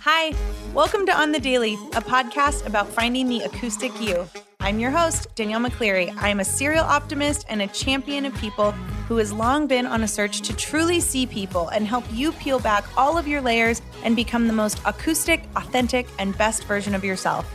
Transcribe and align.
Hi, 0.00 0.34
welcome 0.72 1.04
to 1.06 1.12
On 1.12 1.32
the 1.32 1.40
Daily, 1.40 1.74
a 1.74 2.00
podcast 2.00 2.66
about 2.66 2.88
finding 2.88 3.28
the 3.28 3.40
acoustic 3.40 4.00
you. 4.00 4.28
I'm 4.60 4.78
your 4.78 4.90
host, 4.90 5.34
Danielle 5.34 5.60
McCleary. 5.60 6.16
I 6.16 6.28
am 6.28 6.40
a 6.40 6.44
serial 6.44 6.84
optimist 6.84 7.44
and 7.48 7.62
a 7.62 7.66
champion 7.68 8.24
of 8.24 8.34
people 8.34 8.72
who 9.08 9.16
has 9.18 9.32
long 9.32 9.66
been 9.66 9.86
on 9.86 10.02
a 10.02 10.08
search 10.08 10.40
to 10.42 10.56
truly 10.56 11.00
see 11.00 11.26
people 11.26 11.68
and 11.68 11.86
help 11.86 12.04
you 12.12 12.32
peel 12.32 12.58
back 12.58 12.84
all 12.96 13.16
of 13.16 13.28
your 13.28 13.40
layers 13.40 13.80
and 14.04 14.16
become 14.16 14.46
the 14.46 14.52
most 14.52 14.80
acoustic, 14.84 15.44
authentic, 15.56 16.06
and 16.18 16.36
best 16.36 16.64
version 16.64 16.94
of 16.94 17.04
yourself. 17.04 17.48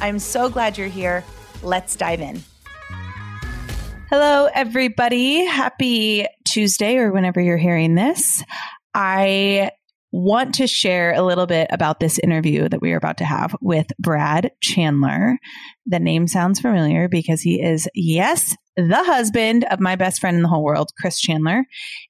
I'm 0.00 0.18
so 0.18 0.48
glad 0.48 0.76
you're 0.76 0.88
here. 0.88 1.24
Let's 1.62 1.96
dive 1.96 2.20
in. 2.20 2.42
Hello, 4.08 4.48
everybody. 4.54 5.44
Happy 5.44 6.26
Tuesday 6.46 6.96
or 6.96 7.10
whenever 7.10 7.40
you're 7.40 7.56
hearing 7.56 7.96
this. 7.96 8.40
I 8.94 9.72
want 10.12 10.54
to 10.54 10.68
share 10.68 11.12
a 11.12 11.22
little 11.22 11.46
bit 11.46 11.66
about 11.72 11.98
this 11.98 12.20
interview 12.20 12.68
that 12.68 12.80
we 12.80 12.92
are 12.92 12.98
about 12.98 13.18
to 13.18 13.24
have 13.24 13.56
with 13.60 13.88
Brad 13.98 14.52
Chandler. 14.62 15.38
The 15.86 15.98
name 15.98 16.28
sounds 16.28 16.60
familiar 16.60 17.08
because 17.08 17.40
he 17.42 17.60
is, 17.60 17.88
yes, 17.96 18.54
the 18.76 19.02
husband 19.02 19.64
of 19.72 19.80
my 19.80 19.96
best 19.96 20.20
friend 20.20 20.36
in 20.36 20.44
the 20.44 20.48
whole 20.48 20.62
world, 20.62 20.92
Chris 21.00 21.18
Chandler. 21.18 21.64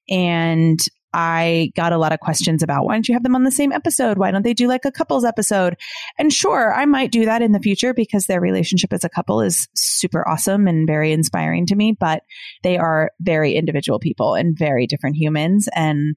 And 0.06 0.78
I 1.12 1.72
got 1.76 1.92
a 1.92 1.98
lot 1.98 2.12
of 2.12 2.20
questions 2.20 2.62
about 2.62 2.84
why 2.84 2.94
don't 2.94 3.08
you 3.08 3.14
have 3.14 3.22
them 3.22 3.34
on 3.34 3.44
the 3.44 3.50
same 3.50 3.72
episode? 3.72 4.18
Why 4.18 4.30
don't 4.30 4.42
they 4.42 4.54
do 4.54 4.68
like 4.68 4.84
a 4.84 4.92
couples 4.92 5.24
episode? 5.24 5.76
And 6.18 6.32
sure, 6.32 6.74
I 6.74 6.84
might 6.84 7.12
do 7.12 7.24
that 7.24 7.42
in 7.42 7.52
the 7.52 7.60
future 7.60 7.94
because 7.94 8.26
their 8.26 8.40
relationship 8.40 8.92
as 8.92 9.04
a 9.04 9.08
couple 9.08 9.40
is 9.40 9.68
super 9.74 10.26
awesome 10.28 10.66
and 10.66 10.86
very 10.86 11.12
inspiring 11.12 11.66
to 11.66 11.76
me, 11.76 11.96
but 11.98 12.22
they 12.62 12.76
are 12.76 13.12
very 13.20 13.54
individual 13.54 13.98
people 13.98 14.34
and 14.34 14.58
very 14.58 14.86
different 14.86 15.16
humans. 15.16 15.68
And 15.74 16.16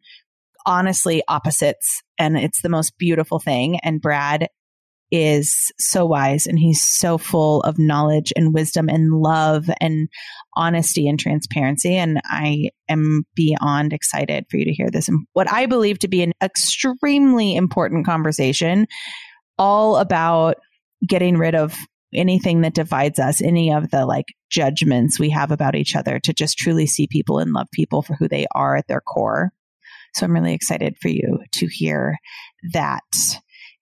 honestly 0.65 1.23
opposites 1.27 2.03
and 2.17 2.37
it's 2.37 2.61
the 2.61 2.69
most 2.69 2.97
beautiful 2.97 3.39
thing. 3.39 3.79
And 3.79 4.01
Brad 4.01 4.49
is 5.11 5.71
so 5.79 6.05
wise 6.05 6.45
and 6.45 6.59
he's 6.59 6.83
so 6.83 7.17
full 7.17 7.61
of 7.61 7.79
knowledge 7.79 8.31
and 8.35 8.53
wisdom 8.53 8.87
and 8.89 9.11
love 9.11 9.69
and 9.81 10.07
honesty 10.55 11.07
and 11.07 11.19
transparency. 11.19 11.95
And 11.95 12.19
I 12.25 12.69
am 12.89 13.23
beyond 13.35 13.93
excited 13.93 14.45
for 14.49 14.57
you 14.57 14.65
to 14.65 14.73
hear 14.73 14.89
this. 14.89 15.07
And 15.07 15.25
what 15.33 15.51
I 15.51 15.65
believe 15.65 15.99
to 15.99 16.07
be 16.07 16.21
an 16.23 16.33
extremely 16.41 17.55
important 17.55 18.05
conversation, 18.05 18.87
all 19.57 19.97
about 19.97 20.55
getting 21.07 21.37
rid 21.37 21.55
of 21.55 21.77
anything 22.13 22.61
that 22.61 22.73
divides 22.73 23.19
us, 23.19 23.41
any 23.41 23.71
of 23.71 23.91
the 23.91 24.05
like 24.05 24.25
judgments 24.49 25.19
we 25.19 25.29
have 25.29 25.51
about 25.51 25.75
each 25.75 25.95
other, 25.95 26.19
to 26.19 26.33
just 26.33 26.57
truly 26.57 26.87
see 26.87 27.07
people 27.07 27.39
and 27.39 27.53
love 27.53 27.67
people 27.71 28.01
for 28.01 28.15
who 28.15 28.27
they 28.27 28.47
are 28.55 28.75
at 28.75 28.87
their 28.87 29.01
core. 29.01 29.51
So 30.15 30.25
I'm 30.25 30.33
really 30.33 30.53
excited 30.53 30.97
for 30.99 31.09
you 31.09 31.39
to 31.53 31.67
hear 31.67 32.17
that. 32.73 33.03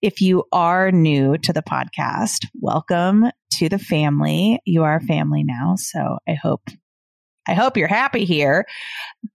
If 0.02 0.22
you 0.22 0.44
are 0.52 0.92
new 0.92 1.38
to 1.40 1.54
the 1.54 1.64
podcast, 1.64 2.46
welcome 2.62 3.32
to 3.58 3.70
the 3.70 3.80
family. 3.80 4.60
You 4.66 4.84
are 4.84 4.96
a 4.96 5.02
family 5.02 5.44
now. 5.44 5.76
So 5.78 6.18
I 6.28 6.34
hope 6.34 6.70
I 7.48 7.54
hope 7.54 7.78
you're 7.78 7.88
happy 7.88 8.26
here. 8.26 8.66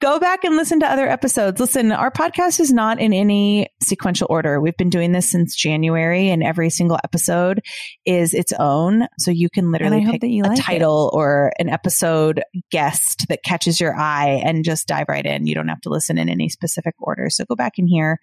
Go 0.00 0.20
back 0.20 0.44
and 0.44 0.56
listen 0.56 0.80
to 0.80 0.86
other 0.86 1.08
episodes. 1.08 1.58
Listen, 1.58 1.92
our 1.92 2.10
podcast 2.10 2.60
is 2.60 2.72
not 2.72 3.00
in 3.00 3.12
any 3.12 3.68
sequential 3.82 4.26
order. 4.28 4.60
We've 4.60 4.76
been 4.76 4.90
doing 4.90 5.12
this 5.12 5.30
since 5.30 5.56
January, 5.56 6.28
and 6.28 6.42
every 6.42 6.68
single 6.68 6.98
episode 7.02 7.60
is 8.04 8.34
its 8.34 8.52
own. 8.58 9.06
So 9.18 9.30
you 9.30 9.48
can 9.48 9.72
literally 9.72 10.04
pick 10.04 10.22
a 10.22 10.42
like 10.42 10.62
title 10.62 11.08
it. 11.08 11.16
or 11.16 11.52
an 11.58 11.70
episode 11.70 12.42
guest 12.70 13.26
that 13.28 13.44
catches 13.44 13.80
your 13.80 13.96
eye 13.98 14.42
and 14.44 14.64
just 14.64 14.86
dive 14.86 15.06
right 15.08 15.24
in. 15.24 15.46
You 15.46 15.54
don't 15.54 15.68
have 15.68 15.80
to 15.82 15.90
listen 15.90 16.18
in 16.18 16.28
any 16.28 16.48
specific 16.48 16.94
order. 16.98 17.30
So 17.30 17.44
go 17.46 17.56
back 17.56 17.78
in 17.78 17.86
here. 17.86 18.18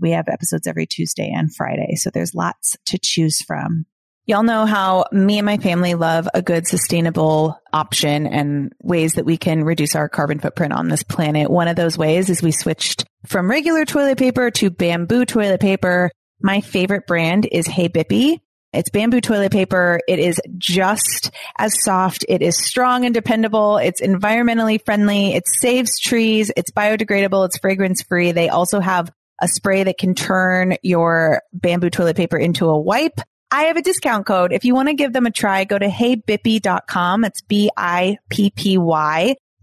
We 0.00 0.10
have 0.10 0.28
episodes 0.28 0.66
every 0.66 0.86
Tuesday 0.86 1.30
and 1.32 1.54
Friday. 1.54 1.94
So 1.94 2.10
there's 2.12 2.34
lots 2.34 2.76
to 2.86 2.98
choose 3.00 3.40
from. 3.40 3.86
Y'all 4.28 4.42
know 4.42 4.66
how 4.66 5.06
me 5.10 5.38
and 5.38 5.46
my 5.46 5.56
family 5.56 5.94
love 5.94 6.28
a 6.34 6.42
good 6.42 6.66
sustainable 6.66 7.58
option 7.72 8.26
and 8.26 8.70
ways 8.82 9.14
that 9.14 9.24
we 9.24 9.38
can 9.38 9.64
reduce 9.64 9.96
our 9.96 10.06
carbon 10.06 10.38
footprint 10.38 10.74
on 10.74 10.88
this 10.88 11.02
planet. 11.02 11.50
One 11.50 11.66
of 11.66 11.76
those 11.76 11.96
ways 11.96 12.28
is 12.28 12.42
we 12.42 12.52
switched 12.52 13.06
from 13.24 13.48
regular 13.48 13.86
toilet 13.86 14.18
paper 14.18 14.50
to 14.50 14.68
bamboo 14.68 15.24
toilet 15.24 15.62
paper. 15.62 16.10
My 16.42 16.60
favorite 16.60 17.06
brand 17.06 17.48
is 17.50 17.66
Hey 17.66 17.88
Bippy. 17.88 18.40
It's 18.74 18.90
bamboo 18.90 19.22
toilet 19.22 19.50
paper. 19.50 19.98
It 20.06 20.18
is 20.18 20.42
just 20.58 21.30
as 21.56 21.82
soft. 21.82 22.26
It 22.28 22.42
is 22.42 22.62
strong 22.62 23.06
and 23.06 23.14
dependable. 23.14 23.78
It's 23.78 24.02
environmentally 24.02 24.84
friendly. 24.84 25.32
It 25.32 25.48
saves 25.48 25.98
trees. 25.98 26.52
It's 26.54 26.70
biodegradable. 26.70 27.46
It's 27.46 27.56
fragrance 27.56 28.02
free. 28.02 28.32
They 28.32 28.50
also 28.50 28.80
have 28.80 29.10
a 29.40 29.48
spray 29.48 29.84
that 29.84 29.96
can 29.96 30.14
turn 30.14 30.76
your 30.82 31.40
bamboo 31.54 31.88
toilet 31.88 32.16
paper 32.16 32.36
into 32.36 32.66
a 32.66 32.78
wipe. 32.78 33.22
I 33.50 33.64
have 33.64 33.76
a 33.76 33.82
discount 33.82 34.26
code. 34.26 34.52
If 34.52 34.64
you 34.64 34.74
want 34.74 34.88
to 34.88 34.94
give 34.94 35.12
them 35.12 35.26
a 35.26 35.30
try, 35.30 35.64
go 35.64 35.78
to 35.78 35.88
heybippy.com. 35.88 37.24
It's 37.24 37.40
B-I-P-P-Y. 37.42 38.16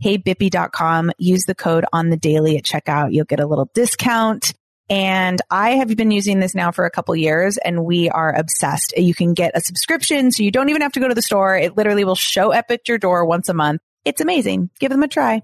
Heybippy.com. 0.03 1.11
Use 1.17 1.45
the 1.45 1.55
code 1.55 1.85
on 1.93 2.09
the 2.09 2.17
daily 2.17 2.57
at 2.57 2.63
checkout. 2.63 3.13
You'll 3.13 3.25
get 3.25 3.39
a 3.39 3.45
little 3.45 3.69
discount. 3.73 4.53
And 4.89 5.41
I 5.49 5.71
have 5.71 5.95
been 5.95 6.11
using 6.11 6.39
this 6.39 6.53
now 6.53 6.71
for 6.71 6.85
a 6.85 6.91
couple 6.91 7.15
years 7.15 7.57
and 7.57 7.85
we 7.85 8.09
are 8.09 8.35
obsessed. 8.35 8.95
You 8.97 9.15
can 9.15 9.33
get 9.33 9.55
a 9.55 9.61
subscription 9.61 10.31
so 10.31 10.43
you 10.43 10.51
don't 10.51 10.69
even 10.69 10.81
have 10.81 10.93
to 10.93 10.99
go 10.99 11.07
to 11.07 11.15
the 11.15 11.23
store. 11.23 11.57
It 11.57 11.75
literally 11.75 12.05
will 12.05 12.15
show 12.15 12.53
up 12.53 12.65
at 12.69 12.87
your 12.87 12.99
door 12.99 13.25
once 13.25 13.49
a 13.49 13.53
month. 13.53 13.81
It's 14.03 14.21
amazing. 14.21 14.69
Give 14.79 14.91
them 14.91 15.01
a 15.01 15.07
try. 15.07 15.41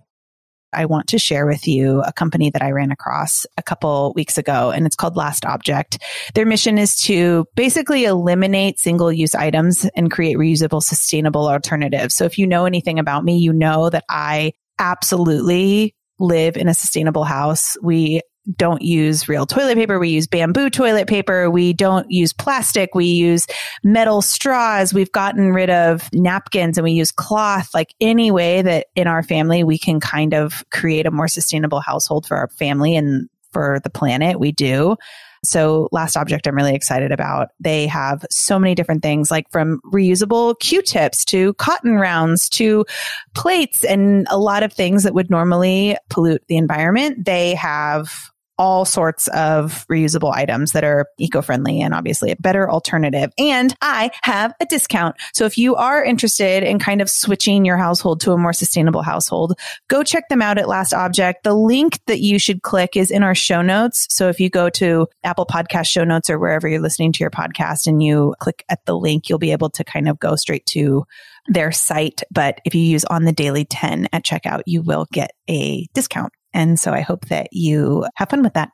I 0.73 0.85
want 0.85 1.07
to 1.09 1.19
share 1.19 1.45
with 1.45 1.67
you 1.67 2.01
a 2.01 2.13
company 2.13 2.49
that 2.49 2.61
I 2.61 2.71
ran 2.71 2.91
across 2.91 3.45
a 3.57 3.63
couple 3.63 4.13
weeks 4.15 4.37
ago 4.37 4.71
and 4.71 4.85
it's 4.85 4.95
called 4.95 5.15
Last 5.15 5.45
Object. 5.45 5.99
Their 6.33 6.45
mission 6.45 6.77
is 6.77 6.95
to 7.03 7.45
basically 7.55 8.05
eliminate 8.05 8.79
single 8.79 9.11
use 9.11 9.35
items 9.35 9.85
and 9.95 10.11
create 10.11 10.37
reusable, 10.37 10.81
sustainable 10.81 11.47
alternatives. 11.47 12.15
So 12.15 12.25
if 12.25 12.37
you 12.37 12.47
know 12.47 12.65
anything 12.65 12.99
about 12.99 13.23
me, 13.23 13.37
you 13.37 13.53
know 13.53 13.89
that 13.89 14.05
I 14.09 14.53
absolutely 14.79 15.95
live 16.19 16.55
in 16.55 16.67
a 16.67 16.73
sustainable 16.73 17.23
house. 17.23 17.75
We 17.81 18.21
don't 18.57 18.81
use 18.81 19.29
real 19.29 19.45
toilet 19.45 19.75
paper. 19.75 19.99
We 19.99 20.09
use 20.09 20.27
bamboo 20.27 20.69
toilet 20.69 21.07
paper. 21.07 21.49
We 21.49 21.73
don't 21.73 22.09
use 22.09 22.33
plastic. 22.33 22.95
We 22.95 23.05
use 23.05 23.45
metal 23.83 24.21
straws. 24.21 24.93
We've 24.93 25.11
gotten 25.11 25.53
rid 25.53 25.69
of 25.69 26.09
napkins 26.13 26.77
and 26.77 26.83
we 26.83 26.91
use 26.91 27.11
cloth. 27.11 27.69
Like 27.73 27.93
any 28.01 28.31
way 28.31 28.61
that 28.61 28.87
in 28.95 29.07
our 29.07 29.23
family 29.23 29.63
we 29.63 29.77
can 29.77 29.99
kind 29.99 30.33
of 30.33 30.63
create 30.71 31.05
a 31.05 31.11
more 31.11 31.27
sustainable 31.27 31.81
household 31.81 32.25
for 32.25 32.37
our 32.37 32.47
family 32.49 32.95
and 32.95 33.29
for 33.51 33.79
the 33.83 33.89
planet, 33.89 34.39
we 34.39 34.51
do. 34.51 34.95
So 35.43 35.89
last 35.91 36.15
object 36.15 36.47
I'm 36.47 36.55
really 36.55 36.75
excited 36.75 37.11
about. 37.11 37.49
They 37.59 37.87
have 37.87 38.25
so 38.29 38.59
many 38.59 38.75
different 38.75 39.01
things 39.01 39.31
like 39.31 39.49
from 39.51 39.81
reusable 39.91 40.59
Q-tips 40.59 41.25
to 41.25 41.53
cotton 41.55 41.95
rounds 41.95 42.47
to 42.49 42.85
plates 43.33 43.83
and 43.83 44.27
a 44.29 44.37
lot 44.37 44.63
of 44.63 44.71
things 44.71 45.03
that 45.03 45.13
would 45.13 45.29
normally 45.29 45.97
pollute 46.09 46.43
the 46.47 46.57
environment. 46.57 47.25
They 47.25 47.55
have 47.55 48.31
all 48.61 48.85
sorts 48.85 49.27
of 49.29 49.87
reusable 49.91 50.31
items 50.31 50.73
that 50.73 50.83
are 50.83 51.07
eco-friendly 51.17 51.81
and 51.81 51.95
obviously 51.95 52.29
a 52.29 52.35
better 52.35 52.69
alternative. 52.69 53.31
And 53.39 53.75
I 53.81 54.11
have 54.21 54.53
a 54.61 54.67
discount. 54.67 55.15
So 55.33 55.45
if 55.45 55.57
you 55.57 55.75
are 55.75 56.05
interested 56.05 56.61
in 56.61 56.77
kind 56.77 57.01
of 57.01 57.09
switching 57.09 57.65
your 57.65 57.77
household 57.77 58.21
to 58.21 58.33
a 58.33 58.37
more 58.37 58.53
sustainable 58.53 59.01
household, 59.01 59.57
go 59.87 60.03
check 60.03 60.29
them 60.29 60.43
out 60.43 60.59
at 60.59 60.67
Last 60.67 60.93
Object. 60.93 61.43
The 61.43 61.55
link 61.55 61.99
that 62.05 62.19
you 62.19 62.37
should 62.37 62.61
click 62.61 62.95
is 62.95 63.09
in 63.09 63.23
our 63.23 63.33
show 63.33 63.63
notes. 63.63 64.05
So 64.11 64.29
if 64.29 64.39
you 64.39 64.51
go 64.51 64.69
to 64.69 65.07
Apple 65.23 65.47
Podcast 65.47 65.87
show 65.87 66.03
notes 66.03 66.29
or 66.29 66.37
wherever 66.37 66.67
you're 66.67 66.81
listening 66.81 67.13
to 67.13 67.19
your 67.21 67.31
podcast 67.31 67.87
and 67.87 68.03
you 68.03 68.35
click 68.39 68.63
at 68.69 68.85
the 68.85 68.95
link, 68.95 69.27
you'll 69.27 69.39
be 69.39 69.53
able 69.53 69.71
to 69.71 69.83
kind 69.83 70.07
of 70.07 70.19
go 70.19 70.35
straight 70.35 70.67
to 70.67 71.03
their 71.47 71.71
site. 71.71 72.21
But 72.29 72.61
if 72.63 72.75
you 72.75 72.81
use 72.81 73.05
on 73.05 73.23
the 73.23 73.31
daily 73.31 73.65
10 73.65 74.09
at 74.13 74.23
checkout, 74.23 74.61
you 74.67 74.83
will 74.83 75.07
get 75.11 75.31
a 75.49 75.87
discount. 75.95 76.31
And 76.53 76.79
so 76.79 76.91
I 76.91 77.01
hope 77.01 77.25
that 77.27 77.47
you 77.51 78.05
have 78.15 78.29
fun 78.29 78.43
with 78.43 78.53
that. 78.53 78.69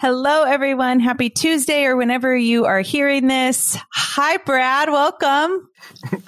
Hello, 0.00 0.44
everyone. 0.44 1.00
Happy 1.00 1.28
Tuesday 1.28 1.84
or 1.84 1.96
whenever 1.96 2.36
you 2.36 2.66
are 2.66 2.80
hearing 2.80 3.26
this. 3.26 3.76
Hi, 3.92 4.36
Brad. 4.36 4.90
Welcome. 4.90 5.68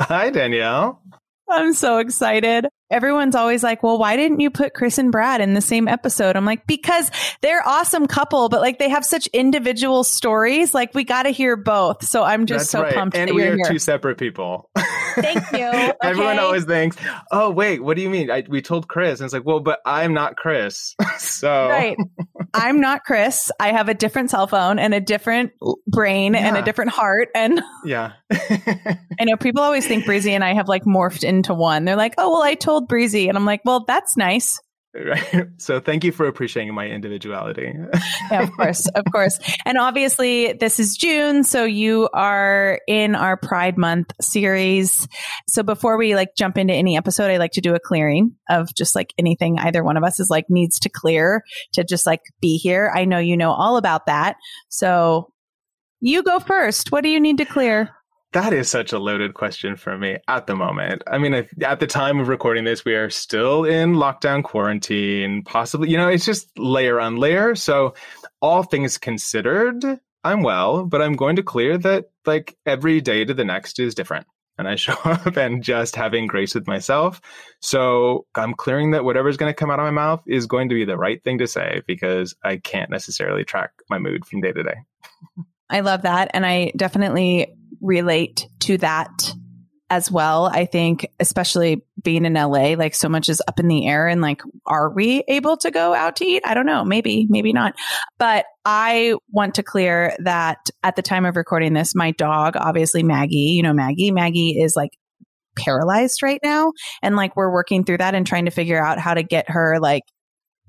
Hi, 0.00 0.30
Danielle. 0.30 1.00
I'm 1.48 1.72
so 1.72 1.98
excited. 1.98 2.66
Everyone's 2.90 3.34
always 3.36 3.62
like, 3.62 3.82
well, 3.82 3.98
why 3.98 4.16
didn't 4.16 4.40
you 4.40 4.50
put 4.50 4.74
Chris 4.74 4.98
and 4.98 5.12
Brad 5.12 5.40
in 5.40 5.54
the 5.54 5.60
same 5.60 5.86
episode? 5.86 6.36
I'm 6.36 6.44
like, 6.44 6.66
because 6.66 7.10
they're 7.42 7.66
awesome 7.66 8.06
couple, 8.06 8.48
but 8.48 8.60
like 8.60 8.78
they 8.78 8.88
have 8.88 9.04
such 9.04 9.26
individual 9.28 10.02
stories. 10.02 10.74
Like 10.74 10.92
we 10.94 11.04
got 11.04 11.24
to 11.24 11.30
hear 11.30 11.56
both. 11.56 12.04
So 12.04 12.24
I'm 12.24 12.46
just 12.46 12.62
That's 12.64 12.70
so 12.70 12.82
right. 12.82 12.94
pumped. 12.94 13.16
And 13.16 13.32
we 13.34 13.42
are 13.44 13.56
here. 13.56 13.64
two 13.68 13.78
separate 13.78 14.18
people. 14.18 14.70
Thank 15.16 15.52
you. 15.52 15.70
Okay. 16.00 16.10
Everyone 16.10 16.38
always 16.38 16.64
thinks, 16.64 16.96
oh, 17.30 17.50
wait, 17.50 17.82
what 17.82 17.96
do 17.96 18.02
you 18.02 18.10
mean? 18.10 18.30
I, 18.30 18.44
we 18.48 18.62
told 18.62 18.88
Chris. 18.88 19.20
And 19.20 19.26
it's 19.26 19.34
like, 19.34 19.44
well, 19.44 19.60
but 19.60 19.80
I'm 19.84 20.14
not 20.14 20.36
Chris. 20.36 20.94
so. 21.18 21.68
Right. 21.68 21.96
I'm 22.54 22.80
not 22.80 23.04
Chris. 23.04 23.50
I 23.60 23.72
have 23.72 23.88
a 23.88 23.94
different 23.94 24.30
cell 24.30 24.46
phone 24.46 24.78
and 24.78 24.94
a 24.94 25.00
different 25.00 25.52
brain 25.86 26.34
yeah. 26.34 26.40
and 26.40 26.56
a 26.56 26.62
different 26.62 26.92
heart. 26.92 27.28
And 27.34 27.60
yeah. 27.84 28.12
I 28.30 29.24
know 29.24 29.36
people 29.36 29.62
always 29.62 29.86
think 29.86 30.06
Breezy 30.06 30.32
and 30.32 30.44
I 30.44 30.54
have 30.54 30.68
like 30.68 30.84
morphed 30.84 31.24
into 31.24 31.54
one. 31.54 31.84
They're 31.84 31.96
like, 31.96 32.14
oh, 32.18 32.30
well, 32.30 32.42
I 32.42 32.54
told 32.54 32.88
Breezy. 32.88 33.28
And 33.28 33.36
I'm 33.36 33.46
like, 33.46 33.60
well, 33.64 33.84
that's 33.86 34.16
nice. 34.16 34.60
Right. 34.94 35.46
So 35.58 35.78
thank 35.78 36.04
you 36.04 36.10
for 36.10 36.26
appreciating 36.26 36.74
my 36.74 36.86
individuality. 36.86 37.72
yeah, 38.30 38.42
of 38.42 38.50
course, 38.52 38.88
of 38.88 39.04
course. 39.12 39.38
And 39.64 39.76
obviously 39.78 40.54
this 40.54 40.80
is 40.80 40.96
June, 40.96 41.44
so 41.44 41.64
you 41.64 42.08
are 42.14 42.80
in 42.88 43.14
our 43.14 43.36
Pride 43.36 43.76
Month 43.76 44.12
series. 44.20 45.06
So 45.48 45.62
before 45.62 45.98
we 45.98 46.14
like 46.14 46.30
jump 46.36 46.56
into 46.56 46.72
any 46.72 46.96
episode, 46.96 47.30
I 47.30 47.36
like 47.36 47.52
to 47.52 47.60
do 47.60 47.74
a 47.74 47.80
clearing 47.80 48.36
of 48.48 48.74
just 48.74 48.96
like 48.96 49.12
anything 49.18 49.58
either 49.58 49.84
one 49.84 49.96
of 49.96 50.02
us 50.02 50.18
is 50.18 50.30
like 50.30 50.46
needs 50.48 50.80
to 50.80 50.88
clear 50.88 51.42
to 51.74 51.84
just 51.84 52.06
like 52.06 52.22
be 52.40 52.56
here. 52.56 52.90
I 52.94 53.04
know 53.04 53.18
you 53.18 53.36
know 53.36 53.52
all 53.52 53.76
about 53.76 54.06
that. 54.06 54.36
So 54.70 55.32
you 56.00 56.22
go 56.22 56.40
first. 56.40 56.90
What 56.90 57.04
do 57.04 57.10
you 57.10 57.20
need 57.20 57.38
to 57.38 57.44
clear? 57.44 57.90
That 58.32 58.52
is 58.52 58.70
such 58.70 58.92
a 58.92 58.98
loaded 58.98 59.34
question 59.34 59.74
for 59.76 59.98
me 59.98 60.18
at 60.28 60.46
the 60.46 60.54
moment. 60.54 61.02
I 61.06 61.18
mean, 61.18 61.48
at 61.62 61.80
the 61.80 61.86
time 61.88 62.20
of 62.20 62.28
recording 62.28 62.62
this, 62.62 62.84
we 62.84 62.94
are 62.94 63.10
still 63.10 63.64
in 63.64 63.94
lockdown 63.94 64.44
quarantine, 64.44 65.42
possibly, 65.42 65.90
you 65.90 65.96
know, 65.96 66.08
it's 66.08 66.24
just 66.24 66.56
layer 66.56 67.00
on 67.00 67.16
layer. 67.16 67.56
So, 67.56 67.94
all 68.40 68.62
things 68.62 68.98
considered, 68.98 69.84
I'm 70.22 70.42
well, 70.42 70.84
but 70.84 71.02
I'm 71.02 71.14
going 71.14 71.36
to 71.36 71.42
clear 71.42 71.76
that 71.78 72.10
like 72.24 72.56
every 72.64 73.00
day 73.00 73.24
to 73.24 73.34
the 73.34 73.44
next 73.44 73.78
is 73.80 73.94
different. 73.94 74.26
And 74.58 74.68
I 74.68 74.76
show 74.76 74.92
up 75.04 75.36
and 75.36 75.62
just 75.62 75.96
having 75.96 76.26
grace 76.26 76.54
with 76.54 76.66
myself. 76.66 77.20
So 77.60 78.26
I'm 78.34 78.54
clearing 78.54 78.92
that 78.92 79.04
whatever's 79.04 79.38
going 79.38 79.50
to 79.50 79.56
come 79.56 79.70
out 79.70 79.78
of 79.78 79.84
my 79.84 79.90
mouth 79.90 80.22
is 80.26 80.46
going 80.46 80.68
to 80.68 80.74
be 80.74 80.84
the 80.84 80.98
right 80.98 81.22
thing 81.24 81.38
to 81.38 81.46
say 81.46 81.82
because 81.86 82.34
I 82.44 82.58
can't 82.58 82.90
necessarily 82.90 83.44
track 83.44 83.72
my 83.88 83.98
mood 83.98 84.26
from 84.26 84.40
day 84.40 84.52
to 84.52 84.62
day. 84.62 84.76
I 85.70 85.80
love 85.80 86.02
that. 86.02 86.30
And 86.34 86.44
I 86.44 86.72
definitely 86.76 87.54
relate 87.80 88.48
to 88.60 88.78
that 88.78 89.34
as 89.90 90.10
well. 90.10 90.46
I 90.46 90.66
think, 90.66 91.06
especially 91.18 91.82
being 92.02 92.24
in 92.24 92.34
LA, 92.34 92.74
like 92.74 92.94
so 92.94 93.08
much 93.08 93.28
is 93.28 93.42
up 93.48 93.58
in 93.58 93.66
the 93.66 93.88
air 93.88 94.06
and 94.06 94.20
like, 94.20 94.40
are 94.66 94.90
we 94.90 95.24
able 95.26 95.56
to 95.58 95.70
go 95.70 95.92
out 95.92 96.16
to 96.16 96.24
eat? 96.24 96.42
I 96.46 96.54
don't 96.54 96.66
know. 96.66 96.84
Maybe, 96.84 97.26
maybe 97.28 97.52
not. 97.52 97.74
But 98.18 98.46
I 98.64 99.16
want 99.30 99.56
to 99.56 99.64
clear 99.64 100.16
that 100.20 100.58
at 100.84 100.94
the 100.94 101.02
time 101.02 101.26
of 101.26 101.36
recording 101.36 101.72
this, 101.72 101.94
my 101.94 102.12
dog, 102.12 102.54
obviously 102.56 103.02
Maggie, 103.02 103.36
you 103.36 103.62
know, 103.64 103.72
Maggie, 103.72 104.12
Maggie 104.12 104.60
is 104.60 104.76
like 104.76 104.90
paralyzed 105.56 106.22
right 106.22 106.40
now. 106.44 106.72
And 107.02 107.16
like, 107.16 107.34
we're 107.36 107.52
working 107.52 107.84
through 107.84 107.98
that 107.98 108.14
and 108.14 108.24
trying 108.24 108.44
to 108.44 108.52
figure 108.52 108.80
out 108.80 109.00
how 109.00 109.14
to 109.14 109.24
get 109.24 109.50
her 109.50 109.80
like 109.80 110.04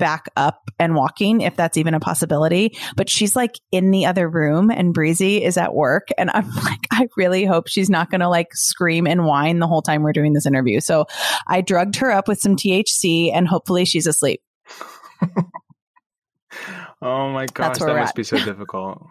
back 0.02 0.26
up 0.36 0.72
and 0.80 0.96
walking 0.96 1.42
if 1.42 1.56
that's 1.56 1.78
even 1.78 1.94
a 1.94 2.00
possibility. 2.00 2.76
But 2.98 3.08
she's 3.08 3.36
like 3.36 3.60
in 3.72 3.92
the 3.92 4.08
other 4.08 4.28
room 4.28 4.72
and 4.72 4.96
Breezy 4.96 5.44
is 5.44 5.58
at 5.58 5.76
work. 5.76 6.10
And 6.18 6.32
I'm 6.34 6.50
like, 6.56 6.80
I 6.92 7.08
really 7.16 7.46
hope 7.46 7.68
she's 7.68 7.90
not 7.90 8.10
going 8.10 8.22
to 8.22 8.28
like 8.28 8.48
scream 8.54 9.06
and 9.06 9.26
whine 9.26 9.60
the 9.60 9.68
whole 9.68 9.84
time 9.84 10.02
we're 10.02 10.12
doing 10.12 10.34
this 10.34 10.48
interview. 10.48 10.80
So 10.80 11.06
I 11.48 11.62
drugged 11.62 11.98
her 11.98 12.10
up 12.10 12.28
with 12.28 12.40
some 12.40 12.56
THC 12.56 13.32
and 13.32 13.48
hopefully 13.48 13.86
she's 13.86 14.08
asleep. 14.08 14.42
oh 17.02 17.30
my 17.30 17.46
gosh, 17.46 17.78
that 17.78 17.96
must 17.96 18.10
at. 18.10 18.16
be 18.16 18.24
so 18.24 18.38
difficult. 18.44 19.06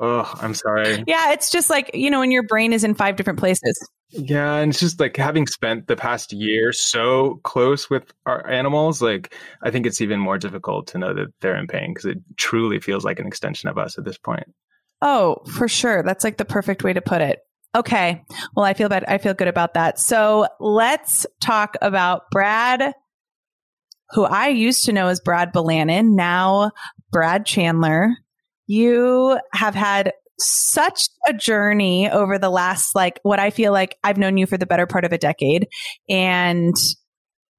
Oh, 0.00 0.38
I'm 0.42 0.54
sorry. 0.54 1.04
Yeah, 1.06 1.32
it's 1.32 1.52
just 1.52 1.70
like, 1.70 1.92
you 1.94 2.10
know, 2.10 2.18
when 2.18 2.32
your 2.32 2.42
brain 2.42 2.72
is 2.72 2.82
in 2.82 2.96
five 2.96 3.14
different 3.14 3.38
places. 3.38 3.88
Yeah, 4.14 4.56
and 4.56 4.70
it's 4.70 4.80
just 4.80 5.00
like 5.00 5.16
having 5.16 5.46
spent 5.46 5.86
the 5.86 5.96
past 5.96 6.32
year 6.32 6.72
so 6.72 7.40
close 7.42 7.90
with 7.90 8.12
our 8.26 8.48
animals, 8.48 9.02
like 9.02 9.34
I 9.62 9.70
think 9.70 9.86
it's 9.86 10.00
even 10.00 10.20
more 10.20 10.38
difficult 10.38 10.86
to 10.88 10.98
know 10.98 11.12
that 11.14 11.32
they're 11.40 11.56
in 11.56 11.66
pain 11.66 11.92
because 11.92 12.06
it 12.06 12.18
truly 12.36 12.80
feels 12.80 13.04
like 13.04 13.18
an 13.18 13.26
extension 13.26 13.68
of 13.68 13.78
us 13.78 13.98
at 13.98 14.04
this 14.04 14.18
point. 14.18 14.46
Oh, 15.02 15.38
for 15.56 15.68
sure. 15.68 16.02
That's 16.02 16.24
like 16.24 16.36
the 16.36 16.44
perfect 16.44 16.84
way 16.84 16.92
to 16.92 17.00
put 17.00 17.20
it. 17.20 17.40
Okay. 17.74 18.24
Well, 18.54 18.64
I 18.64 18.74
feel 18.74 18.88
bad. 18.88 19.04
I 19.08 19.18
feel 19.18 19.34
good 19.34 19.48
about 19.48 19.74
that. 19.74 19.98
So 19.98 20.46
let's 20.60 21.26
talk 21.40 21.76
about 21.82 22.30
Brad, 22.30 22.94
who 24.10 24.24
I 24.24 24.48
used 24.48 24.84
to 24.84 24.92
know 24.92 25.08
as 25.08 25.20
Brad 25.20 25.52
Belanin, 25.52 26.14
now 26.14 26.70
Brad 27.10 27.44
Chandler 27.44 28.16
you 28.66 29.38
have 29.52 29.74
had 29.74 30.12
such 30.38 31.08
a 31.26 31.32
journey 31.32 32.10
over 32.10 32.38
the 32.38 32.50
last, 32.50 32.94
like, 32.94 33.20
what 33.22 33.38
I 33.38 33.50
feel 33.50 33.72
like 33.72 33.96
I've 34.02 34.18
known 34.18 34.36
you 34.36 34.46
for 34.46 34.58
the 34.58 34.66
better 34.66 34.86
part 34.86 35.04
of 35.04 35.12
a 35.12 35.18
decade. 35.18 35.68
And 36.08 36.74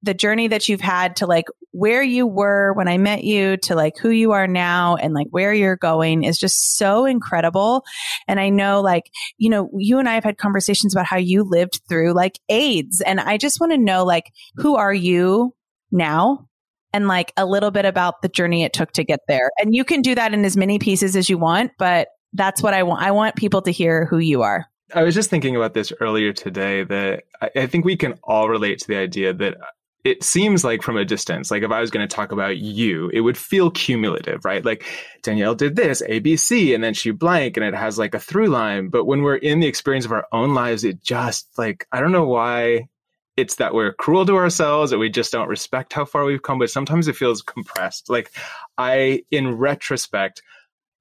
the 0.06 0.13
journey 0.13 0.48
that 0.48 0.69
you've 0.69 0.81
had 0.81 1.16
to 1.16 1.25
like 1.25 1.45
where 1.72 2.04
you 2.04 2.27
were 2.27 2.74
when 2.74 2.88
I 2.88 2.98
met 2.98 3.24
you 3.24 3.57
to 3.63 3.75
like 3.75 3.98
who 3.98 4.12
you 4.12 4.31
are 4.33 4.48
now 4.48 4.95
and 4.95 5.13
like 5.13 5.27
where 5.31 5.54
you're 5.54 5.75
going 5.75 6.24
is 6.24 6.38
just 6.38 6.77
so 6.77 7.06
incredible. 7.06 7.83
And 8.27 8.39
I 8.39 8.50
know 8.50 8.81
like, 8.81 9.10
you 9.38 9.50
know, 9.50 9.69
you 9.77 9.98
and 9.98 10.07
I 10.07 10.13
have 10.13 10.24
had 10.24 10.38
conversations 10.38 10.95
about 10.95 11.07
how 11.07 11.18
you 11.18 11.44
lived 11.44 11.81
through 11.89 12.13
like 12.13 12.39
AIDS. 12.50 13.01
And 13.01 13.19
I 13.19 13.38
just 13.38 13.60
want 13.60 13.72
to 13.72 13.77
know 13.77 14.06
like, 14.06 14.31
who 14.57 14.75
are 14.75 14.94
you 14.94 15.54
now? 15.92 16.48
and 16.94 17.10
like 17.10 17.33
a 17.36 17.45
little 17.45 17.72
bit 17.72 17.83
about 17.83 18.22
the 18.22 18.30
journey 18.30 18.63
it 18.63 18.72
took 18.72 18.94
to 18.94 19.04
get 19.04 19.19
there. 19.27 19.51
And 19.60 19.75
you 19.75 19.83
can 19.83 20.01
do 20.01 20.16
that 20.16 20.33
in 20.33 20.45
as 20.45 20.56
many 20.56 20.80
pieces 20.80 21.18
as 21.18 21.30
you 21.30 21.38
want, 21.38 21.74
but 21.77 22.07
that's 22.36 22.62
what 22.62 22.74
I 22.74 22.84
want. 22.84 23.02
I 23.02 23.12
want 23.12 23.36
people 23.36 23.62
to 23.64 23.72
hear 23.72 24.06
who 24.06 24.20
you 24.20 24.42
are. 24.44 24.68
I 24.94 25.04
was 25.04 25.16
just 25.16 25.30
thinking 25.30 25.56
about 25.56 25.74
this 25.74 25.92
earlier 26.00 26.32
today 26.32 26.84
that 26.84 27.24
I, 27.42 27.50
I 27.56 27.68
think 27.68 27.86
we 27.86 27.98
can 27.98 28.20
all 28.24 28.50
relate 28.50 28.80
to 28.80 28.88
the 28.88 28.98
idea 28.98 29.34
that 29.34 29.58
it 30.04 30.24
seems 30.24 30.64
like 30.64 30.84
from 30.84 30.98
a 30.98 31.04
distance, 31.04 31.50
like 31.50 31.64
if 31.64 31.72
I 31.72 31.82
was 31.82 31.90
going 31.90 32.08
to 32.08 32.16
talk 32.16 32.32
about 32.32 32.58
you, 32.58 33.10
it 33.10 33.22
would 33.22 33.38
feel 33.38 33.72
cumulative, 33.72 34.46
right? 34.46 34.64
Like 34.64 34.86
Danielle 35.24 35.56
did 35.56 35.76
this, 35.76 36.04
ABC, 36.08 36.76
and 36.76 36.84
then 36.84 36.94
she 36.94 37.10
blank, 37.10 37.58
and 37.58 37.66
it 37.66 37.74
has 37.74 37.98
like 37.98 38.14
a 38.14 38.20
through 38.20 38.48
line. 38.48 38.90
But 38.90 39.06
when 39.06 39.24
we're 39.24 39.36
in 39.36 39.62
the 39.62 39.68
experience 39.68 40.06
of 40.06 40.12
our 40.12 40.28
own 40.32 40.54
lives, 40.54 40.84
it 40.84 41.02
just 41.02 41.50
like, 41.58 41.88
I 41.92 42.00
don't 42.00 42.12
know 42.12 42.28
why 42.28 42.88
it's 43.36 43.56
that 43.56 43.74
we're 43.74 43.94
cruel 43.94 44.26
to 44.26 44.38
ourselves 44.38 44.92
that 44.92 44.98
we 44.98 45.10
just 45.10 45.32
don't 45.32 45.50
respect 45.50 45.92
how 45.92 46.06
far 46.06 46.24
we've 46.24 46.42
come 46.42 46.58
but 46.58 46.70
sometimes 46.70 47.08
it 47.10 47.18
feels 47.18 47.42
compressed 47.42 48.10
like 48.10 48.32
i 48.78 49.24
in 49.30 49.58
retrospect 49.58 50.42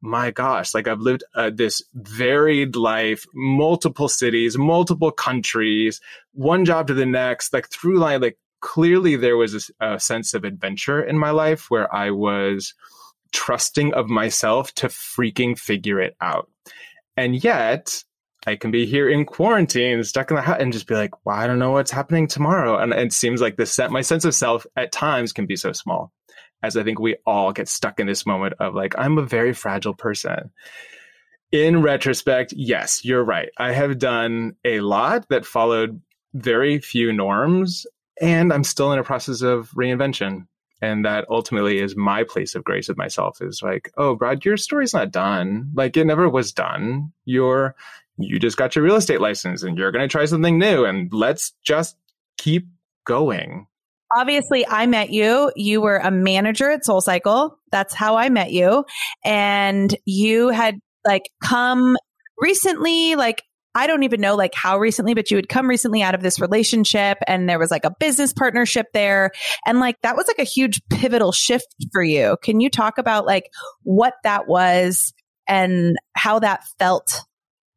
my 0.05 0.31
gosh 0.31 0.75
like 0.75 0.87
i've 0.87 1.01
lived 1.01 1.25
uh, 1.35 1.51
this 1.53 1.83
varied 1.95 2.77
life 2.77 3.25
multiple 3.33 4.07
cities 4.07 4.59
multiple 4.59 5.11
countries 5.11 5.99
one 6.33 6.67
job 6.67 6.87
to 6.87 6.95
the 6.95 7.07
next 7.07 7.55
like 7.55 7.69
through 7.71 7.99
line 7.99 8.21
like 8.21 8.39
clearly 8.61 9.17
there 9.17 9.37
was 9.37 9.73
a, 9.81 9.95
a 9.95 9.99
sense 9.99 10.35
of 10.35 10.45
adventure 10.45 11.03
in 11.03 11.19
my 11.19 11.31
life 11.31 11.71
where 11.71 11.93
i 11.95 12.11
was 12.11 12.75
trusting 13.33 13.95
of 13.95 14.09
myself 14.09 14.73
to 14.75 14.89
freaking 14.89 15.59
figure 15.59 16.01
it 16.01 16.15
out 16.21 16.51
and 17.17 17.43
yet 17.43 18.05
I 18.47 18.57
can 18.57 18.71
be 18.71 18.85
here 18.85 19.09
in 19.09 19.25
quarantine, 19.25 20.05
stuck 20.05 20.31
in 20.31 20.35
the 20.35 20.43
house, 20.43 20.59
and 20.61 20.71
just 20.71 20.87
be 20.87 20.95
like, 20.95 21.25
well, 21.25 21.35
I 21.35 21.47
don't 21.47 21.59
know 21.59 21.71
what's 21.71 21.91
happening 21.91 22.27
tomorrow. 22.27 22.77
And 22.77 22.93
it 22.93 23.13
seems 23.15 23.41
like 23.41 23.57
this 23.57 23.73
set 23.73 23.91
my 23.91 24.03
sense 24.03 24.27
of 24.27 24.35
self 24.35 24.67
at 24.77 24.93
times 24.93 25.33
can 25.33 25.47
be 25.47 25.57
so 25.57 25.73
small, 25.73 26.13
as 26.65 26.77
I 26.77 26.83
think 26.83 26.99
we 26.99 27.17
all 27.27 27.53
get 27.53 27.69
stuck 27.69 28.01
in 28.01 28.07
this 28.07 28.27
moment 28.27 28.55
of 28.59 28.75
like, 28.75 28.95
I'm 28.97 29.19
a 29.19 29.23
very 29.23 29.53
fragile 29.53 29.95
person. 29.95 30.51
In 31.53 31.83
retrospect, 31.83 32.53
yes, 32.57 33.05
you're 33.05 33.23
right. 33.23 33.51
I 33.59 33.73
have 33.73 33.99
done 33.99 34.57
a 34.65 34.81
lot 34.81 35.29
that 35.29 35.47
followed 35.47 36.01
very 36.33 36.81
few 36.81 37.13
norms, 37.13 37.87
and 38.21 38.53
I'm 38.53 38.65
still 38.65 38.93
in 38.93 38.99
a 38.99 39.05
process 39.05 39.43
of 39.43 39.71
reinvention. 39.71 40.47
And 40.81 41.05
that 41.05 41.27
ultimately 41.31 41.79
is 41.79 41.97
my 41.97 42.25
place 42.25 42.55
of 42.55 42.65
grace 42.65 42.89
with 42.89 42.99
myself 42.99 43.41
is 43.41 43.63
like, 43.63 43.91
oh, 43.97 44.17
Brad, 44.17 44.45
your 44.45 44.57
story's 44.57 44.93
not 44.93 45.13
done. 45.13 45.71
Like 45.75 45.97
it 45.97 46.05
never 46.05 46.29
was 46.29 46.53
done. 46.53 47.13
You're 47.25 47.75
you 48.17 48.39
just 48.39 48.57
got 48.57 48.77
your 48.77 48.85
real 48.85 48.97
estate 48.97 49.21
license 49.21 49.63
and 49.63 49.77
you're 49.77 49.91
going 49.91 50.07
to 50.07 50.13
try 50.13 50.25
something 50.25 50.59
new 50.59 50.85
and 50.85 51.13
let's 51.13 51.53
just 51.65 51.97
keep 52.37 52.69
going. 53.05 53.67
Obviously, 54.17 54.67
I 54.67 54.87
met 54.87 55.11
you. 55.11 55.51
You 55.57 55.81
were 55.81 55.97
a 55.97 56.11
manager 56.11 56.71
at 56.71 56.85
Soul 56.85 57.01
Cycle. 57.01 57.59
That's 57.71 57.95
how 57.95 58.17
I 58.17 58.29
met 58.29 58.53
you. 58.53 58.85
And 59.25 59.95
you 60.05 60.49
had 60.49 60.77
like 61.05 61.31
come 61.43 61.97
recently, 62.39 63.17
like 63.17 63.43
I 63.75 63.89
don't 63.89 64.05
even 64.05 64.21
know 64.21 64.37
like 64.37 64.55
how 64.55 64.79
recently, 64.79 65.15
but 65.15 65.31
you 65.31 65.37
had 65.37 65.49
come 65.49 65.69
recently 65.69 66.01
out 66.01 66.15
of 66.15 66.23
this 66.23 66.41
relationship 66.41 67.19
and 67.27 67.49
there 67.49 67.59
was 67.59 67.73
like 67.73 67.85
a 67.85 67.95
business 67.99 68.33
partnership 68.33 68.87
there. 68.95 69.33
And 69.67 69.81
like 69.81 69.97
that 70.03 70.17
was 70.17 70.29
like 70.29 70.39
a 70.39 70.49
huge 70.49 70.81
pivotal 70.91 71.33
shift 71.33 71.75
for 71.93 72.03
you. 72.03 72.37
Can 72.43 72.61
you 72.61 72.71
talk 72.71 72.99
about 72.99 73.27
like 73.27 73.51
what 73.83 74.15
that 74.23 74.47
was 74.47 75.13
and 75.49 75.97
how 76.15 76.39
that 76.39 76.63
felt 76.79 77.23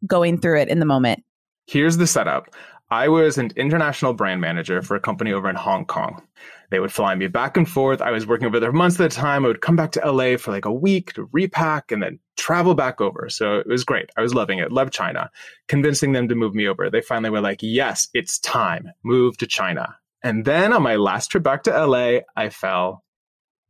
going 0.05 0.39
through 0.39 0.61
it 0.61 0.69
in 0.69 0.79
the 0.79 0.85
moment? 0.85 1.23
Here's 1.65 1.97
the 1.97 2.07
setup. 2.07 2.53
I 2.89 3.09
was 3.09 3.37
an 3.37 3.51
international 3.55 4.13
brand 4.13 4.39
manager 4.39 4.81
for 4.81 4.95
a 4.95 4.99
company 4.99 5.33
over 5.33 5.49
in 5.49 5.55
Hong 5.55 5.85
Kong. 5.85 6.21
They 6.69 6.79
would 6.79 6.91
fly 6.91 7.15
me 7.15 7.27
back 7.27 7.57
and 7.57 7.67
forth. 7.67 8.01
I 8.01 8.11
was 8.11 8.25
working 8.27 8.47
over 8.47 8.59
there 8.59 8.71
months 8.71 8.99
at 8.99 9.11
a 9.11 9.15
time. 9.15 9.45
I 9.45 9.49
would 9.49 9.61
come 9.61 9.75
back 9.75 9.91
to 9.93 10.11
LA 10.11 10.37
for 10.37 10.51
like 10.51 10.65
a 10.65 10.71
week 10.71 11.13
to 11.13 11.29
repack 11.31 11.91
and 11.91 12.01
then 12.01 12.19
travel 12.37 12.75
back 12.75 13.01
over. 13.01 13.29
So 13.29 13.57
it 13.57 13.67
was 13.67 13.83
great. 13.83 14.09
I 14.15 14.21
was 14.21 14.33
loving 14.33 14.59
it. 14.59 14.71
Loved 14.71 14.93
China. 14.93 15.29
Convincing 15.67 16.13
them 16.13 16.27
to 16.29 16.35
move 16.35 16.55
me 16.55 16.67
over. 16.67 16.89
They 16.89 17.01
finally 17.01 17.29
were 17.29 17.41
like, 17.41 17.59
yes, 17.61 18.07
it's 18.13 18.39
time. 18.39 18.91
Move 19.03 19.37
to 19.37 19.47
China. 19.47 19.95
And 20.23 20.45
then 20.45 20.73
on 20.73 20.81
my 20.81 20.95
last 20.95 21.27
trip 21.27 21.43
back 21.43 21.63
to 21.63 21.85
LA, 21.85 22.19
I 22.35 22.49
fell 22.49 23.03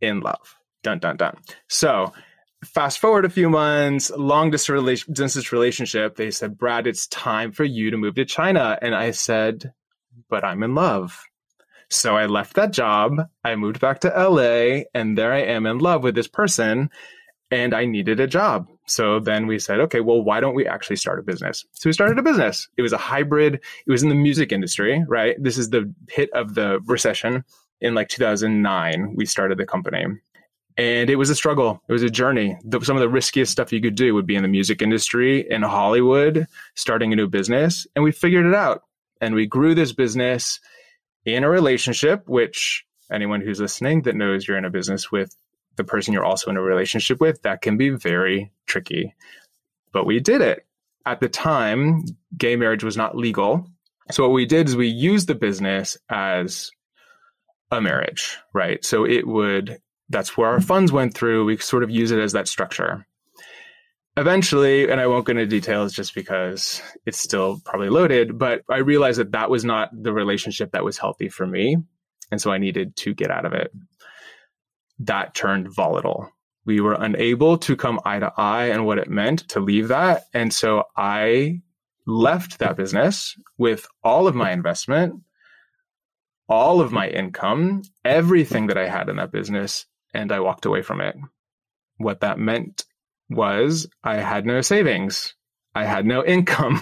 in 0.02 0.22
love. 0.22 0.56
Dun, 0.84 1.00
dun, 1.00 1.18
dun. 1.18 1.38
So 1.68 2.14
fast 2.64 3.00
forward 3.00 3.26
a 3.26 3.30
few 3.30 3.50
months, 3.50 4.10
long 4.12 4.52
distance 4.52 5.52
relationship, 5.52 6.16
they 6.16 6.32
said, 6.32 6.58
Brad, 6.58 6.88
it's 6.88 7.08
time 7.08 7.52
for 7.52 7.64
you 7.64 7.92
to 7.92 7.98
move 7.98 8.16
to 8.16 8.26
China. 8.26 8.78
And 8.82 8.96
I 8.96 9.12
said, 9.12 9.74
but 10.30 10.44
I'm 10.44 10.64
in 10.64 10.76
love. 10.76 11.24
So 11.90 12.18
I 12.18 12.26
left 12.26 12.56
that 12.56 12.74
job. 12.74 13.14
I 13.44 13.56
moved 13.56 13.80
back 13.80 14.02
to 14.02 14.10
LA, 14.10 14.84
and 14.94 15.18
there 15.18 15.32
I 15.32 15.42
am 15.44 15.66
in 15.66 15.78
love 15.78 16.04
with 16.04 16.16
this 16.16 16.28
person, 16.28 16.90
and 17.50 17.74
I 17.74 17.86
needed 17.86 18.20
a 18.20 18.28
job. 18.28 18.68
So 18.88 19.20
then 19.20 19.48
we 19.48 19.60
said, 19.60 19.80
okay, 19.82 20.02
well, 20.02 20.22
why 20.22 20.42
don't 20.42 20.56
we 20.56 20.68
actually 20.68 20.98
start 20.98 21.20
a 21.20 21.24
business? 21.24 21.66
So 21.74 21.88
we 21.88 21.94
started 21.94 22.20
a 22.20 22.24
business. 22.24 22.68
It 22.76 22.82
was 22.82 22.92
a 22.92 22.98
hybrid, 22.98 23.56
it 23.56 23.92
was 23.92 24.04
in 24.04 24.10
the 24.10 24.16
music 24.16 24.52
industry, 24.52 25.04
right? 25.08 25.36
This 25.40 25.58
is 25.58 25.70
the 25.70 25.94
hit 26.10 26.30
of 26.34 26.56
the 26.56 26.80
recession. 26.86 27.46
In 27.80 27.94
like 27.94 28.10
2009, 28.10 29.14
we 29.16 29.26
started 29.26 29.58
the 29.58 29.66
company. 29.66 30.06
And 30.78 31.10
it 31.10 31.16
was 31.16 31.32
a 31.32 31.36
struggle. 31.36 31.82
It 31.90 31.94
was 31.94 32.04
a 32.04 32.10
journey. 32.10 32.58
The, 32.64 32.80
some 32.82 32.96
of 32.96 33.02
the 33.02 33.10
riskiest 33.10 33.52
stuff 33.52 33.74
you 33.74 33.82
could 33.82 33.96
do 33.96 34.14
would 34.14 34.28
be 34.28 34.36
in 34.36 34.44
the 34.44 34.48
music 34.48 34.82
industry 34.82 35.50
in 35.50 35.64
Hollywood, 35.64 36.48
starting 36.76 37.12
a 37.12 37.16
new 37.16 37.28
business. 37.28 37.88
And 37.96 38.04
we 38.04 38.12
figured 38.12 38.46
it 38.46 38.54
out. 38.54 38.84
And 39.20 39.34
we 39.34 39.48
grew 39.48 39.74
this 39.74 39.92
business 39.92 40.60
in 41.26 41.44
a 41.44 41.50
relationship, 41.50 42.30
which 42.30 42.86
anyone 43.12 43.42
who's 43.42 43.60
listening 43.60 44.04
that 44.04 44.16
knows 44.16 44.48
you're 44.48 44.58
in 44.58 44.66
a 44.66 44.70
business 44.70 45.12
with 45.12 45.36
the 45.78 45.84
person 45.84 46.14
you're 46.14 46.26
also 46.26 46.52
in 46.52 46.58
a 46.58 46.62
relationship 46.62 47.20
with, 47.20 47.42
that 47.42 47.62
can 47.62 47.78
be 47.78 47.90
very 47.90 48.52
tricky. 48.68 49.16
But 49.92 50.06
we 50.06 50.20
did 50.20 50.42
it. 50.42 50.66
At 51.06 51.22
the 51.22 51.30
time, 51.30 52.04
gay 52.38 52.56
marriage 52.56 52.84
was 52.84 52.98
not 52.98 53.18
legal. 53.18 53.68
So 54.12 54.24
what 54.24 54.34
we 54.34 54.46
did 54.46 54.68
is 54.68 54.76
we 54.76 54.88
used 54.88 55.28
the 55.28 55.36
business 55.36 55.98
as 56.10 56.72
a 57.72 57.82
marriage, 57.82 58.38
right? 58.54 58.84
So 58.86 59.06
it 59.06 59.28
would, 59.28 59.80
that's 60.10 60.38
where 60.38 60.50
our 60.50 60.62
funds 60.62 60.92
went 60.92 61.14
through. 61.14 61.46
We 61.46 61.58
sort 61.58 61.84
of 61.84 61.90
use 61.90 62.12
it 62.12 62.20
as 62.20 62.34
that 62.34 62.48
structure. 62.48 63.06
Eventually, 64.16 64.90
and 64.90 65.00
I 65.00 65.08
won't 65.08 65.26
go 65.26 65.32
into 65.32 65.46
details 65.46 65.94
just 65.94 66.16
because 66.16 66.82
it's 67.06 67.20
still 67.20 67.62
probably 67.64 67.90
loaded, 67.90 68.40
but 68.40 68.64
I 68.70 68.78
realized 68.78 69.20
that 69.20 69.34
that 69.34 69.50
was 69.50 69.64
not 69.64 69.90
the 69.94 70.12
relationship 70.12 70.72
that 70.72 70.84
was 70.84 70.98
healthy 70.98 71.30
for 71.30 71.46
me. 71.46 71.78
And 72.32 72.42
so 72.42 72.52
I 72.52 72.58
needed 72.58 72.96
to 72.98 73.14
get 73.14 73.30
out 73.30 73.46
of 73.46 73.54
it 73.54 73.72
that 75.00 75.34
turned 75.36 75.74
volatile. 75.74 76.32
We 76.66 76.82
were 76.82 76.98
unable 77.00 77.58
to 77.60 77.76
come 77.76 78.00
eye 78.04 78.20
to 78.20 78.32
eye 78.36 78.66
and 78.66 78.86
what 78.86 78.98
it 78.98 79.10
meant 79.10 79.48
to 79.50 79.60
leave 79.60 79.88
that. 79.90 80.24
And 80.34 80.54
so 80.54 80.84
I 80.96 81.62
left 82.06 82.60
that 82.60 82.76
business 82.76 83.38
with 83.58 83.88
all 84.04 84.28
of 84.28 84.36
my 84.36 84.52
investment, 84.52 85.22
all 86.50 86.82
of 86.82 86.92
my 86.92 87.08
income, 87.08 87.84
everything 88.04 88.68
that 88.68 88.78
I 88.78 88.88
had 88.88 89.10
in 89.10 89.18
that 89.18 89.32
business, 89.32 89.86
and 90.18 90.32
I 90.32 90.40
walked 90.40 90.66
away 90.66 90.82
from 90.82 91.00
it. 91.00 91.16
What 91.98 92.22
that 92.22 92.40
meant 92.40 92.86
was 93.30 93.88
I 94.04 94.16
had 94.16 94.48
no 94.48 94.62
savings. 94.62 95.36
I 95.76 95.86
had 95.86 96.08
no 96.08 96.26
income. 96.36 96.82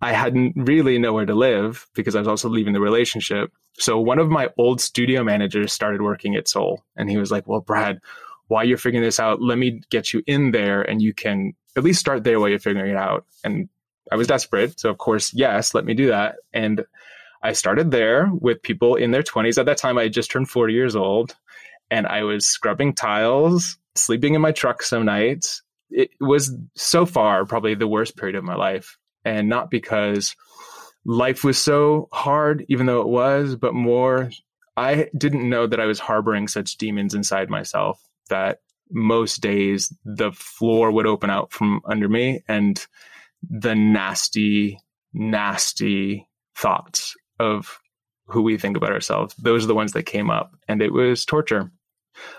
I 0.00 0.12
hadn't 0.12 0.52
really 0.56 0.98
nowhere 0.98 1.24
to 1.24 1.34
live 1.34 1.86
because 1.94 2.14
I 2.14 2.18
was 2.18 2.28
also 2.28 2.50
leaving 2.50 2.74
the 2.74 2.80
relationship. 2.80 3.50
So 3.78 3.98
one 3.98 4.18
of 4.18 4.28
my 4.28 4.50
old 4.58 4.80
studio 4.80 5.24
managers 5.24 5.72
started 5.72 6.02
working 6.02 6.36
at 6.36 6.48
Soul 6.48 6.84
and 6.96 7.08
he 7.08 7.16
was 7.16 7.30
like, 7.30 7.48
well, 7.48 7.60
Brad, 7.60 8.00
while 8.48 8.64
you're 8.64 8.76
figuring 8.76 9.04
this 9.04 9.18
out, 9.20 9.40
let 9.40 9.56
me 9.56 9.80
get 9.90 10.12
you 10.12 10.22
in 10.26 10.50
there 10.50 10.82
and 10.82 11.00
you 11.00 11.14
can 11.14 11.54
at 11.76 11.84
least 11.84 12.00
start 12.00 12.24
there 12.24 12.40
while 12.40 12.50
you're 12.50 12.58
figuring 12.58 12.90
it 12.90 12.96
out. 12.96 13.24
And 13.42 13.70
I 14.12 14.16
was 14.16 14.26
desperate. 14.26 14.78
So 14.78 14.90
of 14.90 14.98
course, 14.98 15.32
yes, 15.32 15.72
let 15.72 15.86
me 15.86 15.94
do 15.94 16.08
that. 16.08 16.36
And 16.52 16.84
I 17.42 17.52
started 17.54 17.90
there 17.90 18.28
with 18.32 18.62
people 18.62 18.96
in 18.96 19.12
their 19.12 19.22
20s. 19.22 19.56
At 19.56 19.64
that 19.64 19.78
time, 19.78 19.96
I 19.96 20.02
had 20.02 20.12
just 20.12 20.30
turned 20.30 20.50
40 20.50 20.74
years 20.74 20.94
old 20.94 21.36
and 21.90 22.06
I 22.06 22.22
was 22.22 22.46
scrubbing 22.46 22.94
tiles, 22.94 23.78
sleeping 23.94 24.34
in 24.34 24.40
my 24.40 24.52
truck 24.52 24.82
some 24.82 25.04
nights. 25.04 25.62
It 25.90 26.10
was 26.20 26.54
so 26.76 27.04
far 27.06 27.44
probably 27.44 27.74
the 27.74 27.88
worst 27.88 28.16
period 28.16 28.36
of 28.36 28.44
my 28.44 28.54
life. 28.54 28.96
And 29.24 29.48
not 29.48 29.70
because 29.70 30.36
life 31.04 31.44
was 31.44 31.58
so 31.58 32.08
hard, 32.12 32.64
even 32.68 32.86
though 32.86 33.00
it 33.00 33.08
was, 33.08 33.56
but 33.56 33.74
more, 33.74 34.30
I 34.76 35.08
didn't 35.16 35.48
know 35.48 35.66
that 35.66 35.80
I 35.80 35.86
was 35.86 35.98
harboring 35.98 36.48
such 36.48 36.78
demons 36.78 37.14
inside 37.14 37.50
myself 37.50 38.00
that 38.28 38.60
most 38.90 39.40
days 39.40 39.92
the 40.04 40.32
floor 40.32 40.90
would 40.90 41.06
open 41.06 41.30
out 41.30 41.52
from 41.52 41.80
under 41.84 42.08
me 42.08 42.42
and 42.48 42.84
the 43.48 43.74
nasty, 43.74 44.78
nasty 45.12 46.28
thoughts 46.56 47.14
of 47.38 47.80
who 48.26 48.42
we 48.42 48.56
think 48.56 48.76
about 48.76 48.92
ourselves, 48.92 49.34
those 49.36 49.64
are 49.64 49.68
the 49.68 49.74
ones 49.74 49.92
that 49.92 50.04
came 50.04 50.30
up. 50.30 50.54
And 50.68 50.82
it 50.82 50.92
was 50.92 51.24
torture. 51.24 51.70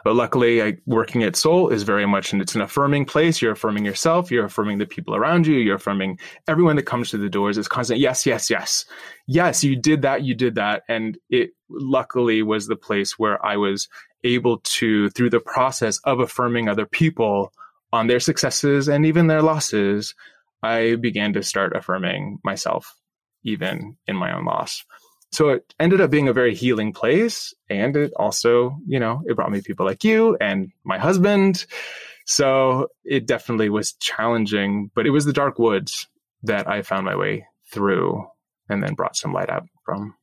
But 0.04 0.16
luckily, 0.16 0.62
I, 0.62 0.78
working 0.86 1.24
at 1.24 1.36
Soul 1.36 1.70
is 1.70 1.84
very 1.84 2.06
much, 2.06 2.34
and 2.34 2.42
it's 2.42 2.56
an 2.56 2.62
affirming 2.62 3.06
place. 3.06 3.42
You're 3.42 3.54
affirming 3.54 3.86
yourself. 3.86 4.32
You're 4.32 4.46
affirming 4.46 4.78
the 4.78 4.86
people 4.86 5.16
around 5.16 5.48
you. 5.48 5.58
You're 5.58 5.76
affirming 5.76 6.20
everyone 6.48 6.76
that 6.76 6.84
comes 6.84 7.10
to 7.10 7.18
the 7.18 7.30
doors. 7.30 7.58
It's 7.58 7.68
constant. 7.68 8.00
Yes, 8.00 8.26
yes, 8.26 8.50
yes, 8.50 8.86
yes. 9.28 9.64
You 9.64 9.76
did 9.76 10.02
that. 10.04 10.24
You 10.24 10.36
did 10.36 10.56
that. 10.56 10.84
And 10.88 11.18
it 11.30 11.52
luckily 11.70 12.44
was 12.44 12.68
the 12.68 12.76
place 12.76 13.18
where 13.18 13.44
I 13.46 13.58
was 13.58 13.88
able 14.24 14.60
to, 14.60 15.10
through 15.12 15.30
the 15.30 15.40
process 15.40 16.00
of 16.04 16.20
affirming 16.20 16.68
other 16.68 16.86
people 16.86 17.52
on 17.94 18.08
their 18.08 18.20
successes 18.20 18.88
and 18.88 19.06
even 19.06 19.28
their 19.28 19.42
losses, 19.42 20.16
I 20.64 20.96
began 20.96 21.34
to 21.34 21.44
start 21.44 21.76
affirming 21.76 22.40
myself, 22.44 22.96
even 23.44 23.98
in 24.08 24.16
my 24.16 24.32
own 24.34 24.46
loss 24.46 24.86
so 25.32 25.50
it 25.50 25.74
ended 25.80 26.02
up 26.02 26.12
being 26.12 26.28
a 26.28 26.34
very 26.34 26.56
healing 26.56 26.94
place 26.94 27.54
and 27.70 27.96
it 27.96 28.12
also 28.16 28.78
you 28.86 29.00
know 29.00 29.22
it 29.26 29.36
brought 29.36 29.52
me 29.52 29.62
people 29.62 29.86
like 29.86 30.04
you 30.04 30.38
and 30.40 30.72
my 30.84 30.98
husband. 30.98 31.66
So 32.26 32.88
it 33.04 33.26
definitely 33.26 33.70
was 33.70 33.94
challenging 33.94 34.92
but 34.96 35.06
it 35.06 35.12
was 35.12 35.26
the 35.26 35.34
dark 35.34 35.60
woods 35.60 36.08
that 36.44 36.68
i 36.68 36.82
found 36.82 37.06
my 37.06 37.16
way 37.16 37.46
through 37.72 38.26
and 38.70 38.82
then 38.82 38.94
brought 38.94 39.16
some 39.16 39.34
light 39.34 39.50
out 39.50 39.68
from. 39.86 40.16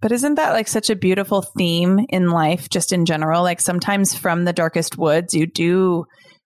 But 0.00 0.12
isn't 0.12 0.34
that 0.34 0.52
like 0.52 0.68
such 0.68 0.90
a 0.90 0.96
beautiful 0.96 1.42
theme 1.42 2.04
in 2.10 2.30
life 2.30 2.68
just 2.68 2.92
in 2.92 3.06
general? 3.06 3.42
Like 3.42 3.60
sometimes 3.60 4.14
from 4.14 4.44
the 4.44 4.52
darkest 4.52 4.98
woods 4.98 5.34
you 5.34 5.46
do 5.46 6.04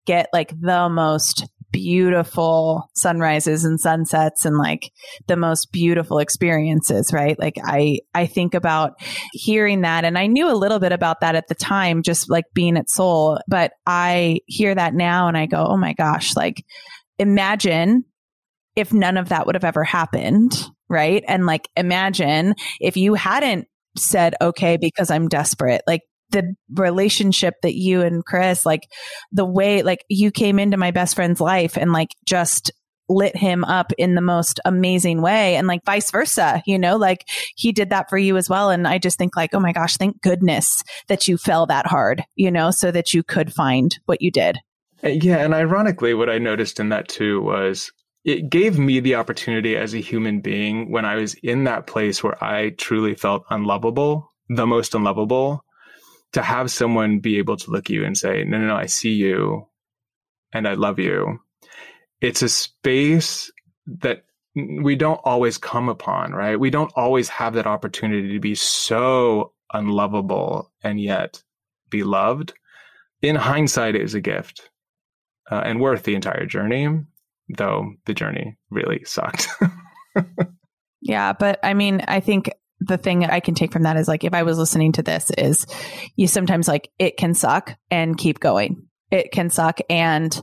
get 0.05 0.29
like 0.33 0.49
the 0.59 0.89
most 0.89 1.45
beautiful 1.75 2.89
sunrises 2.95 3.65
and 3.65 3.81
sunsets 3.81 4.45
and 4.45 4.57
like 4.57 4.93
the 5.27 5.35
most 5.35 5.73
beautiful 5.73 6.19
experiences, 6.19 7.11
right? 7.11 7.37
Like 7.37 7.57
I 7.61 7.99
I 8.13 8.27
think 8.27 8.53
about 8.53 8.93
hearing 9.33 9.81
that 9.81 10.05
and 10.05 10.17
I 10.17 10.27
knew 10.27 10.49
a 10.49 10.55
little 10.55 10.79
bit 10.79 10.93
about 10.93 11.19
that 11.19 11.35
at 11.35 11.49
the 11.49 11.53
time 11.53 12.01
just 12.01 12.29
like 12.29 12.45
being 12.53 12.77
at 12.77 12.89
Soul, 12.89 13.39
but 13.49 13.73
I 13.85 14.39
hear 14.45 14.73
that 14.73 14.93
now 14.93 15.27
and 15.27 15.37
I 15.37 15.47
go, 15.47 15.65
"Oh 15.67 15.75
my 15.75 15.91
gosh, 15.91 16.33
like 16.33 16.63
imagine 17.19 18.05
if 18.77 18.93
none 18.93 19.17
of 19.17 19.29
that 19.29 19.45
would 19.45 19.55
have 19.55 19.65
ever 19.65 19.83
happened." 19.83 20.53
Right? 20.87 21.25
And 21.27 21.45
like 21.45 21.67
imagine 21.75 22.55
if 22.79 22.95
you 22.95 23.15
hadn't 23.15 23.67
said, 23.97 24.35
okay, 24.41 24.77
because 24.77 25.11
I'm 25.11 25.27
desperate. 25.27 25.81
Like 25.87 26.01
the 26.31 26.55
relationship 26.73 27.55
that 27.61 27.75
you 27.75 28.01
and 28.01 28.25
Chris, 28.25 28.65
like 28.65 28.89
the 29.31 29.45
way, 29.45 29.83
like 29.83 30.03
you 30.09 30.31
came 30.31 30.59
into 30.59 30.77
my 30.77 30.91
best 30.91 31.15
friend's 31.15 31.41
life 31.41 31.77
and 31.77 31.93
like 31.93 32.09
just 32.25 32.71
lit 33.07 33.35
him 33.35 33.63
up 33.63 33.91
in 33.99 34.15
the 34.15 34.21
most 34.21 34.59
amazing 34.65 35.21
way 35.21 35.55
and 35.55 35.67
like 35.67 35.85
vice 35.85 36.09
versa 36.09 36.63
you 36.65 36.79
know? 36.79 36.97
Like 36.97 37.25
he 37.55 37.71
did 37.71 37.91
that 37.91 38.09
for 38.09 38.17
you 38.17 38.35
as 38.37 38.49
well. 38.49 38.71
And 38.71 38.87
i 38.87 38.97
just 38.97 39.17
think 39.17 39.35
like 39.35 39.53
oh 39.53 39.59
my 39.59 39.71
gosh 39.71 39.97
thank 39.97 40.21
goodness 40.21 40.81
that 41.07 41.27
you 41.27 41.37
fell 41.37 41.65
that 41.67 41.85
hard 41.85 42.23
you 42.35 42.49
know 42.49 42.71
so 42.71 42.91
that 42.91 43.13
you 43.13 43.23
could 43.23 43.53
find 43.53 43.97
what 44.05 44.21
you 44.21 44.31
did. 44.31 44.57
Uh, 45.03 45.09
yeah 45.09 45.37
and 45.37 45.53
ironically 45.53 46.13
what 46.13 46.29
i 46.29 46.37
noticed 46.37 46.79
in 46.79 46.89
that 46.89 47.07
too 47.07 47.41
was 47.41 47.91
it 48.23 48.49
gave 48.49 48.79
me 48.79 48.99
the 48.99 49.15
opportunity 49.15 49.75
as 49.75 49.93
a 49.93 49.99
human 49.99 50.39
being 50.39 50.89
when 50.89 51.03
i 51.03 51.15
was 51.15 51.33
in 51.35 51.65
that 51.65 51.85
place 51.85 52.23
where 52.23 52.41
i 52.43 52.69
truly 52.69 53.13
felt 53.13 53.43
unlovable 53.49 54.31
the 54.47 54.65
most 54.65 54.95
unlovable 54.95 55.64
to 56.35 56.41
have 56.41 56.69
someone 56.69 57.19
be 57.19 57.37
able 57.37 57.55
to 57.55 57.71
look 57.71 57.85
at 57.85 57.93
you 57.93 58.03
and 58.03 58.17
say, 58.17 58.43
no, 58.43 58.57
no, 58.57 58.67
no, 58.67 58.75
I 58.75 58.87
see 58.87 59.13
you 59.13 59.65
and 60.51 60.67
I 60.67 60.73
love 60.73 60.99
you. 60.99 61.39
It's 62.19 62.41
a 62.41 62.49
space 62.49 63.49
that 63.87 64.25
we 64.53 64.97
don't 64.97 65.21
always 65.23 65.57
come 65.57 65.87
upon, 65.87 66.33
right? 66.33 66.59
We 66.59 66.69
don't 66.69 66.91
always 66.97 67.29
have 67.29 67.53
that 67.53 67.67
opportunity 67.67 68.33
to 68.33 68.39
be 68.41 68.53
so 68.53 69.53
unlovable 69.73 70.73
and 70.83 70.99
yet 70.99 71.41
be 71.89 72.03
loved. 72.03 72.53
In 73.21 73.37
hindsight, 73.37 73.95
it 73.95 74.01
is 74.01 74.13
a 74.13 74.19
gift 74.19 74.69
uh, 75.49 75.61
and 75.63 75.79
worth 75.79 76.03
the 76.03 76.15
entire 76.15 76.45
journey, 76.45 76.89
though 77.47 77.93
the 78.07 78.13
journey 78.13 78.57
really 78.69 79.01
sucked. 79.05 79.47
yeah, 81.01 81.31
but 81.31 81.59
I 81.63 81.73
mean, 81.73 82.01
I 82.09 82.19
think 82.19 82.51
the 82.79 82.97
thing 82.97 83.25
I 83.25 83.39
can 83.39 83.55
take 83.55 83.71
from 83.71 83.83
that 83.83 83.97
is 83.97 84.07
like 84.07 84.23
if 84.23 84.33
I 84.33 84.43
was 84.43 84.57
listening 84.57 84.91
to 84.93 85.03
this 85.03 85.31
is 85.37 85.65
you 86.15 86.27
sometimes 86.27 86.67
like 86.67 86.91
it 86.99 87.17
can 87.17 87.33
suck 87.33 87.75
and 87.89 88.17
keep 88.17 88.39
going. 88.39 88.87
It 89.11 89.31
can 89.31 89.49
suck 89.49 89.79
and 89.89 90.39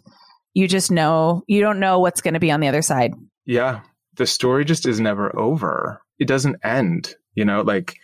you 0.54 0.68
just 0.68 0.90
know 0.90 1.42
you 1.46 1.60
don't 1.60 1.80
know 1.80 1.98
what's 1.98 2.20
going 2.20 2.34
to 2.34 2.40
be 2.40 2.50
on 2.50 2.60
the 2.60 2.68
other 2.68 2.82
side. 2.82 3.14
Yeah. 3.44 3.80
The 4.16 4.26
story 4.26 4.64
just 4.64 4.86
is 4.86 5.00
never 5.00 5.36
over. 5.38 6.00
It 6.18 6.28
doesn't 6.28 6.56
end, 6.64 7.14
you 7.34 7.44
know, 7.44 7.62
like 7.62 7.98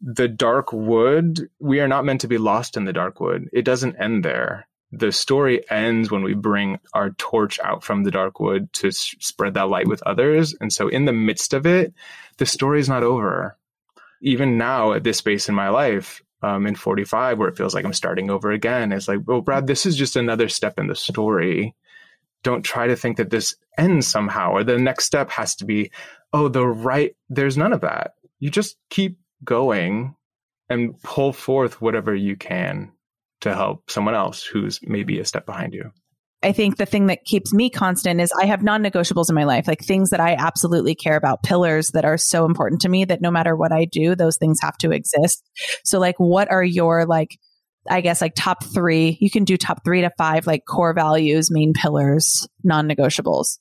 the 0.00 0.28
dark 0.28 0.72
wood, 0.72 1.48
we 1.60 1.80
are 1.80 1.88
not 1.88 2.04
meant 2.04 2.22
to 2.22 2.28
be 2.28 2.38
lost 2.38 2.76
in 2.76 2.84
the 2.84 2.92
dark 2.92 3.20
wood. 3.20 3.48
It 3.52 3.64
doesn't 3.64 3.96
end 3.96 4.24
there. 4.24 4.66
The 4.90 5.12
story 5.12 5.68
ends 5.70 6.10
when 6.10 6.22
we 6.22 6.34
bring 6.34 6.78
our 6.92 7.10
torch 7.10 7.58
out 7.60 7.82
from 7.82 8.02
the 8.02 8.10
dark 8.10 8.40
wood 8.40 8.72
to 8.74 8.88
s- 8.88 9.14
spread 9.20 9.54
that 9.54 9.68
light 9.68 9.86
with 9.86 10.02
others. 10.02 10.54
And 10.60 10.72
so 10.72 10.88
in 10.88 11.06
the 11.06 11.12
midst 11.12 11.54
of 11.54 11.66
it, 11.66 11.94
the 12.36 12.44
story 12.44 12.80
is 12.80 12.88
not 12.88 13.02
over 13.02 13.56
even 14.22 14.56
now 14.56 14.92
at 14.92 15.04
this 15.04 15.18
space 15.18 15.48
in 15.48 15.54
my 15.54 15.68
life, 15.68 16.22
um, 16.42 16.66
in 16.66 16.74
45, 16.74 17.38
where 17.38 17.48
it 17.48 17.56
feels 17.56 17.74
like 17.74 17.84
I'm 17.84 17.92
starting 17.92 18.30
over 18.30 18.50
again, 18.50 18.92
it's 18.92 19.08
like, 19.08 19.20
well, 19.26 19.40
Brad, 19.40 19.66
this 19.66 19.86
is 19.86 19.96
just 19.96 20.16
another 20.16 20.48
step 20.48 20.78
in 20.78 20.86
the 20.86 20.96
story. 20.96 21.74
Don't 22.42 22.62
try 22.62 22.86
to 22.86 22.96
think 22.96 23.18
that 23.18 23.30
this 23.30 23.54
ends 23.78 24.06
somehow, 24.06 24.52
or 24.52 24.64
the 24.64 24.78
next 24.78 25.04
step 25.04 25.30
has 25.30 25.54
to 25.56 25.64
be, 25.64 25.90
oh, 26.32 26.48
the 26.48 26.66
right, 26.66 27.14
there's 27.28 27.56
none 27.56 27.72
of 27.72 27.82
that. 27.82 28.14
You 28.40 28.50
just 28.50 28.76
keep 28.90 29.18
going 29.44 30.16
and 30.68 31.00
pull 31.02 31.32
forth 31.32 31.80
whatever 31.80 32.14
you 32.14 32.36
can 32.36 32.92
to 33.42 33.54
help 33.54 33.90
someone 33.90 34.14
else 34.14 34.42
who's 34.44 34.80
maybe 34.82 35.18
a 35.18 35.24
step 35.24 35.46
behind 35.46 35.74
you. 35.74 35.92
I 36.42 36.52
think 36.52 36.76
the 36.76 36.86
thing 36.86 37.06
that 37.06 37.24
keeps 37.24 37.52
me 37.52 37.70
constant 37.70 38.20
is 38.20 38.32
I 38.32 38.46
have 38.46 38.62
non 38.62 38.82
negotiables 38.82 39.28
in 39.28 39.34
my 39.34 39.44
life, 39.44 39.68
like 39.68 39.80
things 39.80 40.10
that 40.10 40.20
I 40.20 40.34
absolutely 40.34 40.94
care 40.94 41.16
about, 41.16 41.42
pillars 41.42 41.90
that 41.90 42.04
are 42.04 42.18
so 42.18 42.44
important 42.44 42.80
to 42.82 42.88
me 42.88 43.04
that 43.04 43.20
no 43.20 43.30
matter 43.30 43.56
what 43.56 43.72
I 43.72 43.84
do, 43.84 44.14
those 44.14 44.36
things 44.36 44.58
have 44.60 44.76
to 44.78 44.90
exist. 44.90 45.48
So, 45.84 46.00
like, 46.00 46.16
what 46.18 46.50
are 46.50 46.64
your, 46.64 47.06
like, 47.06 47.38
I 47.88 48.00
guess, 48.00 48.20
like 48.20 48.34
top 48.34 48.64
three? 48.64 49.18
You 49.20 49.30
can 49.30 49.44
do 49.44 49.56
top 49.56 49.84
three 49.84 50.00
to 50.00 50.10
five, 50.18 50.46
like 50.46 50.62
core 50.68 50.94
values, 50.94 51.50
main 51.50 51.72
pillars, 51.72 52.48
non 52.64 52.88
negotiables. 52.88 53.58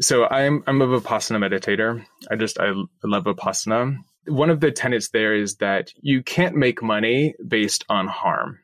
So, 0.00 0.26
I'm, 0.26 0.64
I'm 0.66 0.80
a 0.80 0.86
Vipassana 0.86 1.38
meditator. 1.38 2.04
I 2.30 2.36
just, 2.36 2.58
I 2.58 2.72
love 3.02 3.24
Vipassana. 3.24 3.96
One 4.26 4.48
of 4.48 4.60
the 4.60 4.72
tenets 4.72 5.10
there 5.10 5.34
is 5.34 5.56
that 5.56 5.92
you 6.00 6.22
can't 6.22 6.56
make 6.56 6.82
money 6.82 7.34
based 7.46 7.84
on 7.90 8.08
harm. 8.08 8.60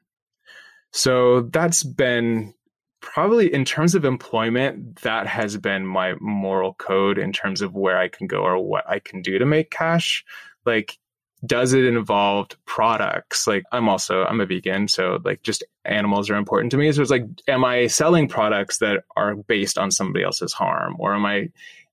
So 0.92 1.42
that's 1.42 1.84
been 1.84 2.54
probably 3.00 3.52
in 3.52 3.64
terms 3.64 3.94
of 3.94 4.04
employment, 4.04 5.00
that 5.02 5.26
has 5.26 5.56
been 5.56 5.86
my 5.86 6.14
moral 6.20 6.74
code 6.74 7.18
in 7.18 7.32
terms 7.32 7.62
of 7.62 7.74
where 7.74 7.98
I 7.98 8.08
can 8.08 8.26
go 8.26 8.42
or 8.42 8.58
what 8.58 8.88
I 8.88 8.98
can 8.98 9.22
do 9.22 9.38
to 9.38 9.46
make 9.46 9.70
cash. 9.70 10.24
Like, 10.64 10.98
does 11.44 11.72
it 11.72 11.84
involve 11.84 12.48
products? 12.66 13.46
Like, 13.46 13.64
I'm 13.72 13.88
also 13.88 14.24
I'm 14.24 14.40
a 14.40 14.46
vegan, 14.46 14.88
so 14.88 15.18
like 15.24 15.42
just 15.42 15.64
animals 15.84 16.28
are 16.28 16.36
important 16.36 16.70
to 16.72 16.76
me. 16.76 16.92
So 16.92 17.00
it's 17.00 17.10
like, 17.10 17.24
am 17.48 17.64
I 17.64 17.86
selling 17.86 18.28
products 18.28 18.78
that 18.78 19.04
are 19.16 19.34
based 19.34 19.78
on 19.78 19.90
somebody 19.90 20.22
else's 20.22 20.52
harm, 20.52 20.96
or 20.98 21.14
am 21.14 21.24
I, 21.24 21.48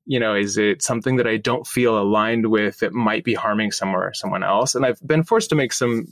you 0.06 0.20
know, 0.20 0.36
is 0.36 0.58
it 0.58 0.82
something 0.82 1.16
that 1.16 1.28
I 1.28 1.38
don't 1.38 1.66
feel 1.66 1.98
aligned 1.98 2.48
with 2.48 2.80
that 2.80 2.94
might 2.94 3.24
be 3.24 3.34
harming 3.34 3.72
somewhere 3.72 4.14
someone 4.14 4.44
else? 4.44 4.76
And 4.76 4.86
I've 4.86 5.06
been 5.06 5.24
forced 5.24 5.50
to 5.50 5.56
make 5.56 5.72
some 5.72 6.08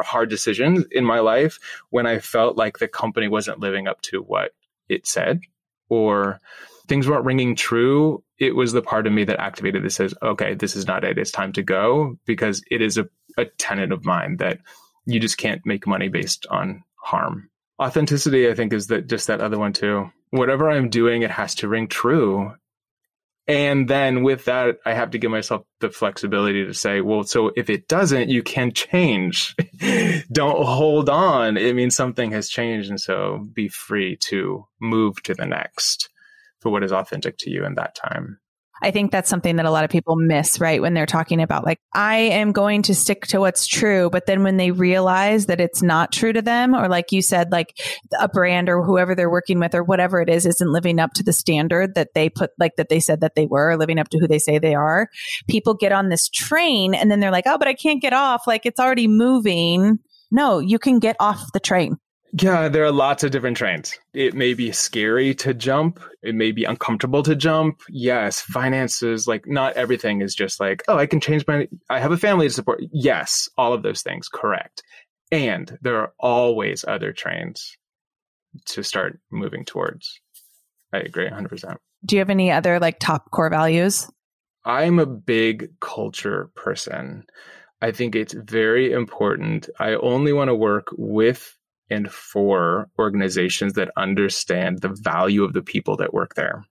hard 0.00 0.30
decisions 0.30 0.84
in 0.90 1.04
my 1.04 1.20
life 1.20 1.58
when 1.90 2.06
I 2.06 2.18
felt 2.18 2.56
like 2.56 2.78
the 2.78 2.88
company 2.88 3.28
wasn't 3.28 3.60
living 3.60 3.88
up 3.88 4.00
to 4.02 4.20
what 4.22 4.52
it 4.88 5.06
said 5.06 5.40
or 5.88 6.40
things 6.88 7.08
weren't 7.08 7.24
ringing 7.24 7.54
true. 7.54 8.22
It 8.38 8.56
was 8.56 8.72
the 8.72 8.82
part 8.82 9.06
of 9.06 9.12
me 9.12 9.24
that 9.24 9.40
activated 9.40 9.84
that 9.84 9.90
says, 9.90 10.14
okay, 10.22 10.54
this 10.54 10.74
is 10.76 10.86
not 10.86 11.04
it. 11.04 11.18
It's 11.18 11.30
time 11.30 11.52
to 11.54 11.62
go 11.62 12.18
because 12.26 12.62
it 12.70 12.82
is 12.82 12.98
a, 12.98 13.08
a 13.36 13.44
tenet 13.44 13.92
of 13.92 14.04
mine 14.04 14.38
that 14.38 14.58
you 15.06 15.20
just 15.20 15.38
can't 15.38 15.64
make 15.64 15.86
money 15.86 16.08
based 16.08 16.46
on 16.50 16.82
harm. 16.96 17.50
Authenticity, 17.80 18.48
I 18.48 18.54
think, 18.54 18.72
is 18.72 18.88
that 18.88 19.06
just 19.06 19.26
that 19.26 19.40
other 19.40 19.58
one 19.58 19.72
too. 19.72 20.10
Whatever 20.30 20.70
I'm 20.70 20.88
doing, 20.88 21.22
it 21.22 21.30
has 21.30 21.54
to 21.56 21.68
ring 21.68 21.88
true. 21.88 22.54
And 23.48 23.88
then 23.88 24.22
with 24.22 24.44
that, 24.44 24.76
I 24.86 24.94
have 24.94 25.10
to 25.10 25.18
give 25.18 25.30
myself 25.30 25.62
the 25.80 25.90
flexibility 25.90 26.64
to 26.64 26.74
say, 26.74 27.00
well, 27.00 27.24
so 27.24 27.50
if 27.56 27.68
it 27.68 27.88
doesn't, 27.88 28.28
you 28.28 28.42
can 28.42 28.72
change. 28.72 29.56
Don't 30.32 30.64
hold 30.64 31.08
on. 31.08 31.56
It 31.56 31.74
means 31.74 31.96
something 31.96 32.30
has 32.30 32.48
changed. 32.48 32.88
And 32.88 33.00
so 33.00 33.48
be 33.52 33.68
free 33.68 34.16
to 34.28 34.66
move 34.80 35.22
to 35.24 35.34
the 35.34 35.46
next 35.46 36.08
for 36.60 36.70
what 36.70 36.84
is 36.84 36.92
authentic 36.92 37.36
to 37.38 37.50
you 37.50 37.64
in 37.64 37.74
that 37.74 37.96
time. 37.96 38.38
I 38.82 38.90
think 38.90 39.12
that's 39.12 39.30
something 39.30 39.56
that 39.56 39.64
a 39.64 39.70
lot 39.70 39.84
of 39.84 39.90
people 39.90 40.16
miss, 40.16 40.58
right? 40.58 40.82
When 40.82 40.92
they're 40.92 41.06
talking 41.06 41.40
about 41.40 41.64
like, 41.64 41.78
I 41.94 42.16
am 42.16 42.50
going 42.50 42.82
to 42.82 42.94
stick 42.94 43.26
to 43.28 43.38
what's 43.38 43.66
true. 43.66 44.10
But 44.10 44.26
then 44.26 44.42
when 44.42 44.56
they 44.56 44.72
realize 44.72 45.46
that 45.46 45.60
it's 45.60 45.82
not 45.82 46.10
true 46.10 46.32
to 46.32 46.42
them, 46.42 46.74
or 46.74 46.88
like 46.88 47.12
you 47.12 47.22
said, 47.22 47.52
like 47.52 47.78
a 48.18 48.28
brand 48.28 48.68
or 48.68 48.82
whoever 48.82 49.14
they're 49.14 49.30
working 49.30 49.60
with 49.60 49.74
or 49.76 49.84
whatever 49.84 50.20
it 50.20 50.28
is, 50.28 50.46
isn't 50.46 50.72
living 50.72 50.98
up 50.98 51.12
to 51.14 51.22
the 51.22 51.32
standard 51.32 51.94
that 51.94 52.08
they 52.14 52.28
put, 52.28 52.50
like 52.58 52.72
that 52.76 52.88
they 52.88 52.98
said 52.98 53.20
that 53.20 53.36
they 53.36 53.46
were, 53.46 53.76
living 53.76 54.00
up 54.00 54.08
to 54.08 54.18
who 54.18 54.26
they 54.26 54.40
say 54.40 54.58
they 54.58 54.74
are. 54.74 55.08
People 55.48 55.74
get 55.74 55.92
on 55.92 56.08
this 56.08 56.28
train 56.28 56.92
and 56.92 57.10
then 57.10 57.20
they're 57.20 57.30
like, 57.30 57.46
oh, 57.46 57.58
but 57.58 57.68
I 57.68 57.74
can't 57.74 58.02
get 58.02 58.12
off. 58.12 58.48
Like 58.48 58.66
it's 58.66 58.80
already 58.80 59.06
moving. 59.06 59.98
No, 60.32 60.58
you 60.58 60.80
can 60.80 60.98
get 60.98 61.14
off 61.20 61.52
the 61.52 61.60
train. 61.60 61.98
Yeah, 62.34 62.68
there 62.68 62.84
are 62.84 62.92
lots 62.92 63.24
of 63.24 63.30
different 63.30 63.58
trains. 63.58 63.98
It 64.14 64.32
may 64.32 64.54
be 64.54 64.72
scary 64.72 65.34
to 65.36 65.52
jump. 65.52 66.00
It 66.22 66.34
may 66.34 66.50
be 66.50 66.64
uncomfortable 66.64 67.22
to 67.24 67.36
jump. 67.36 67.82
Yes, 67.90 68.40
finances, 68.40 69.28
like 69.28 69.46
not 69.46 69.74
everything 69.74 70.22
is 70.22 70.34
just 70.34 70.58
like, 70.58 70.82
oh, 70.88 70.96
I 70.96 71.04
can 71.04 71.20
change 71.20 71.46
my, 71.46 71.68
I 71.90 72.00
have 72.00 72.10
a 72.10 72.16
family 72.16 72.48
to 72.48 72.54
support. 72.54 72.80
Yes, 72.90 73.50
all 73.58 73.74
of 73.74 73.82
those 73.82 74.00
things, 74.00 74.28
correct. 74.28 74.82
And 75.30 75.78
there 75.82 75.98
are 75.98 76.12
always 76.18 76.86
other 76.88 77.12
trains 77.12 77.76
to 78.66 78.82
start 78.82 79.20
moving 79.30 79.66
towards. 79.66 80.18
I 80.92 80.98
agree 80.98 81.28
100%. 81.28 81.76
Do 82.04 82.16
you 82.16 82.20
have 82.20 82.30
any 82.30 82.50
other 82.50 82.80
like 82.80 82.98
top 82.98 83.30
core 83.30 83.50
values? 83.50 84.10
I'm 84.64 84.98
a 84.98 85.06
big 85.06 85.68
culture 85.80 86.50
person. 86.54 87.24
I 87.82 87.92
think 87.92 88.14
it's 88.14 88.32
very 88.32 88.92
important. 88.92 89.68
I 89.78 89.94
only 89.94 90.32
want 90.32 90.48
to 90.48 90.54
work 90.54 90.86
with 90.96 91.56
and 91.92 92.10
for 92.10 92.88
organizations 92.98 93.74
that 93.74 93.90
understand 93.96 94.80
the 94.80 94.88
value 94.88 95.44
of 95.44 95.52
the 95.52 95.62
people 95.62 95.96
that 95.98 96.14
work 96.14 96.34
there. 96.34 96.64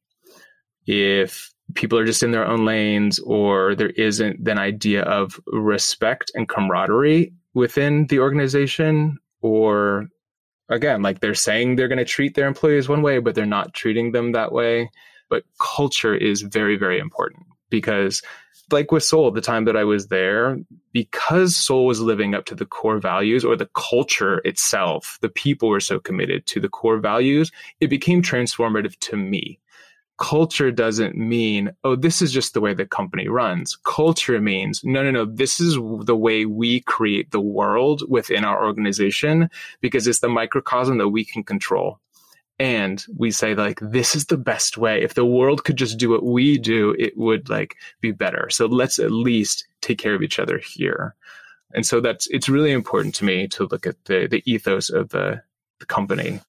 If 0.88 1.52
people 1.76 1.98
are 1.98 2.06
just 2.06 2.24
in 2.24 2.32
their 2.32 2.46
own 2.46 2.66
lanes 2.66 3.20
or 3.20 3.76
there 3.76 3.92
isn't 3.92 4.48
an 4.48 4.58
idea 4.58 5.04
of 5.04 5.40
respect 5.48 6.32
and 6.36 6.50
camaraderie 6.50 7.34
within 7.54 8.08
the 8.08 8.20
organization 8.20 9.18
or 9.42 10.08
again 10.70 11.02
like 11.02 11.20
they're 11.20 11.34
saying 11.34 11.76
they're 11.76 11.88
going 11.88 11.98
to 11.98 12.06
treat 12.06 12.36
their 12.36 12.48
employees 12.48 12.90
one 12.90 13.02
way 13.02 13.20
but 13.20 13.36
they're 13.36 13.46
not 13.46 13.74
treating 13.74 14.12
them 14.12 14.32
that 14.32 14.52
way 14.52 14.90
but 15.30 15.44
culture 15.60 16.16
is 16.16 16.42
very 16.42 16.78
very 16.78 17.00
important 17.00 17.46
because 17.70 18.22
like 18.72 18.92
with 18.92 19.04
Soul, 19.04 19.32
the 19.32 19.42
time 19.42 19.66
that 19.66 19.78
I 19.78 19.84
was 19.84 20.08
there, 20.08 20.60
because 20.94 21.56
Soul 21.56 21.86
was 21.86 22.02
living 22.02 22.34
up 22.34 22.46
to 22.46 22.56
the 22.56 22.66
core 22.66 23.00
values 23.00 23.46
or 23.46 23.56
the 23.56 23.70
culture 23.74 24.42
itself, 24.46 25.18
the 25.22 25.30
people 25.30 25.70
were 25.70 25.80
so 25.80 26.00
committed 26.00 26.46
to 26.48 26.60
the 26.60 26.70
core 26.70 27.00
values, 27.00 27.52
it 27.80 27.88
became 27.88 28.22
transformative 28.22 28.98
to 29.00 29.18
me. 29.18 29.60
Culture 30.18 30.72
doesn't 30.72 31.16
mean, 31.16 31.72
oh, 31.84 31.96
this 31.96 32.22
is 32.22 32.32
just 32.32 32.54
the 32.54 32.62
way 32.62 32.76
the 32.76 32.86
company 32.86 33.28
runs. 33.28 33.76
Culture 33.86 34.40
means, 34.40 34.84
no, 34.84 35.02
no, 35.02 35.10
no, 35.10 35.26
this 35.26 35.60
is 35.60 35.76
the 35.76 36.16
way 36.16 36.46
we 36.46 36.82
create 36.82 37.32
the 37.32 37.42
world 37.42 38.04
within 38.08 38.44
our 38.44 38.64
organization 38.64 39.50
because 39.80 40.06
it's 40.06 40.20
the 40.20 40.30
microcosm 40.30 41.00
that 41.00 41.10
we 41.10 41.26
can 41.26 41.44
control 41.44 42.00
and 42.62 43.04
we 43.18 43.32
say 43.32 43.56
like 43.56 43.80
this 43.82 44.16
is 44.16 44.26
the 44.28 44.38
best 44.38 44.78
way. 44.78 45.02
If 45.02 45.16
the 45.16 45.26
world 45.26 45.64
could 45.64 45.78
just 45.78 45.98
do 45.98 46.12
what 46.12 46.24
we 46.24 46.60
do 46.60 46.96
it 47.00 47.18
would 47.18 47.50
like 47.50 47.76
be 48.02 48.12
better. 48.12 48.52
So 48.52 48.68
let's 48.68 49.00
at 49.00 49.10
least 49.10 49.68
take 49.82 49.98
care 49.98 50.14
of 50.14 50.22
each 50.22 50.38
other 50.38 50.60
here. 50.60 51.16
And 51.74 51.88
so 51.88 52.02
that's 52.02 52.28
it's 52.28 52.48
really 52.48 52.72
important 52.72 53.16
to 53.16 53.26
me 53.26 53.48
to 53.48 53.66
look 53.66 53.88
at 53.88 53.96
the 54.06 54.28
the 54.28 54.44
ethos 54.46 54.92
of 54.92 55.10
the, 55.10 55.42
the 55.80 55.88
company. 55.88 56.40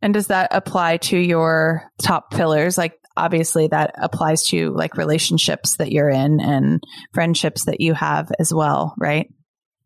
And 0.00 0.14
does 0.14 0.28
that 0.28 0.50
apply 0.52 0.98
to 0.98 1.18
your 1.18 1.90
top 2.00 2.30
pillars? 2.30 2.78
Like 2.78 3.00
obviously 3.16 3.66
that 3.66 3.92
applies 4.00 4.44
to 4.44 4.72
like 4.72 4.96
relationships 4.96 5.78
that 5.78 5.90
you're 5.90 6.10
in 6.10 6.38
and 6.38 6.80
friendships 7.12 7.64
that 7.64 7.80
you 7.80 7.92
have 7.92 8.30
as 8.38 8.54
well 8.54 8.94
right? 8.98 9.28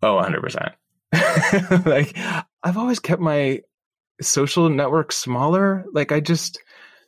Oh 0.02 0.20
100% 0.22 0.74
like 1.86 2.16
i've 2.62 2.78
always 2.78 3.00
kept 3.00 3.20
my 3.20 3.60
social 4.20 4.68
network 4.68 5.12
smaller. 5.12 5.84
Like 5.92 6.12
I 6.12 6.20
just 6.20 6.58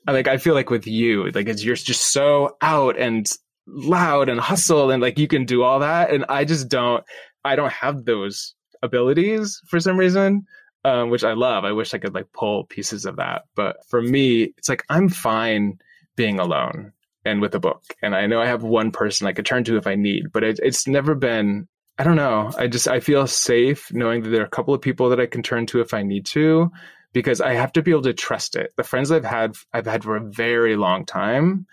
like 0.07 0.29
I 0.29 0.37
feel 0.37 0.55
like 0.55 0.70
with 0.70 0.87
you, 0.87 1.31
like 1.31 1.48
it's 1.48 1.64
you're 1.64 1.77
just 1.77 2.12
so 2.12 2.57
out 2.61 2.98
and 2.98 3.31
loud 3.66 4.29
and 4.29 4.40
hustle 4.40 4.90
and 4.90 5.03
like 5.03 5.18
you 5.18 5.29
can 5.29 5.44
do 5.44 5.62
all 5.62 5.81
that. 5.81 6.11
And 6.11 6.25
I 6.29 6.44
just 6.44 6.68
don't 6.68 7.05
I 7.44 7.57
don't 7.57 7.72
have 7.72 8.05
those 8.05 8.55
abilities 8.83 9.61
for 9.68 9.81
some 9.81 9.96
reason. 9.96 10.46
Um, 10.85 11.11
which 11.11 11.22
I 11.22 11.35
love. 11.35 11.64
I 11.64 11.70
wish 11.70 11.94
I 11.94 11.98
could 11.98 12.12
like 12.12 12.33
pull 12.33 12.64
pieces 12.64 13.05
of 13.07 13.14
that. 13.14 13.44
But 13.55 13.77
for 13.88 14.03
me, 14.03 14.53
it's 14.59 14.68
like 14.68 14.83
I'm 14.88 15.09
fine 15.09 15.79
being 16.16 16.40
alone 16.40 16.92
and 17.25 17.40
with 17.40 17.55
a 17.55 17.61
book. 17.61 17.85
And 18.03 18.16
I 18.16 18.27
know 18.27 18.40
I 18.40 18.46
have 18.46 18.64
one 18.64 18.90
person 18.90 19.29
I 19.29 19.33
could 19.33 19.46
turn 19.46 19.62
to 19.64 19.77
if 19.77 19.87
I 19.87 19.94
need, 19.94 20.33
but 20.33 20.42
it, 20.42 20.59
it's 20.61 20.88
never 20.88 21.14
been 21.14 21.68
I 21.98 22.05
don't 22.05 22.16
know. 22.16 22.51
I 22.59 22.66
just 22.66 22.88
I 22.88 23.01
feel 23.01 23.27
safe 23.27 23.92
knowing 23.92 24.22
that 24.22 24.31
there 24.31 24.40
are 24.40 24.46
a 24.46 24.51
couple 24.51 24.75
of 24.75 24.81
people 24.81 25.11
that 25.11 25.20
I 25.20 25.27
can 25.27 25.42
turn 25.42 25.66
to 25.66 25.81
if 25.81 25.92
I 25.94 26.03
need 26.03 26.27
to 26.27 26.70
because 27.12 27.40
I 27.40 27.55
have 27.55 27.72
to 27.72 27.83
be 27.83 27.90
able 27.90 28.03
to 28.03 28.14
trust 28.14 28.57
it. 28.57 28.72
The 28.77 28.83
friends 28.83 29.11
I've 29.11 29.25
had, 29.25 29.57
I've 29.72 29.87
had 29.87 30.05
for 30.05 30.16
a 30.16 30.25
very 30.25 30.77
long 30.77 31.05
time. 31.05 31.66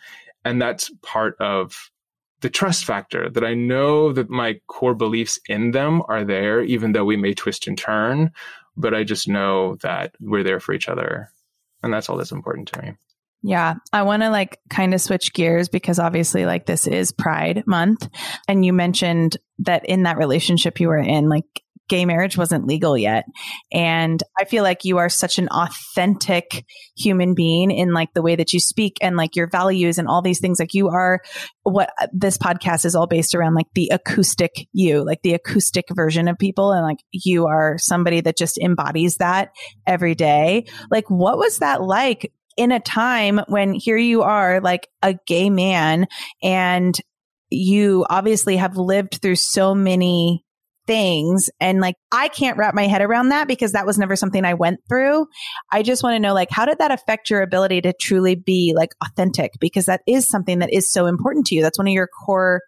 And 0.46 0.62
that's 0.62 0.92
part 1.02 1.36
of 1.40 1.92
the 2.42 2.50
trust 2.50 2.86
factor 2.86 3.30
that 3.30 3.44
I 3.44 3.54
know 3.54 4.14
that 4.14 4.30
my 4.30 4.60
core 4.68 4.96
beliefs 4.96 5.40
in 5.48 5.72
them 5.72 6.02
are 6.08 6.24
there, 6.24 6.62
even 6.62 6.94
though 6.94 7.06
we 7.06 7.18
may 7.18 7.34
twist 7.34 7.68
and 7.68 7.78
turn. 7.78 8.32
But 8.78 8.94
I 8.94 9.04
just 9.04 9.28
know 9.28 9.76
that 9.82 10.16
we're 10.22 10.44
there 10.44 10.60
for 10.60 10.74
each 10.74 10.88
other. 10.88 11.30
And 11.84 11.94
that's 11.94 12.10
all 12.10 12.18
that's 12.18 12.32
important 12.32 12.70
to 12.70 12.82
me. 12.82 12.94
Yeah, 13.42 13.76
I 13.94 14.04
want 14.04 14.24
to 14.24 14.30
like 14.30 14.60
kind 14.70 14.94
of 14.94 15.00
switch 15.00 15.34
gears 15.34 15.70
because 15.70 15.98
obviously, 15.98 16.46
like, 16.46 16.66
this 16.66 16.88
is 16.88 17.14
Pride 17.14 17.64
Month. 17.66 18.10
And 18.50 18.66
you 18.66 18.74
mentioned 18.74 19.38
that 19.60 19.86
in 19.86 20.04
that 20.04 20.18
relationship 20.18 20.80
you 20.82 20.90
were 20.90 20.98
in, 20.98 21.30
like, 21.30 21.46
gay 21.90 22.06
marriage 22.06 22.38
wasn't 22.38 22.68
legal 22.68 22.98
yet. 22.98 23.26
And 23.72 24.22
I 24.40 24.46
feel 24.46 24.64
like 24.64 24.86
you 24.86 25.00
are 25.00 25.10
such 25.10 25.40
an 25.40 25.50
authentic 25.50 26.66
human 26.96 27.34
being 27.34 27.72
in 27.72 27.94
like 27.94 28.14
the 28.14 28.22
way 28.22 28.36
that 28.36 28.54
you 28.54 28.60
speak 28.60 28.98
and 29.02 29.18
like 29.18 29.36
your 29.36 29.50
values 29.50 29.98
and 29.98 30.08
all 30.08 30.22
these 30.22 30.40
things. 30.40 30.60
Like 30.60 30.74
you 30.74 30.90
are 30.90 31.20
what 31.64 31.92
this 32.14 32.38
podcast 32.38 32.86
is 32.86 32.96
all 32.96 33.08
based 33.08 33.36
around, 33.36 33.56
like 33.56 33.68
the 33.76 33.90
acoustic 33.92 34.68
you, 34.72 35.04
like 35.06 35.22
the 35.24 35.34
acoustic 35.34 35.86
version 35.94 36.28
of 36.28 36.38
people. 36.38 36.72
And 36.72 36.86
like 36.86 37.00
you 37.12 37.48
are 37.48 37.78
somebody 37.78 38.22
that 38.22 38.38
just 38.38 38.58
embodies 38.58 39.18
that 39.18 39.50
every 39.86 40.16
day. 40.16 40.66
Like, 40.90 41.10
what 41.10 41.38
was 41.38 41.58
that 41.60 41.82
like? 41.82 42.32
In 42.58 42.74
a 42.74 42.80
time 42.82 43.40
when 43.48 43.74
here 43.74 43.96
you 43.96 44.22
are, 44.24 44.60
like 44.60 44.90
a 45.02 45.16
gay 45.28 45.50
man, 45.50 46.08
and 46.44 47.00
you 47.50 48.06
obviously 48.10 48.58
have 48.58 48.76
lived 48.76 49.20
through 49.22 49.38
so 49.38 49.74
many 49.74 50.44
things. 50.90 51.52
And 51.60 51.80
like, 51.80 51.98
I 52.12 52.30
can't 52.30 52.58
wrap 52.58 52.74
my 52.74 52.88
head 52.88 53.04
around 53.04 53.30
that 53.30 53.48
because 53.48 53.74
that 53.74 53.86
was 53.86 54.00
never 54.00 54.16
something 54.16 54.44
I 54.44 54.56
went 54.56 54.80
through. 54.90 55.28
I 55.72 55.84
just 55.84 56.02
want 56.02 56.16
to 56.16 56.20
know, 56.20 56.34
like, 56.34 56.50
how 56.50 56.66
did 56.66 56.80
that 56.80 56.90
affect 56.90 57.30
your 57.30 57.44
ability 57.44 57.82
to 57.82 57.94
truly 57.94 58.34
be 58.34 58.74
like 58.76 58.96
authentic? 59.06 59.52
Because 59.60 59.86
that 59.86 60.02
is 60.08 60.28
something 60.28 60.60
that 60.60 60.74
is 60.74 60.92
so 60.92 61.06
important 61.06 61.46
to 61.46 61.56
you. 61.56 61.62
That's 61.62 61.78
one 61.78 61.86
of 61.86 61.94
your 61.94 62.08
core 62.08 62.62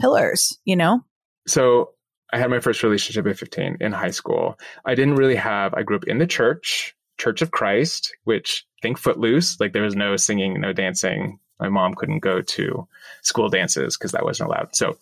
pillars, 0.00 0.58
you 0.64 0.74
know? 0.74 1.02
So 1.46 1.90
I 2.32 2.38
had 2.38 2.48
my 2.48 2.60
first 2.60 2.82
relationship 2.82 3.26
at 3.26 3.38
15 3.38 3.76
in 3.78 3.92
high 3.92 4.10
school. 4.10 4.58
I 4.86 4.94
didn't 4.94 5.16
really 5.16 5.36
have, 5.36 5.74
I 5.74 5.82
grew 5.82 5.96
up 5.96 6.04
in 6.04 6.16
the 6.16 6.26
church, 6.26 6.96
Church 7.18 7.42
of 7.42 7.50
Christ, 7.50 8.16
which 8.24 8.66
think 8.80 8.96
footloose, 8.96 9.60
like 9.60 9.74
there 9.74 9.82
was 9.82 9.96
no 9.96 10.16
singing, 10.16 10.60
no 10.62 10.72
dancing. 10.72 11.40
My 11.60 11.68
mom 11.68 11.94
couldn't 11.94 12.20
go 12.20 12.40
to 12.40 12.88
school 13.22 13.50
dances 13.50 13.98
because 13.98 14.12
that 14.12 14.24
wasn't 14.24 14.48
allowed. 14.48 14.74
So 14.74 14.96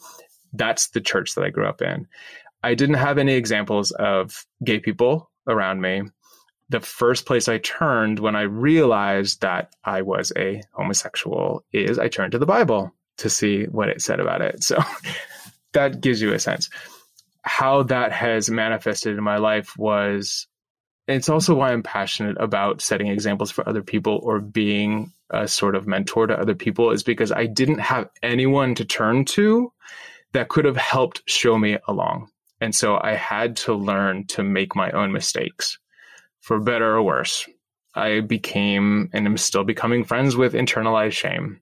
that's 0.54 0.88
the 0.88 1.00
church 1.00 1.34
that 1.34 1.44
I 1.44 1.50
grew 1.50 1.66
up 1.66 1.82
in. 1.82 2.06
I 2.64 2.74
didn't 2.74 2.94
have 2.94 3.18
any 3.18 3.35
examples 3.35 3.90
of 3.90 4.46
gay 4.64 4.79
people 4.79 5.31
around 5.46 5.83
me. 5.83 6.03
The 6.70 6.81
first 6.81 7.27
place 7.27 7.46
I 7.46 7.59
turned 7.59 8.18
when 8.18 8.35
I 8.35 8.42
realized 8.42 9.42
that 9.42 9.74
I 9.85 10.00
was 10.00 10.33
a 10.35 10.62
homosexual 10.72 11.62
is 11.72 11.98
I 11.98 12.09
turned 12.09 12.33
to 12.33 12.38
the 12.38 12.46
Bible 12.46 12.90
to 13.18 13.29
see 13.29 13.64
what 13.64 13.90
it 13.90 14.00
said 14.00 14.18
about 14.18 14.40
it. 14.40 14.64
So 14.64 14.83
that 15.74 16.00
gives 16.00 16.22
you 16.22 16.33
a 16.33 16.38
sense. 16.38 16.70
How 17.42 17.83
that 17.83 18.12
has 18.12 18.48
manifested 18.48 19.18
in 19.18 19.22
my 19.22 19.37
life 19.37 19.77
was 19.77 20.46
it's 21.07 21.29
also 21.29 21.55
why 21.55 21.70
I'm 21.70 21.83
passionate 21.83 22.38
about 22.40 22.81
setting 22.81 23.09
examples 23.09 23.50
for 23.50 23.68
other 23.68 23.83
people 23.83 24.20
or 24.22 24.40
being 24.40 25.12
a 25.29 25.46
sort 25.46 25.77
of 25.77 25.87
mentor 25.87 26.29
to 26.29 26.40
other 26.40 26.55
people 26.55 26.92
is 26.92 27.03
because 27.03 27.31
I 27.31 27.44
didn't 27.44 27.81
have 27.81 28.09
anyone 28.22 28.74
to 28.77 28.87
turn 28.87 29.27
to 29.27 29.70
that 30.33 30.48
could 30.48 30.64
have 30.64 30.79
helped 30.79 31.20
show 31.27 31.59
me 31.59 31.77
along. 31.87 32.31
And 32.64 32.74
so 32.74 32.98
I 32.98 33.12
had 33.12 33.57
to 33.57 33.74
learn 33.74 34.27
to 34.29 34.42
make 34.42 34.74
my 34.74 34.90
own 34.92 35.12
mistakes 35.12 35.79
for 36.40 36.59
better 36.59 36.96
or 36.96 37.03
worse. 37.03 37.46
I 37.94 38.20
became 38.20 39.11
and 39.12 39.27
am 39.27 39.37
still 39.37 39.64
becoming 39.64 40.03
friends 40.03 40.35
with 40.35 40.55
internalized 40.55 41.12
shame 41.12 41.61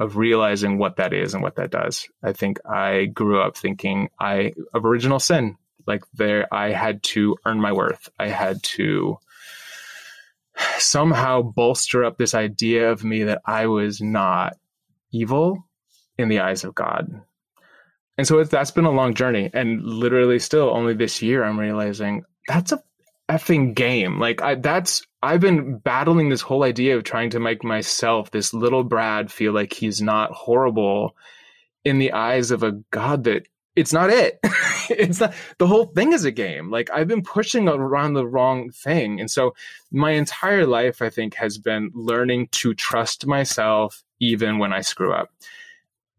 of 0.00 0.16
realizing 0.16 0.78
what 0.78 0.96
that 0.96 1.12
is 1.12 1.34
and 1.34 1.44
what 1.44 1.54
that 1.54 1.70
does. 1.70 2.08
I 2.24 2.32
think 2.32 2.58
I 2.66 3.04
grew 3.04 3.40
up 3.40 3.56
thinking 3.56 4.08
I 4.18 4.54
of 4.74 4.84
original 4.84 5.20
sin. 5.20 5.58
Like 5.86 6.02
there 6.12 6.52
I 6.52 6.72
had 6.72 7.04
to 7.14 7.36
earn 7.46 7.60
my 7.60 7.72
worth. 7.72 8.08
I 8.18 8.26
had 8.26 8.64
to 8.64 9.18
somehow 10.78 11.42
bolster 11.42 12.02
up 12.02 12.18
this 12.18 12.34
idea 12.34 12.90
of 12.90 13.04
me 13.04 13.22
that 13.22 13.42
I 13.46 13.68
was 13.68 14.00
not 14.00 14.56
evil 15.12 15.68
in 16.18 16.28
the 16.28 16.40
eyes 16.40 16.64
of 16.64 16.74
God. 16.74 17.22
And 18.18 18.26
so 18.26 18.42
that's 18.44 18.70
been 18.70 18.84
a 18.84 18.90
long 18.90 19.14
journey. 19.14 19.50
And 19.52 19.82
literally 19.82 20.38
still 20.38 20.70
only 20.70 20.94
this 20.94 21.22
year, 21.22 21.44
I'm 21.44 21.58
realizing 21.58 22.24
that's 22.46 22.72
a 22.72 22.82
effing 23.28 23.74
game. 23.74 24.18
Like 24.18 24.42
I, 24.42 24.56
that's, 24.56 25.02
I've 25.22 25.40
been 25.40 25.78
battling 25.78 26.28
this 26.28 26.42
whole 26.42 26.64
idea 26.64 26.96
of 26.96 27.04
trying 27.04 27.30
to 27.30 27.40
make 27.40 27.64
myself, 27.64 28.30
this 28.30 28.52
little 28.52 28.84
Brad, 28.84 29.32
feel 29.32 29.52
like 29.52 29.72
he's 29.72 30.02
not 30.02 30.32
horrible 30.32 31.16
in 31.84 31.98
the 31.98 32.12
eyes 32.12 32.50
of 32.50 32.62
a 32.62 32.72
God 32.90 33.24
that 33.24 33.46
it's 33.74 33.92
not 33.92 34.10
it. 34.10 34.38
it's 34.90 35.20
not, 35.20 35.32
the 35.58 35.66
whole 35.66 35.86
thing 35.86 36.12
is 36.12 36.24
a 36.24 36.30
game. 36.30 36.70
Like 36.70 36.90
I've 36.90 37.08
been 37.08 37.22
pushing 37.22 37.68
around 37.68 38.12
the 38.12 38.26
wrong 38.26 38.70
thing. 38.70 39.20
And 39.20 39.30
so 39.30 39.54
my 39.90 40.10
entire 40.10 40.66
life, 40.66 41.00
I 41.00 41.08
think, 41.08 41.34
has 41.34 41.56
been 41.56 41.90
learning 41.94 42.48
to 42.52 42.74
trust 42.74 43.26
myself 43.26 44.02
even 44.20 44.58
when 44.58 44.72
I 44.72 44.82
screw 44.82 45.12
up 45.12 45.30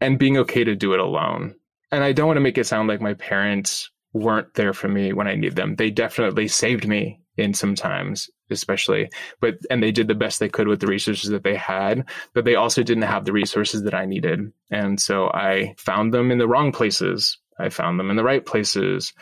and 0.01 0.17
being 0.17 0.37
okay 0.37 0.63
to 0.63 0.75
do 0.75 0.93
it 0.93 0.99
alone 0.99 1.55
and 1.93 2.03
I 2.03 2.11
don't 2.11 2.27
want 2.27 2.37
to 2.37 2.41
make 2.41 2.57
it 2.57 2.65
sound 2.65 2.87
like 2.87 3.01
my 3.01 3.13
parents 3.13 3.91
weren't 4.13 4.53
there 4.55 4.73
for 4.73 4.87
me 4.87 5.13
when 5.13 5.27
I 5.27 5.35
needed 5.35 5.55
them. 5.55 5.75
They 5.75 5.91
definitely 5.91 6.47
saved 6.47 6.87
me 6.87 7.19
in 7.37 7.53
some 7.53 7.75
times, 7.75 8.29
especially, 8.49 9.09
but, 9.39 9.55
and 9.69 9.81
they 9.81 9.91
did 9.91 10.07
the 10.07 10.15
best 10.15 10.39
they 10.39 10.49
could 10.49 10.67
with 10.67 10.79
the 10.79 10.87
resources 10.87 11.29
that 11.29 11.43
they 11.43 11.55
had, 11.55 12.05
but 12.33 12.45
they 12.45 12.55
also 12.55 12.83
didn't 12.83 13.03
have 13.03 13.25
the 13.25 13.31
resources 13.31 13.83
that 13.83 13.93
I 13.93 14.05
needed. 14.05 14.51
And 14.71 14.99
so 14.99 15.27
I 15.27 15.75
found 15.77 16.13
them 16.13 16.31
in 16.31 16.39
the 16.39 16.47
wrong 16.47 16.71
places. 16.71 17.37
I 17.59 17.69
found 17.69 17.99
them 17.99 18.09
in 18.09 18.15
the 18.15 18.23
right 18.23 18.45
places. 18.45 19.13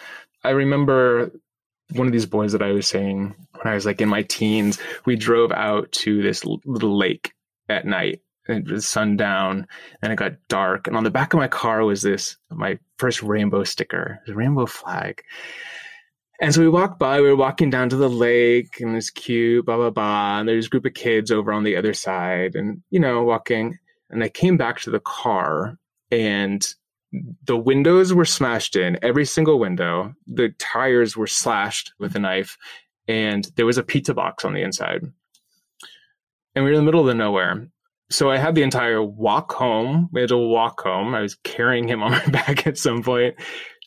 I 0.44 0.52
remember 0.52 1.32
one 1.94 2.08
of 2.08 2.14
these 2.14 2.26
boys 2.26 2.54
that 2.54 2.62
I 2.62 2.72
was 2.72 2.88
saying 2.88 3.36
when 3.54 3.68
I 3.68 3.76
was 3.76 3.86
like 3.86 4.00
in 4.00 4.10
my 4.10 4.24
teens, 4.24 4.80
we 5.06 5.18
drove 5.18 5.52
out 5.52 5.92
to 5.92 6.22
this 6.22 6.46
little 6.46 6.98
lake 6.98 7.34
at 7.68 7.86
night 7.86 8.22
it 8.48 8.70
was 8.70 8.88
sundown 8.88 9.68
and 10.02 10.12
it 10.12 10.18
got 10.18 10.34
dark. 10.48 10.88
And 10.88 10.98
on 10.98 11.04
the 11.04 11.12
back 11.12 11.34
of 11.34 11.40
my 11.40 11.48
car 11.48 11.84
was 11.84 12.02
this 12.02 12.38
my 12.50 12.80
first 12.98 13.22
rainbow 13.22 13.64
sticker, 13.64 14.20
the 14.26 14.36
rainbow 14.36 14.66
flag. 14.66 15.22
And 16.42 16.54
so 16.54 16.62
we 16.62 16.70
walked 16.70 16.98
by, 16.98 17.22
we 17.22 17.28
were 17.28 17.36
walking 17.36 17.70
down 17.70 17.90
to 17.90 17.96
the 17.96 18.10
lake 18.10 18.80
and 18.80 18.96
it's 18.96 19.12
cute, 19.12 19.66
blah, 19.66 19.78
blah, 19.78 19.92
blah. 19.92 20.40
And 20.40 20.50
there's 20.50 20.66
a 20.66 20.70
group 20.70 20.86
of 20.86 20.96
kids 20.96 21.30
over 21.30 21.54
on 21.54 21.64
the 21.64 21.78
other 21.78 21.94
side 21.94 22.56
and, 22.56 22.82
you 22.90 23.00
know, 23.00 23.24
walking. 23.24 23.78
And 24.10 24.24
I 24.24 24.30
came 24.30 24.58
back 24.58 24.80
to 24.82 24.90
the 24.90 25.00
car 25.00 25.78
and 26.10 26.68
the 27.46 27.58
windows 27.58 28.12
were 28.12 28.26
smashed 28.26 28.76
in, 28.76 28.98
every 29.04 29.26
single 29.26 29.60
window. 29.60 30.16
The 30.26 30.50
tires 30.58 31.16
were 31.16 31.28
slashed 31.28 31.94
with 32.00 32.16
a 32.16 32.20
knife 32.20 32.58
and 33.08 33.48
there 33.56 33.68
was 33.68 33.78
a 33.78 33.84
pizza 33.84 34.16
box 34.16 34.44
on 34.44 34.54
the 34.54 34.64
inside. 34.64 35.04
And 36.56 36.66
we 36.66 36.72
were 36.72 36.78
in 36.78 36.80
the 36.80 36.86
middle 36.86 37.08
of 37.08 37.16
nowhere 37.16 37.68
so 38.12 38.30
I 38.30 38.38
had 38.38 38.56
the 38.56 38.64
entire 38.64 39.02
walk 39.02 39.54
home. 39.54 40.10
We 40.12 40.22
had 40.22 40.30
to 40.30 40.38
walk 40.38 40.82
home. 40.82 41.16
I 41.16 41.22
was 41.22 41.36
carrying 41.36 41.88
him 41.88 42.04
on 42.04 42.12
my 42.12 42.26
back 42.28 42.68
at 42.68 42.78
some 42.78 43.02
point, 43.02 43.36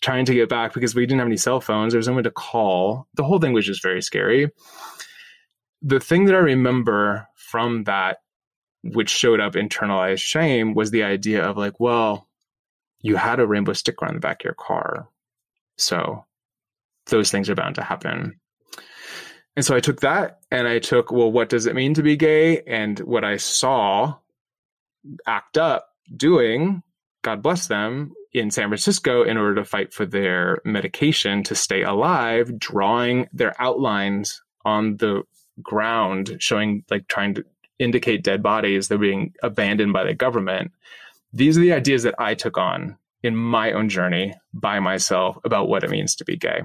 trying 0.01 0.25
to 0.25 0.35
get 0.35 0.49
back 0.49 0.73
because 0.73 0.95
we 0.95 1.05
didn't 1.05 1.19
have 1.19 1.29
any 1.29 1.37
cell 1.37 1.61
phones. 1.61 1.93
There 1.93 1.99
was 1.99 2.09
no 2.09 2.15
one 2.15 2.25
to 2.25 2.31
call. 2.31 3.07
The 3.15 3.25
whole 3.25 3.39
thing 3.39 3.53
was 3.53 3.67
just 3.67 3.83
very 3.83 4.01
scary. 4.01 4.51
The 5.83 6.01
thing 6.01 6.25
that 6.25 6.35
I 6.35 6.39
remember 6.39 7.29
from 7.37 7.85
that, 7.85 8.19
which 8.83 9.11
showed 9.11 9.41
up 9.41 9.53
internalized 9.53 10.23
shame, 10.23 10.73
was 10.73 10.91
the 10.91 11.03
idea 11.03 11.45
of 11.45 11.59
like, 11.59 11.79
well, 11.79 12.27
you 13.03 13.17
had 13.17 13.41
a 13.41 13.47
rainbow 13.47 13.75
sticker 13.75 14.07
on 14.07 14.15
the 14.15 14.21
back 14.21 14.41
of 14.41 14.45
your 14.45 14.55
car. 14.55 15.07
So 15.77 16.25
those 17.07 17.31
things 17.31 17.51
are 17.51 17.55
bound 17.55 17.75
to 17.75 17.83
happen. 17.83 18.41
And 19.57 19.65
so 19.65 19.77
I 19.77 19.81
took 19.81 20.01
that 20.01 20.41
and 20.51 20.67
I 20.67 20.79
took, 20.79 21.13
well, 21.13 21.31
what 21.31 21.49
does 21.49 21.67
it 21.67 21.75
mean 21.75 21.95
to 21.95 22.03
be 22.03 22.17
gay? 22.17 22.63
And 22.63 22.99
what 23.01 23.25
I 23.25 23.37
saw 23.37 24.17
ACT 25.27 25.59
UP 25.59 25.87
doing, 26.17 26.83
God 27.23 27.43
bless 27.43 27.69
them, 27.69 28.15
in 28.33 28.51
San 28.51 28.69
Francisco 28.69 29.23
in 29.23 29.37
order 29.37 29.55
to 29.55 29.65
fight 29.65 29.95
for 29.95 30.05
their 30.05 30.61
medication 30.65 31.45
to 31.45 31.55
stay 31.55 31.83
alive, 31.83 32.59
drawing 32.59 33.29
their 33.33 33.55
outlines 33.63 34.43
on 34.65 34.97
the 34.97 35.23
ground, 35.63 36.37
showing 36.41 36.85
like 36.91 37.07
trying 37.07 37.35
to 37.35 37.45
indicate 37.79 38.25
dead 38.25 38.43
bodies 38.43 38.89
that 38.89 38.97
are 38.97 38.99
being 38.99 39.33
abandoned 39.43 39.93
by 39.93 40.03
the 40.03 40.15
government. 40.15 40.73
These 41.33 41.57
are 41.57 41.61
the 41.61 41.73
ideas 41.73 42.03
that 42.03 42.17
I 42.19 42.35
took 42.35 42.59
on 42.59 42.99
in 43.23 43.37
my 43.37 43.73
own 43.73 43.89
journey 43.89 44.35
by 44.53 44.81
myself 44.81 45.39
about 45.45 45.69
what 45.69 45.85
it 45.85 45.91
means 45.91 46.17
to 46.17 46.25
be 46.25 46.37
gay. 46.37 46.63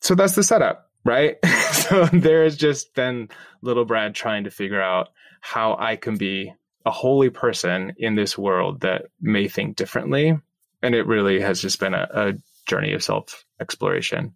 So 0.00 0.14
that's 0.14 0.34
the 0.34 0.42
setup 0.42 0.87
right? 1.04 1.36
so 1.72 2.06
there 2.06 2.44
has 2.44 2.56
just 2.56 2.94
been 2.94 3.28
little 3.62 3.84
Brad 3.84 4.14
trying 4.14 4.44
to 4.44 4.50
figure 4.50 4.80
out 4.80 5.08
how 5.40 5.76
I 5.78 5.96
can 5.96 6.16
be 6.16 6.52
a 6.84 6.90
holy 6.90 7.30
person 7.30 7.94
in 7.98 8.14
this 8.14 8.38
world 8.38 8.80
that 8.80 9.06
may 9.20 9.48
think 9.48 9.76
differently. 9.76 10.38
And 10.82 10.94
it 10.94 11.06
really 11.06 11.40
has 11.40 11.60
just 11.60 11.80
been 11.80 11.94
a, 11.94 12.08
a 12.12 12.32
journey 12.66 12.92
of 12.92 13.02
self 13.02 13.44
exploration 13.60 14.34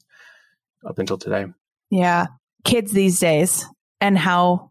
up 0.87 0.99
until 0.99 1.19
today. 1.19 1.47
Yeah. 1.91 2.27
Kids 2.65 2.93
these 2.93 3.19
days 3.19 3.65
and 4.01 4.19
how 4.19 4.71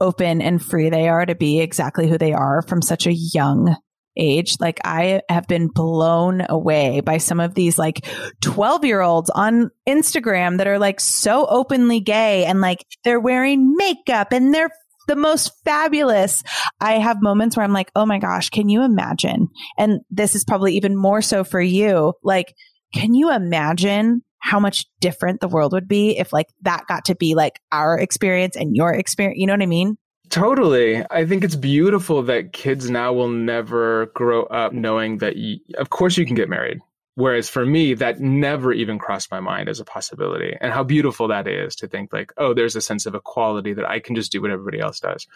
open 0.00 0.42
and 0.42 0.62
free 0.62 0.90
they 0.90 1.08
are 1.08 1.24
to 1.24 1.34
be 1.34 1.60
exactly 1.60 2.08
who 2.08 2.18
they 2.18 2.32
are 2.32 2.62
from 2.62 2.82
such 2.82 3.06
a 3.06 3.12
young 3.12 3.76
age. 4.16 4.56
Like 4.60 4.80
I 4.84 5.22
have 5.28 5.46
been 5.46 5.68
blown 5.68 6.44
away 6.48 7.00
by 7.00 7.18
some 7.18 7.40
of 7.40 7.54
these 7.54 7.78
like 7.78 8.06
12 8.40 8.84
year 8.84 9.00
olds 9.00 9.30
on 9.30 9.70
Instagram 9.88 10.58
that 10.58 10.66
are 10.66 10.78
like 10.78 11.00
so 11.00 11.46
openly 11.46 12.00
gay 12.00 12.44
and 12.44 12.60
like 12.60 12.84
they're 13.04 13.20
wearing 13.20 13.74
makeup 13.76 14.32
and 14.32 14.54
they're 14.54 14.70
the 15.08 15.16
most 15.16 15.52
fabulous. 15.64 16.42
I 16.80 16.94
have 16.94 17.22
moments 17.22 17.56
where 17.56 17.64
I'm 17.64 17.72
like, 17.72 17.90
oh 17.96 18.06
my 18.06 18.18
gosh, 18.18 18.50
can 18.50 18.68
you 18.68 18.82
imagine? 18.82 19.48
And 19.78 20.00
this 20.10 20.34
is 20.34 20.44
probably 20.44 20.76
even 20.76 20.96
more 20.96 21.22
so 21.22 21.44
for 21.44 21.60
you. 21.60 22.14
Like, 22.22 22.54
can 22.94 23.14
you 23.14 23.32
imagine 23.32 24.22
how 24.38 24.58
much 24.58 24.86
different 25.00 25.40
the 25.40 25.48
world 25.48 25.72
would 25.72 25.88
be 25.88 26.18
if 26.18 26.32
like 26.32 26.48
that 26.62 26.86
got 26.88 27.06
to 27.06 27.14
be 27.14 27.34
like 27.34 27.60
our 27.70 27.98
experience 27.98 28.56
and 28.56 28.76
your 28.76 28.92
experience? 28.92 29.38
You 29.38 29.46
know 29.46 29.54
what 29.54 29.62
I 29.62 29.66
mean? 29.66 29.96
Totally. 30.32 31.04
I 31.10 31.26
think 31.26 31.44
it's 31.44 31.56
beautiful 31.56 32.22
that 32.22 32.54
kids 32.54 32.88
now 32.88 33.12
will 33.12 33.28
never 33.28 34.06
grow 34.14 34.44
up 34.44 34.72
knowing 34.72 35.18
that, 35.18 35.34
of 35.76 35.90
course, 35.90 36.16
you 36.16 36.24
can 36.24 36.34
get 36.34 36.48
married. 36.48 36.78
Whereas 37.16 37.50
for 37.50 37.66
me, 37.66 37.92
that 37.92 38.18
never 38.18 38.72
even 38.72 38.98
crossed 38.98 39.30
my 39.30 39.40
mind 39.40 39.68
as 39.68 39.78
a 39.78 39.84
possibility. 39.84 40.56
And 40.58 40.72
how 40.72 40.84
beautiful 40.84 41.28
that 41.28 41.46
is 41.46 41.76
to 41.76 41.86
think, 41.86 42.14
like, 42.14 42.32
oh, 42.38 42.54
there's 42.54 42.74
a 42.74 42.80
sense 42.80 43.04
of 43.04 43.14
equality 43.14 43.74
that 43.74 43.84
I 43.84 44.00
can 44.00 44.16
just 44.16 44.32
do 44.32 44.40
what 44.40 44.50
everybody 44.50 44.80
else 44.80 45.00
does. 45.00 45.26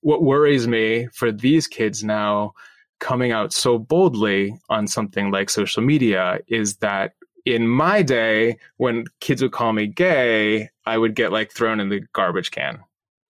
What 0.00 0.22
worries 0.22 0.66
me 0.66 1.08
for 1.12 1.30
these 1.30 1.66
kids 1.66 2.02
now 2.02 2.54
coming 2.98 3.32
out 3.32 3.52
so 3.52 3.78
boldly 3.78 4.58
on 4.70 4.86
something 4.86 5.30
like 5.30 5.50
social 5.50 5.82
media 5.82 6.38
is 6.48 6.76
that 6.76 7.12
in 7.44 7.68
my 7.68 8.00
day, 8.00 8.56
when 8.78 9.04
kids 9.20 9.42
would 9.42 9.52
call 9.52 9.74
me 9.74 9.86
gay, 9.86 10.70
I 10.86 10.96
would 10.96 11.14
get 11.14 11.30
like 11.30 11.52
thrown 11.52 11.78
in 11.78 11.90
the 11.90 12.00
garbage 12.14 12.52
can, 12.52 12.78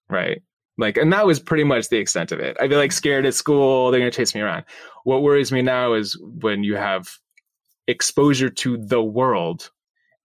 right? 0.09 0.41
Like, 0.79 0.97
and 0.97 1.13
that 1.13 1.27
was 1.27 1.41
pretty 1.41 1.65
much 1.65 1.89
the 1.89 1.97
extent 1.97 2.33
of 2.33 2.41
it. 2.41 2.57
I'd 2.61 2.71
be 2.71 2.77
like 2.77 2.93
scared 2.93 3.25
at 3.27 3.35
school, 3.35 3.91
they're 3.91 4.01
going 4.01 4.11
to 4.11 4.17
chase 4.17 4.35
me 4.35 4.43
around. 4.43 4.65
What 5.05 5.23
worries 5.23 5.53
me 5.53 5.63
now 5.63 5.95
is 5.95 6.21
when 6.21 6.65
you 6.65 6.77
have 6.77 7.09
exposure 7.87 8.51
to 8.51 8.77
the 8.77 9.03
world 9.03 9.71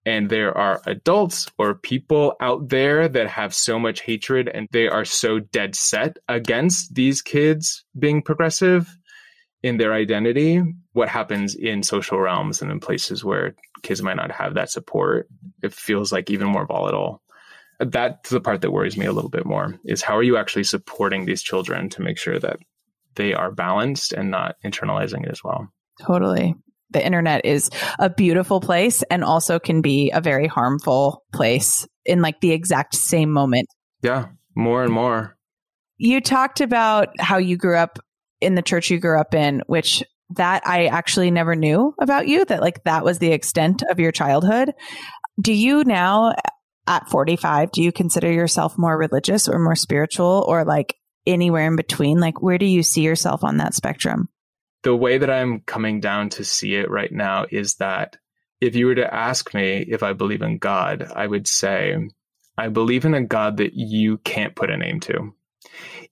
and 0.04 0.28
there 0.28 0.56
are 0.56 0.82
adults 0.86 1.48
or 1.58 1.74
people 1.74 2.34
out 2.40 2.68
there 2.68 3.08
that 3.08 3.28
have 3.28 3.54
so 3.54 3.78
much 3.78 4.00
hatred 4.00 4.48
and 4.48 4.68
they 4.72 4.88
are 4.88 5.04
so 5.04 5.38
dead 5.38 5.74
set 5.74 6.18
against 6.28 6.94
these 6.94 7.22
kids 7.22 7.84
being 7.98 8.22
progressive 8.22 8.96
in 9.62 9.76
their 9.76 9.92
identity 9.92 10.60
what 10.92 11.08
happens 11.08 11.54
in 11.54 11.82
social 11.82 12.18
realms 12.18 12.60
and 12.62 12.70
in 12.70 12.80
places 12.80 13.24
where 13.24 13.54
kids 13.82 14.02
might 14.02 14.16
not 14.16 14.32
have 14.32 14.54
that 14.54 14.70
support 14.70 15.28
it 15.62 15.72
feels 15.72 16.10
like 16.12 16.30
even 16.30 16.48
more 16.48 16.66
volatile 16.66 17.21
that's 17.84 18.30
the 18.30 18.40
part 18.40 18.60
that 18.60 18.70
worries 18.70 18.96
me 18.96 19.06
a 19.06 19.12
little 19.12 19.30
bit 19.30 19.46
more 19.46 19.78
is 19.84 20.02
how 20.02 20.16
are 20.16 20.22
you 20.22 20.36
actually 20.36 20.64
supporting 20.64 21.24
these 21.24 21.42
children 21.42 21.88
to 21.90 22.02
make 22.02 22.18
sure 22.18 22.38
that 22.38 22.58
they 23.14 23.34
are 23.34 23.50
balanced 23.50 24.12
and 24.12 24.30
not 24.30 24.56
internalizing 24.64 25.24
it 25.24 25.30
as 25.30 25.42
well? 25.42 25.68
Totally. 26.00 26.54
The 26.90 27.04
internet 27.04 27.44
is 27.44 27.70
a 27.98 28.10
beautiful 28.10 28.60
place 28.60 29.02
and 29.10 29.24
also 29.24 29.58
can 29.58 29.80
be 29.80 30.10
a 30.10 30.20
very 30.20 30.46
harmful 30.46 31.24
place 31.32 31.86
in 32.04 32.20
like 32.20 32.40
the 32.40 32.52
exact 32.52 32.94
same 32.94 33.30
moment. 33.30 33.68
Yeah 34.02 34.26
more 34.54 34.82
and 34.82 34.92
more. 34.92 35.36
You 35.98 36.20
talked 36.20 36.60
about 36.60 37.08
how 37.18 37.38
you 37.38 37.56
grew 37.56 37.76
up 37.76 37.98
in 38.40 38.54
the 38.54 38.62
church 38.62 38.90
you 38.90 38.98
grew 38.98 39.18
up 39.18 39.34
in 39.34 39.62
which 39.66 40.02
that 40.30 40.66
I 40.66 40.86
actually 40.86 41.30
never 41.30 41.54
knew 41.54 41.94
about 42.00 42.26
you 42.26 42.44
that 42.46 42.60
like 42.60 42.82
that 42.84 43.04
was 43.04 43.18
the 43.18 43.32
extent 43.32 43.82
of 43.90 44.00
your 44.00 44.12
childhood. 44.12 44.72
Do 45.40 45.52
you 45.52 45.84
now 45.84 46.34
at 46.86 47.08
45, 47.08 47.70
do 47.72 47.82
you 47.82 47.92
consider 47.92 48.30
yourself 48.30 48.76
more 48.76 48.96
religious 48.96 49.48
or 49.48 49.58
more 49.58 49.76
spiritual 49.76 50.44
or 50.48 50.64
like 50.64 50.96
anywhere 51.26 51.66
in 51.66 51.76
between? 51.76 52.18
Like, 52.18 52.42
where 52.42 52.58
do 52.58 52.66
you 52.66 52.82
see 52.82 53.02
yourself 53.02 53.44
on 53.44 53.58
that 53.58 53.74
spectrum? 53.74 54.28
The 54.82 54.96
way 54.96 55.18
that 55.18 55.30
I'm 55.30 55.60
coming 55.60 56.00
down 56.00 56.30
to 56.30 56.44
see 56.44 56.74
it 56.74 56.90
right 56.90 57.12
now 57.12 57.46
is 57.50 57.76
that 57.76 58.16
if 58.60 58.74
you 58.74 58.86
were 58.86 58.96
to 58.96 59.14
ask 59.14 59.54
me 59.54 59.84
if 59.88 60.02
I 60.02 60.12
believe 60.12 60.42
in 60.42 60.58
God, 60.58 61.10
I 61.14 61.26
would 61.26 61.46
say, 61.46 61.96
I 62.58 62.68
believe 62.68 63.04
in 63.04 63.14
a 63.14 63.24
God 63.24 63.58
that 63.58 63.74
you 63.74 64.18
can't 64.18 64.56
put 64.56 64.70
a 64.70 64.76
name 64.76 65.00
to. 65.00 65.34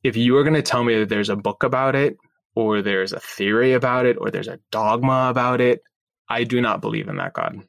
If 0.02 0.16
you 0.16 0.36
are 0.36 0.44
going 0.44 0.54
to 0.54 0.62
tell 0.62 0.84
me 0.84 0.98
that 1.00 1.08
there's 1.08 1.28
a 1.28 1.36
book 1.36 1.64
about 1.64 1.96
it, 1.96 2.16
or 2.54 2.82
there's 2.82 3.12
a 3.12 3.20
theory 3.20 3.74
about 3.74 4.06
it, 4.06 4.16
or 4.20 4.30
there's 4.30 4.48
a 4.48 4.60
dogma 4.70 5.28
about 5.30 5.60
it, 5.60 5.82
I 6.28 6.44
do 6.44 6.60
not 6.60 6.80
believe 6.80 7.08
in 7.08 7.16
that 7.16 7.32
God 7.32 7.60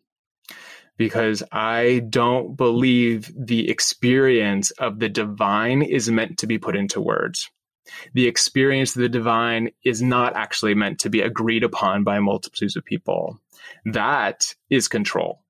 because 1.02 1.42
I 1.52 2.04
don't 2.10 2.56
believe 2.56 3.34
the 3.36 3.72
experience 3.72 4.70
of 4.70 5.00
the 5.00 5.10
divine 5.10 5.82
is 5.82 6.12
meant 6.12 6.38
to 6.38 6.46
be 6.46 6.60
put 6.60 6.76
into 6.76 7.02
words. 7.02 7.50
The 8.14 8.28
experience 8.28 8.96
of 8.96 9.02
the 9.02 9.10
divine 9.10 9.72
is 9.84 10.04
not 10.04 10.36
actually 10.36 10.76
meant 10.76 11.00
to 11.00 11.10
be 11.10 11.22
agreed 11.22 11.64
upon 11.64 12.04
by 12.04 12.20
multitudes 12.20 12.76
of 12.76 12.86
people. 12.86 13.40
That 13.84 14.54
is 14.70 14.88
control. 14.88 15.42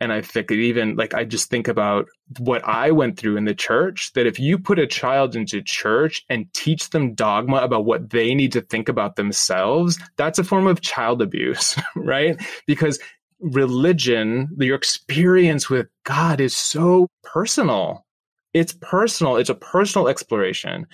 And 0.00 0.12
I 0.12 0.20
think 0.20 0.52
even 0.52 0.96
like 0.96 1.14
I 1.14 1.24
just 1.24 1.48
think 1.48 1.66
about 1.66 2.06
what 2.38 2.62
I 2.66 2.90
went 2.90 3.18
through 3.18 3.38
in 3.38 3.46
the 3.46 3.54
church 3.54 4.12
that 4.12 4.26
if 4.26 4.38
you 4.38 4.58
put 4.58 4.78
a 4.78 4.86
child 4.86 5.34
into 5.34 5.62
church 5.62 6.26
and 6.28 6.52
teach 6.52 6.90
them 6.90 7.14
dogma 7.14 7.56
about 7.56 7.86
what 7.86 8.10
they 8.10 8.34
need 8.34 8.52
to 8.52 8.60
think 8.60 8.90
about 8.90 9.16
themselves, 9.16 9.98
that's 10.16 10.38
a 10.38 10.44
form 10.44 10.66
of 10.66 10.82
child 10.82 11.22
abuse, 11.22 11.74
right? 11.96 12.38
Because 12.66 12.98
religion, 13.40 14.48
your 14.58 14.76
experience 14.76 15.68
with 15.68 15.88
God 16.04 16.40
is 16.40 16.56
so 16.56 17.08
personal. 17.22 18.04
It's 18.52 18.72
personal. 18.72 19.36
It's 19.36 19.50
a 19.50 19.54
personal 19.54 20.08
exploration. 20.08 20.86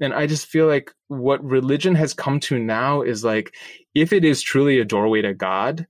And 0.00 0.12
I 0.12 0.26
just 0.26 0.46
feel 0.46 0.66
like 0.66 0.92
what 1.08 1.44
religion 1.44 1.94
has 1.94 2.14
come 2.14 2.40
to 2.40 2.58
now 2.58 3.02
is 3.02 3.22
like, 3.22 3.54
if 3.94 4.12
it 4.12 4.24
is 4.24 4.42
truly 4.42 4.80
a 4.80 4.84
doorway 4.84 5.22
to 5.22 5.34
God, 5.34 5.86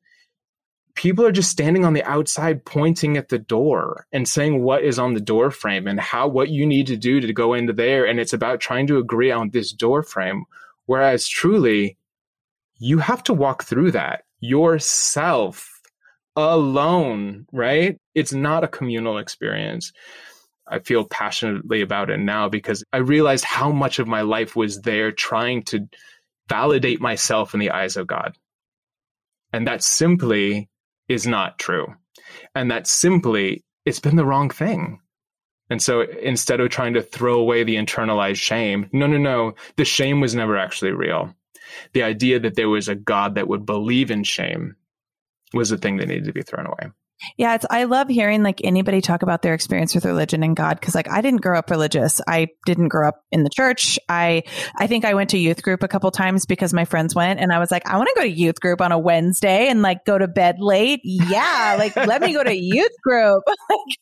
people 0.95 1.25
are 1.25 1.33
just 1.33 1.51
standing 1.51 1.85
on 1.85 1.95
the 1.95 2.05
outside 2.05 2.65
pointing 2.65 3.17
at 3.17 3.29
the 3.29 3.39
door 3.39 4.07
and 4.13 4.29
saying 4.29 4.63
what 4.63 4.85
is 4.85 4.99
on 4.99 5.15
the 5.15 5.21
door 5.21 5.51
frame 5.51 5.87
and 5.87 6.01
how 6.01 6.29
what 6.29 6.51
you 6.51 6.67
need 6.67 6.87
to 6.87 6.97
do 6.97 7.21
to 7.21 7.33
go 7.33 7.55
into 7.55 7.73
there 7.73 8.05
and 8.05 8.21
it's 8.21 8.33
about 8.33 8.61
trying 8.61 8.87
to 8.87 8.99
agree 8.99 9.31
on 9.31 9.51
this 9.51 9.73
door 9.73 10.03
frame 10.03 10.45
whereas 10.87 11.27
truly 11.27 11.97
you 12.79 12.99
have 12.99 13.23
to 13.23 13.33
walk 13.33 13.65
through 13.65 13.91
that 13.91 14.25
yourself 14.41 15.72
alone, 16.37 17.47
right? 17.53 17.99
It's 18.15 18.33
not 18.33 18.65
a 18.65 18.69
communal 18.69 19.19
experience. 19.19 19.93
I 20.67 20.79
feel 20.79 21.05
passionately 21.05 21.83
about 21.83 22.11
it 22.11 22.19
now 22.19 22.49
because 22.49 22.85
I 22.93 22.99
realized 22.99 23.45
how 23.45 23.73
much 23.73 23.99
of 23.99 24.07
my 24.07 24.23
life 24.23 24.57
was 24.57 24.81
there 24.81 25.13
trying 25.13 25.65
to 25.65 25.89
validate 26.49 27.01
myself 27.01 27.55
in 27.55 27.61
the 27.61 27.71
eyes 27.71 27.97
of 27.97 28.07
God. 28.07 28.37
And 29.53 29.67
that 29.67 29.83
simply 29.83 30.69
is 31.09 31.27
not 31.27 31.59
true. 31.59 31.95
And 32.55 32.71
that 32.71 32.87
simply, 32.87 33.65
it's 33.85 34.01
been 34.01 34.17
the 34.17 34.25
wrong 34.25 34.49
thing. 34.49 35.01
And 35.69 35.83
so 35.83 36.03
instead 36.03 36.61
of 36.61 36.71
trying 36.71 36.95
to 36.95 37.03
throw 37.03 37.39
away 37.39 37.65
the 37.65 37.77
internalized 37.77 38.37
shame, 38.37 38.89
no, 38.93 39.07
no, 39.07 39.19
no, 39.19 39.55
the 39.77 39.85
shame 39.85 40.21
was 40.21 40.35
never 40.35 40.57
actually 40.57 40.93
real. 40.93 41.35
The 41.93 42.03
idea 42.03 42.41
that 42.41 42.57
there 42.57 42.69
was 42.69 42.89
a 42.89 42.95
God 42.95 43.35
that 43.35 43.49
would 43.49 43.65
believe 43.65 44.11
in 44.11 44.25
shame 44.25 44.77
was 45.55 45.71
the 45.71 45.79
thing 45.79 45.97
that 45.99 46.09
needed 46.09 46.25
to 46.25 46.33
be 46.33 46.43
thrown 46.43 46.67
away. 46.67 46.91
Yeah, 47.37 47.55
it's 47.55 47.67
I 47.71 47.85
love 47.85 48.09
hearing 48.09 48.43
like 48.43 48.61
anybody 48.65 49.01
talk 49.01 49.23
about 49.23 49.43
their 49.43 49.55
experience 49.55 49.95
with 49.95 50.05
religion 50.05 50.43
and 50.43 50.57
God 50.57 50.81
cuz 50.81 50.95
like 50.95 51.11
I 51.11 51.21
didn't 51.21 51.43
grow 51.43 51.59
up 51.59 51.71
religious. 51.71 52.21
I 52.27 52.49
didn't 52.67 52.89
grow 52.89 53.09
up 53.09 53.23
in 53.31 53.45
the 53.45 53.51
church. 53.51 53.99
I 54.09 54.43
I 54.77 54.87
think 54.87 55.05
I 55.05 55.15
went 55.15 55.31
to 55.31 55.39
youth 55.39 55.63
group 55.63 55.83
a 55.83 55.89
couple 55.89 56.11
times 56.11 56.47
because 56.47 56.73
my 56.73 56.85
friends 56.85 57.15
went 57.15 57.41
and 57.41 57.53
I 57.53 57.59
was 57.59 57.71
like 57.71 57.89
I 57.89 57.97
want 57.97 58.09
to 58.09 58.15
go 58.17 58.23
to 58.23 58.31
youth 58.31 58.61
group 58.61 58.81
on 58.81 58.93
a 58.93 58.99
Wednesday 58.99 59.69
and 59.69 59.83
like 59.83 60.05
go 60.05 60.19
to 60.19 60.29
bed 60.29 60.57
late. 60.59 61.01
Yeah, 61.05 61.77
like 61.79 61.95
let 61.97 62.21
me 62.21 62.33
go 62.33 62.43
to 62.43 62.55
youth 62.57 62.93
group. 63.03 63.45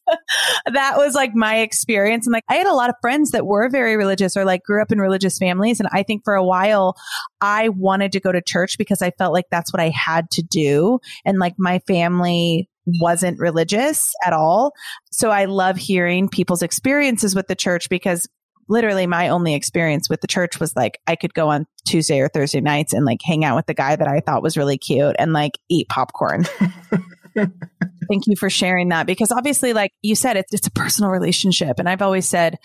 that 0.73 0.97
was 0.97 1.15
like 1.15 1.35
my 1.35 1.59
experience 1.59 2.27
and 2.27 2.33
like 2.33 2.45
I 2.49 2.55
had 2.55 2.67
a 2.67 2.75
lot 2.75 2.91
of 2.91 2.97
friends 3.01 3.33
that 3.33 3.47
were 3.47 3.69
very 3.69 3.97
religious 3.97 4.37
or 4.37 4.45
like 4.45 4.63
grew 4.63 4.83
up 4.83 4.93
in 4.93 4.99
religious 4.99 5.39
families 5.39 5.81
and 5.81 5.89
I 5.93 6.03
think 6.03 6.25
for 6.25 6.35
a 6.35 6.45
while 6.45 6.97
I 7.41 7.69
wanted 7.69 8.13
to 8.13 8.21
go 8.21 8.33
to 8.33 8.43
church 8.43 8.79
because 8.79 9.03
I 9.03 9.11
felt 9.13 9.33
like 9.33 9.47
that's 9.51 9.73
what 9.73 9.81
I 9.81 9.91
had 9.91 10.31
to 10.33 10.43
do 10.43 11.01
and 11.25 11.39
like 11.39 11.55
my 11.59 11.81
family 11.81 12.70
wasn't 12.87 13.39
religious 13.39 14.13
at 14.25 14.33
all. 14.33 14.73
So 15.11 15.31
I 15.31 15.45
love 15.45 15.77
hearing 15.77 16.29
people's 16.29 16.63
experiences 16.63 17.35
with 17.35 17.47
the 17.47 17.55
church 17.55 17.89
because 17.89 18.29
literally 18.69 19.07
my 19.07 19.29
only 19.29 19.55
experience 19.55 20.09
with 20.09 20.21
the 20.21 20.29
church 20.29 20.61
was 20.61 20.75
like 20.77 20.99
I 21.07 21.17
could 21.17 21.35
go 21.35 21.49
on 21.49 21.67
Tuesday 21.87 22.21
or 22.21 22.29
Thursday 22.29 22.61
nights 22.61 22.93
and 22.93 23.05
like 23.05 23.19
hang 23.23 23.45
out 23.45 23.57
with 23.57 23.67
the 23.67 23.75
guy 23.75 23.97
that 23.97 24.09
I 24.09 24.21
thought 24.21 24.43
was 24.43 24.57
really 24.57 24.79
cute 24.79 25.17
and 25.19 25.33
like 25.33 25.53
eat 25.69 25.89
popcorn. 25.89 26.45
Thank 27.35 28.27
you 28.27 28.37
for 28.39 28.49
sharing 28.49 28.89
that 28.89 29.07
because 29.07 29.31
obviously, 29.31 29.73
like 29.73 29.93
you 30.03 30.15
said, 30.15 30.37
it's, 30.37 30.53
it's 30.55 30.67
a 30.67 30.73
personal 30.73 31.11
relationship. 31.11 31.79
And 31.79 31.89
I've 31.89 32.03
always 32.03 32.29
said 32.29 32.57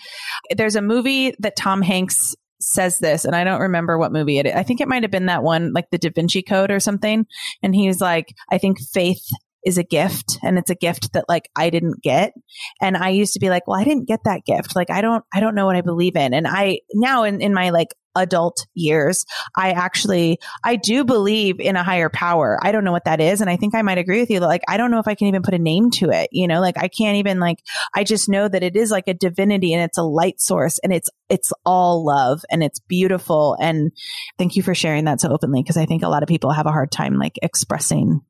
there's 0.56 0.76
a 0.76 0.82
movie 0.82 1.34
that 1.40 1.56
Tom 1.56 1.82
Hanks 1.82 2.34
says 2.60 2.98
this, 2.98 3.24
and 3.24 3.36
I 3.36 3.44
don't 3.44 3.60
remember 3.60 3.98
what 3.98 4.12
movie 4.12 4.38
it 4.38 4.46
is. 4.46 4.54
I 4.54 4.62
think 4.62 4.80
it 4.80 4.88
might 4.88 5.02
have 5.02 5.10
been 5.10 5.26
that 5.26 5.42
one, 5.42 5.72
like 5.72 5.90
the 5.90 5.98
Da 5.98 6.10
Vinci 6.10 6.42
Code 6.42 6.70
or 6.70 6.80
something. 6.80 7.26
And 7.62 7.74
he's 7.74 8.00
like, 8.00 8.34
I 8.50 8.58
think 8.58 8.78
faith 8.92 9.22
is 9.66 9.78
a 9.78 9.82
gift 9.82 10.38
and 10.44 10.58
it's 10.58 10.70
a 10.70 10.76
gift 10.76 11.12
that 11.12 11.24
like 11.28 11.50
I 11.56 11.70
didn't 11.70 12.00
get. 12.00 12.32
And 12.80 12.96
I 12.96 13.10
used 13.10 13.34
to 13.34 13.40
be 13.40 13.50
like, 13.50 13.66
well, 13.66 13.78
I 13.78 13.84
didn't 13.84 14.06
get 14.06 14.20
that 14.24 14.44
gift. 14.46 14.76
Like, 14.76 14.90
I 14.90 15.00
don't, 15.00 15.24
I 15.34 15.40
don't 15.40 15.56
know 15.56 15.66
what 15.66 15.76
I 15.76 15.80
believe 15.80 16.16
in. 16.16 16.32
And 16.32 16.46
I 16.46 16.78
now 16.94 17.24
in, 17.24 17.40
in 17.40 17.52
my 17.52 17.70
like 17.70 17.88
adult 18.14 18.64
years, 18.74 19.26
I 19.56 19.72
actually, 19.72 20.38
I 20.64 20.76
do 20.76 21.04
believe 21.04 21.58
in 21.58 21.74
a 21.74 21.82
higher 21.82 22.08
power. 22.08 22.58
I 22.62 22.70
don't 22.70 22.84
know 22.84 22.92
what 22.92 23.06
that 23.06 23.20
is. 23.20 23.40
And 23.40 23.50
I 23.50 23.56
think 23.56 23.74
I 23.74 23.82
might 23.82 23.98
agree 23.98 24.20
with 24.20 24.30
you 24.30 24.38
that 24.38 24.46
like, 24.46 24.62
I 24.68 24.76
don't 24.76 24.92
know 24.92 25.00
if 25.00 25.08
I 25.08 25.16
can 25.16 25.26
even 25.26 25.42
put 25.42 25.52
a 25.52 25.58
name 25.58 25.90
to 25.96 26.10
it. 26.10 26.28
You 26.30 26.46
know, 26.46 26.60
like 26.60 26.78
I 26.78 26.86
can't 26.86 27.16
even 27.16 27.40
like, 27.40 27.58
I 27.92 28.04
just 28.04 28.28
know 28.28 28.46
that 28.46 28.62
it 28.62 28.76
is 28.76 28.92
like 28.92 29.08
a 29.08 29.14
divinity 29.14 29.74
and 29.74 29.82
it's 29.82 29.98
a 29.98 30.04
light 30.04 30.40
source 30.40 30.78
and 30.78 30.92
it's, 30.92 31.10
it's 31.28 31.52
all 31.66 32.06
love 32.06 32.44
and 32.50 32.62
it's 32.62 32.78
beautiful. 32.78 33.56
And 33.60 33.90
thank 34.38 34.54
you 34.54 34.62
for 34.62 34.76
sharing 34.76 35.06
that 35.06 35.20
so 35.20 35.28
openly 35.28 35.62
because 35.62 35.76
I 35.76 35.86
think 35.86 36.04
a 36.04 36.08
lot 36.08 36.22
of 36.22 36.28
people 36.28 36.52
have 36.52 36.66
a 36.66 36.72
hard 36.72 36.92
time 36.92 37.18
like 37.18 37.34
expressing 37.42 38.20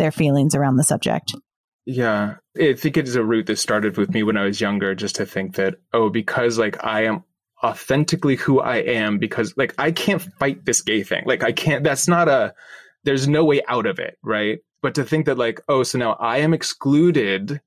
their 0.00 0.10
feelings 0.10 0.54
around 0.56 0.76
the 0.76 0.82
subject. 0.82 1.34
Yeah. 1.86 2.36
I 2.60 2.72
think 2.74 2.96
it 2.96 3.06
is 3.06 3.14
a 3.14 3.22
root 3.24 3.46
that 3.46 3.56
started 3.56 3.96
with 3.96 4.10
me 4.10 4.22
when 4.22 4.36
I 4.36 4.44
was 4.44 4.60
younger, 4.60 4.94
just 4.94 5.16
to 5.16 5.26
think 5.26 5.54
that, 5.56 5.76
oh, 5.92 6.10
because 6.10 6.58
like 6.58 6.82
I 6.84 7.04
am 7.04 7.24
authentically 7.62 8.36
who 8.36 8.60
I 8.60 8.76
am 8.76 9.18
because 9.18 9.54
like 9.56 9.74
I 9.78 9.92
can't 9.92 10.22
fight 10.38 10.64
this 10.64 10.82
gay 10.82 11.02
thing. 11.02 11.24
Like 11.26 11.42
I 11.42 11.52
can't 11.52 11.84
that's 11.84 12.08
not 12.08 12.28
a 12.28 12.54
there's 13.04 13.28
no 13.28 13.44
way 13.44 13.62
out 13.68 13.86
of 13.86 13.98
it, 13.98 14.18
right? 14.22 14.60
But 14.82 14.94
to 14.94 15.04
think 15.04 15.26
that 15.26 15.38
like, 15.38 15.60
oh, 15.68 15.82
so 15.82 15.98
now 15.98 16.12
I 16.14 16.38
am 16.38 16.54
excluded 16.54 17.60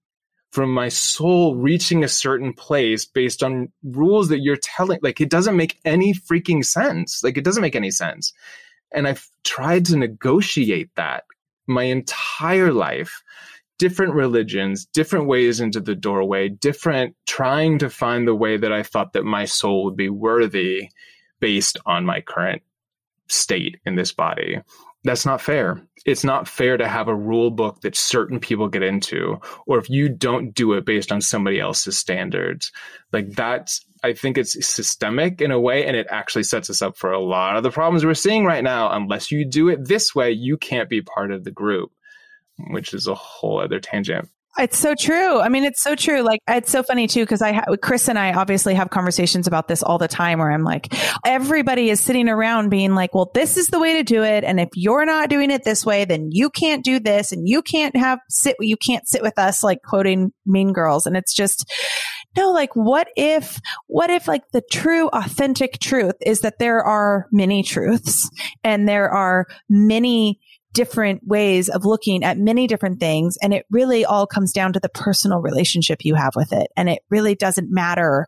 from 0.52 0.72
my 0.72 0.89
soul 0.89 1.56
reaching 1.56 2.04
a 2.04 2.08
certain 2.08 2.54
place 2.54 3.06
based 3.06 3.41
on 3.41 3.72
rules 3.84 4.30
that 4.30 4.41
you're 4.41 4.58
telling 4.58 5.00
like 5.02 5.19
it 5.19 5.30
doesn't 5.30 5.56
make 5.56 5.80
any 5.86 6.13
freaking 6.13 6.63
sense. 6.63 7.24
Like 7.24 7.38
it 7.38 7.43
doesn't 7.43 7.62
make 7.62 7.76
any 7.76 7.91
sense. 7.91 8.34
And 8.91 9.08
I've 9.08 9.28
tried 9.43 9.86
to 9.88 9.98
negotiate 9.98 10.91
that 10.96 11.24
my 11.67 11.84
entire 11.84 12.71
life 12.71 13.21
different 13.80 14.13
religions, 14.13 14.86
different 14.86 15.28
ways 15.28 15.60
into 15.60 15.82
the 15.82 15.95
doorway, 15.95 16.47
different 16.47 17.15
trying 17.26 17.80
to 17.80 17.89
find 17.89 18.28
the 18.28 18.36
way 18.36 18.56
that 18.56 18.71
I 18.71 18.84
thought 18.84 19.13
that 19.13 19.26
my 19.26 19.45
soul 19.45 19.84
would 19.84 19.97
be 19.97 20.10
worthy 20.10 20.89
based 21.41 21.78
on 21.86 22.06
my 22.06 22.21
current 22.21 22.62
state 23.28 23.78
in 23.86 23.95
this 23.95 24.13
body. 24.13 24.60
That's 25.04 25.26
not 25.26 25.42
fair. 25.42 25.82
It's 26.06 26.24
not 26.24 26.48
fair 26.48 26.78
to 26.78 26.88
have 26.88 27.08
a 27.08 27.16
rule 27.16 27.52
book 27.52 27.82
that 27.82 27.96
certain 27.96 28.39
people 28.39 28.70
get 28.70 28.84
into, 28.84 29.39
or 29.68 29.78
if 29.78 29.89
you 29.89 30.10
don't 30.10 30.54
do 30.54 30.74
it 30.74 30.86
based 30.86 31.12
on 31.12 31.22
somebody 31.22 31.60
else's 31.60 31.98
standards. 31.98 32.72
Like 33.12 33.32
that's, 33.32 33.86
I 34.04 34.13
think 34.13 34.38
it's 34.38 34.66
systemic 34.66 35.42
in 35.42 35.52
a 35.52 35.60
way, 35.60 35.86
and 35.86 35.98
it 35.98 36.08
actually 36.10 36.44
sets 36.44 36.70
us 36.70 36.82
up 36.82 36.98
for 36.98 37.12
a 37.12 37.20
lot 37.20 37.58
of 37.58 37.63
the 37.63 37.72
problems 37.72 38.06
we're 38.06 38.13
seeing 38.13 38.46
right 38.46 38.63
now. 38.63 38.92
Unless 38.92 39.32
you 39.32 39.46
do 39.46 39.70
it 39.70 39.86
this 39.86 40.16
way, 40.16 40.32
you 40.32 40.58
can't 40.58 40.89
be 40.89 41.02
part 41.02 41.32
of 41.32 41.44
the 41.44 41.52
group 41.52 41.92
which 42.58 42.94
is 42.94 43.08
a 43.08 43.16
whole 43.16 43.60
other 43.60 43.80
tangent. 43.80 44.30
It's 44.60 44.78
so 44.78 44.94
true. 44.94 45.42
I 45.42 45.50
mean, 45.50 45.63
it's 45.63 45.82
so 45.82 45.96
true. 45.96 46.22
Like, 46.22 46.39
it's 46.48 46.72
so 46.72 46.84
funny 46.84 47.08
too, 47.08 47.24
because 47.24 47.42
I, 47.42 47.54
ha- 47.54 47.76
Chris 47.82 48.08
and 48.08 48.20
I 48.20 48.34
obviously 48.34 48.76
have 48.76 48.92
conversations 48.92 49.48
about 49.48 49.68
this 49.68 49.82
all 49.82 49.98
the 49.98 50.08
time 50.08 50.38
where 50.38 50.52
I'm 50.52 50.63
like, 50.63 50.94
everybody 51.26 51.89
is 51.89 52.00
sitting 52.00 52.30
around 52.30 52.70
being 52.70 52.94
like, 52.94 53.16
well, 53.16 53.32
this 53.34 53.58
is 53.58 53.70
the 53.70 53.80
way 53.80 53.94
to 53.94 54.04
do 54.04 54.24
it. 54.24 54.44
And 54.44 54.60
if 54.60 54.70
you're 54.76 55.06
not 55.06 55.30
doing 55.30 55.50
it 55.50 55.63
this 55.63 55.84
way, 55.84 56.06
then 56.06 56.30
you 56.32 56.52
can't 56.52 56.84
do 56.84 57.00
this 57.00 57.32
and 57.32 57.48
you 57.48 57.63
can't 57.63 57.96
have 57.96 58.20
sit, 58.30 58.56
you 58.60 58.78
can't 58.78 59.08
sit 59.08 59.24
with 59.24 59.39
us, 59.39 59.63
like 59.63 59.80
quoting 59.82 60.32
Mean 60.46 60.72
Girls. 60.72 61.08
And 61.08 61.18
it's 61.18 61.34
just, 61.34 61.68
no, 62.38 62.52
like, 62.52 62.76
what 62.76 63.08
if, 63.16 63.60
what 63.88 64.12
if 64.12 64.28
like 64.28 64.44
the 64.52 64.62
true, 64.72 65.08
authentic 65.08 65.80
truth 65.80 66.16
is 66.22 66.42
that 66.42 66.60
there 66.60 66.84
are 66.84 67.28
many 67.32 67.63
truths 67.63 68.30
and 68.63 68.88
there 68.88 69.10
are 69.10 69.48
many 69.68 70.39
different 70.74 71.26
ways 71.26 71.70
of 71.70 71.86
looking 71.86 72.24
at 72.24 72.38
many 72.38 72.68
different 72.68 73.00
things. 73.00 73.38
And 73.42 73.54
it 73.54 73.66
really 73.72 74.06
all 74.06 74.28
comes 74.28 74.52
down 74.52 74.74
to 74.74 74.80
the 74.80 74.90
personal 74.90 75.40
relationship 75.40 76.04
you 76.04 76.16
have 76.16 76.36
with 76.36 76.52
it. 76.52 76.68
And 76.76 76.90
it 76.90 77.04
really 77.10 77.36
doesn't 77.36 77.72
matter, 77.72 78.28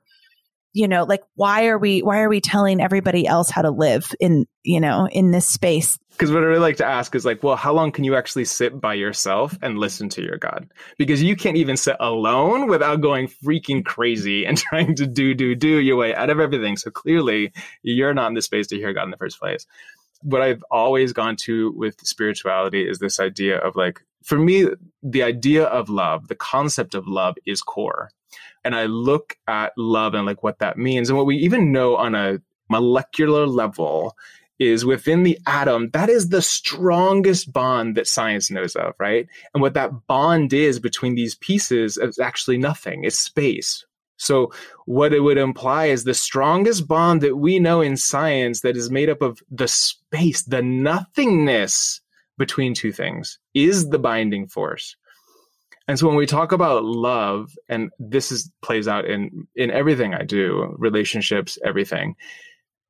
you 0.71 0.87
know, 0.87 1.03
like 1.03 1.23
why 1.35 1.67
are 1.67 1.77
we, 1.77 2.01
why 2.01 2.19
are 2.19 2.29
we 2.29 2.41
telling 2.41 2.81
everybody 2.81 3.27
else 3.27 3.49
how 3.49 3.63
to 3.63 3.71
live 3.71 4.11
in, 4.19 4.45
you 4.63 4.79
know, 4.79 5.07
in 5.11 5.31
this 5.31 5.47
space? 5.47 5.97
Because 6.11 6.31
what 6.31 6.43
I 6.43 6.45
really 6.45 6.59
like 6.59 6.77
to 6.77 6.85
ask 6.85 7.13
is 7.13 7.25
like, 7.25 7.43
well, 7.43 7.57
how 7.57 7.73
long 7.73 7.91
can 7.91 8.05
you 8.05 8.15
actually 8.15 8.45
sit 8.45 8.79
by 8.79 8.93
yourself 8.93 9.57
and 9.61 9.77
listen 9.77 10.07
to 10.09 10.21
your 10.21 10.37
God? 10.37 10.69
Because 10.97 11.21
you 11.21 11.35
can't 11.35 11.57
even 11.57 11.75
sit 11.75 11.97
alone 11.99 12.67
without 12.67 13.01
going 13.01 13.27
freaking 13.27 13.83
crazy 13.83 14.45
and 14.45 14.57
trying 14.69 14.95
to 14.95 15.07
do, 15.07 15.33
do, 15.33 15.55
do 15.55 15.79
your 15.79 15.97
way 15.97 16.15
out 16.15 16.29
of 16.29 16.39
everything. 16.39 16.77
So 16.77 16.89
clearly 16.89 17.51
you're 17.81 18.13
not 18.13 18.27
in 18.27 18.33
the 18.33 18.41
space 18.41 18.67
to 18.67 18.77
hear 18.77 18.93
God 18.93 19.03
in 19.03 19.11
the 19.11 19.17
first 19.17 19.39
place 19.39 19.67
what 20.25 20.41
I've 20.41 20.63
always 20.71 21.13
gone 21.13 21.35
to 21.41 21.71
with 21.73 21.99
spirituality 22.05 22.87
is 22.89 22.97
this 22.97 23.19
idea 23.19 23.59
of 23.59 23.75
like, 23.75 24.01
for 24.23 24.39
me, 24.39 24.67
the 25.03 25.21
idea 25.21 25.65
of 25.65 25.87
love, 25.87 26.27
the 26.29 26.35
concept 26.35 26.95
of 26.95 27.07
love 27.07 27.35
is 27.45 27.61
core. 27.61 28.09
And 28.63 28.75
I 28.75 28.85
look 28.85 29.37
at 29.47 29.73
love 29.77 30.15
and 30.15 30.25
like 30.25 30.41
what 30.41 30.57
that 30.59 30.77
means. 30.77 31.09
And 31.09 31.17
what 31.17 31.27
we 31.27 31.37
even 31.37 31.71
know 31.71 31.95
on 31.95 32.15
a 32.15 32.39
molecular 32.69 33.45
level 33.45 34.15
is 34.57 34.83
within 34.83 35.21
the 35.21 35.37
atom, 35.45 35.91
that 35.91 36.09
is 36.09 36.29
the 36.29 36.41
strongest 36.41 37.53
bond 37.53 37.95
that 37.95 38.07
science 38.07 38.49
knows 38.49 38.75
of, 38.75 38.93
right? 38.99 39.27
And 39.53 39.61
what 39.61 39.75
that 39.75 40.07
bond 40.07 40.53
is 40.53 40.79
between 40.79 41.13
these 41.13 41.35
pieces 41.35 41.97
is 41.97 42.17
actually 42.17 42.57
nothing. 42.57 43.03
It's 43.03 43.19
space, 43.19 43.85
so, 44.17 44.51
what 44.85 45.13
it 45.13 45.19
would 45.19 45.37
imply 45.37 45.85
is 45.85 46.03
the 46.03 46.13
strongest 46.13 46.87
bond 46.87 47.21
that 47.21 47.37
we 47.37 47.59
know 47.59 47.81
in 47.81 47.97
science 47.97 48.61
that 48.61 48.77
is 48.77 48.89
made 48.89 49.09
up 49.09 49.21
of 49.21 49.41
the 49.51 49.67
space, 49.67 50.43
the 50.43 50.61
nothingness 50.61 52.01
between 52.37 52.73
two 52.73 52.91
things 52.91 53.39
is 53.53 53.89
the 53.89 53.99
binding 53.99 54.47
force. 54.47 54.95
And 55.87 55.99
so 55.99 56.07
when 56.07 56.15
we 56.15 56.25
talk 56.25 56.51
about 56.51 56.83
love, 56.83 57.53
and 57.69 57.91
this 57.99 58.31
is 58.31 58.51
plays 58.61 58.87
out 58.87 59.05
in 59.05 59.47
in 59.55 59.69
everything 59.69 60.13
I 60.13 60.23
do, 60.23 60.73
relationships, 60.77 61.57
everything. 61.63 62.15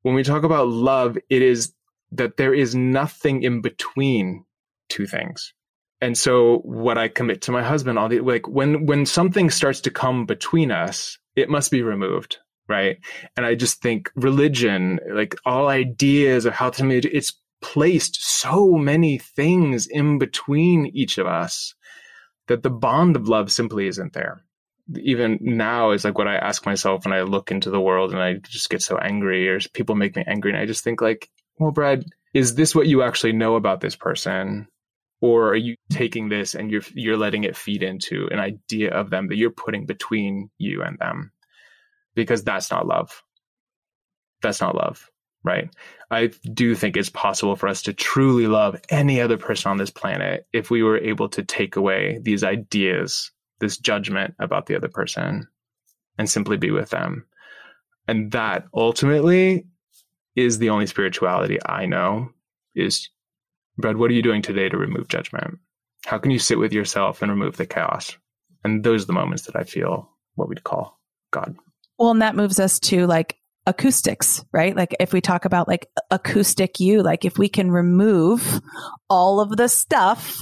When 0.02 0.14
we 0.14 0.22
talk 0.22 0.44
about 0.44 0.68
love, 0.68 1.18
it 1.28 1.42
is 1.42 1.72
that 2.12 2.36
there 2.36 2.54
is 2.54 2.74
nothing 2.74 3.42
in 3.42 3.60
between 3.60 4.44
two 4.88 5.06
things 5.06 5.52
and 6.00 6.16
so 6.16 6.58
what 6.58 6.98
I 6.98 7.08
commit 7.08 7.42
to 7.42 7.52
my 7.52 7.62
husband, 7.62 7.98
all 7.98 8.08
the 8.08 8.20
like 8.20 8.46
when 8.48 8.86
when 8.86 9.06
something 9.06 9.50
starts 9.50 9.80
to 9.82 9.90
come 9.90 10.26
between 10.26 10.70
us, 10.70 11.18
it 11.36 11.48
must 11.48 11.70
be 11.70 11.82
removed, 11.82 12.38
right? 12.68 12.98
And 13.36 13.46
I 13.46 13.54
just 13.54 13.80
think 13.80 14.10
religion, 14.14 15.00
like 15.10 15.34
all 15.46 15.68
ideas 15.68 16.44
of 16.44 16.52
how 16.52 16.70
to 16.70 17.16
it's 17.16 17.32
placed 17.62 18.22
so 18.22 18.72
many 18.72 19.18
things 19.18 19.86
in 19.86 20.18
between 20.18 20.86
each 20.86 21.16
of 21.18 21.26
us 21.26 21.74
that 22.48 22.62
the 22.62 22.70
bond 22.70 23.16
of 23.16 23.28
love 23.28 23.50
simply 23.50 23.88
isn't 23.88 24.12
there. 24.12 24.42
Even 24.94 25.38
now 25.40 25.90
is 25.90 26.04
like 26.04 26.18
what 26.18 26.28
I 26.28 26.36
ask 26.36 26.64
myself 26.64 27.04
when 27.04 27.14
I 27.14 27.22
look 27.22 27.50
into 27.50 27.70
the 27.70 27.80
world 27.80 28.12
and 28.12 28.22
I 28.22 28.34
just 28.34 28.70
get 28.70 28.82
so 28.82 28.98
angry 28.98 29.48
or 29.48 29.58
people 29.72 29.94
make 29.94 30.14
me 30.14 30.22
angry 30.26 30.52
and 30.52 30.60
I 30.60 30.66
just 30.66 30.84
think 30.84 31.00
like, 31.00 31.28
well, 31.58 31.72
Brad, 31.72 32.04
is 32.34 32.54
this 32.54 32.74
what 32.74 32.86
you 32.86 33.02
actually 33.02 33.32
know 33.32 33.56
about 33.56 33.80
this 33.80 33.96
person? 33.96 34.68
Or 35.20 35.48
are 35.48 35.56
you 35.56 35.76
taking 35.90 36.28
this 36.28 36.54
and 36.54 36.70
you're 36.70 36.82
you're 36.94 37.16
letting 37.16 37.44
it 37.44 37.56
feed 37.56 37.82
into 37.82 38.28
an 38.30 38.38
idea 38.38 38.90
of 38.90 39.10
them 39.10 39.28
that 39.28 39.36
you're 39.36 39.50
putting 39.50 39.86
between 39.86 40.50
you 40.58 40.82
and 40.82 40.98
them? 40.98 41.32
Because 42.14 42.44
that's 42.44 42.70
not 42.70 42.86
love. 42.86 43.22
That's 44.42 44.60
not 44.60 44.74
love 44.74 45.10
right? 45.46 45.70
I 46.10 46.32
do 46.52 46.74
think 46.74 46.96
it's 46.96 47.08
possible 47.08 47.54
for 47.54 47.68
us 47.68 47.82
to 47.82 47.92
truly 47.92 48.48
love 48.48 48.80
any 48.90 49.20
other 49.20 49.38
person 49.38 49.70
on 49.70 49.76
this 49.76 49.90
planet 49.90 50.44
if 50.52 50.70
we 50.70 50.82
were 50.82 50.98
able 50.98 51.28
to 51.30 51.44
take 51.44 51.76
away 51.76 52.18
these 52.20 52.42
ideas 52.42 53.30
this 53.60 53.78
judgment 53.78 54.34
about 54.38 54.66
the 54.66 54.76
other 54.76 54.88
person 54.88 55.46
and 56.18 56.28
simply 56.28 56.56
be 56.56 56.70
with 56.70 56.90
them. 56.90 57.24
And 58.08 58.32
that 58.32 58.66
ultimately 58.74 59.66
is 60.34 60.58
the 60.58 60.68
only 60.68 60.86
spirituality 60.86 61.58
i 61.64 61.86
know 61.86 62.28
is 62.74 63.08
Brad, 63.78 63.96
what 63.96 64.10
are 64.10 64.14
you 64.14 64.22
doing 64.22 64.42
today 64.42 64.68
to 64.68 64.76
remove 64.76 65.08
judgment? 65.08 65.58
How 66.06 66.18
can 66.18 66.30
you 66.30 66.38
sit 66.38 66.58
with 66.58 66.72
yourself 66.72 67.20
and 67.20 67.30
remove 67.30 67.56
the 67.56 67.66
chaos? 67.66 68.16
And 68.64 68.84
those 68.84 69.04
are 69.04 69.06
the 69.06 69.12
moments 69.12 69.44
that 69.44 69.56
I 69.56 69.64
feel 69.64 70.10
what 70.34 70.48
we'd 70.48 70.64
call 70.64 70.98
God. 71.30 71.56
Well, 71.98 72.10
and 72.10 72.22
that 72.22 72.36
moves 72.36 72.58
us 72.60 72.78
to 72.80 73.06
like 73.06 73.36
acoustics, 73.66 74.44
right? 74.52 74.76
Like 74.76 74.94
if 75.00 75.12
we 75.12 75.20
talk 75.20 75.44
about 75.44 75.68
like 75.68 75.88
acoustic 76.10 76.80
you, 76.80 77.02
like 77.02 77.24
if 77.24 77.36
we 77.36 77.48
can 77.48 77.70
remove 77.70 78.60
all 79.10 79.40
of 79.40 79.56
the 79.56 79.68
stuff, 79.68 80.40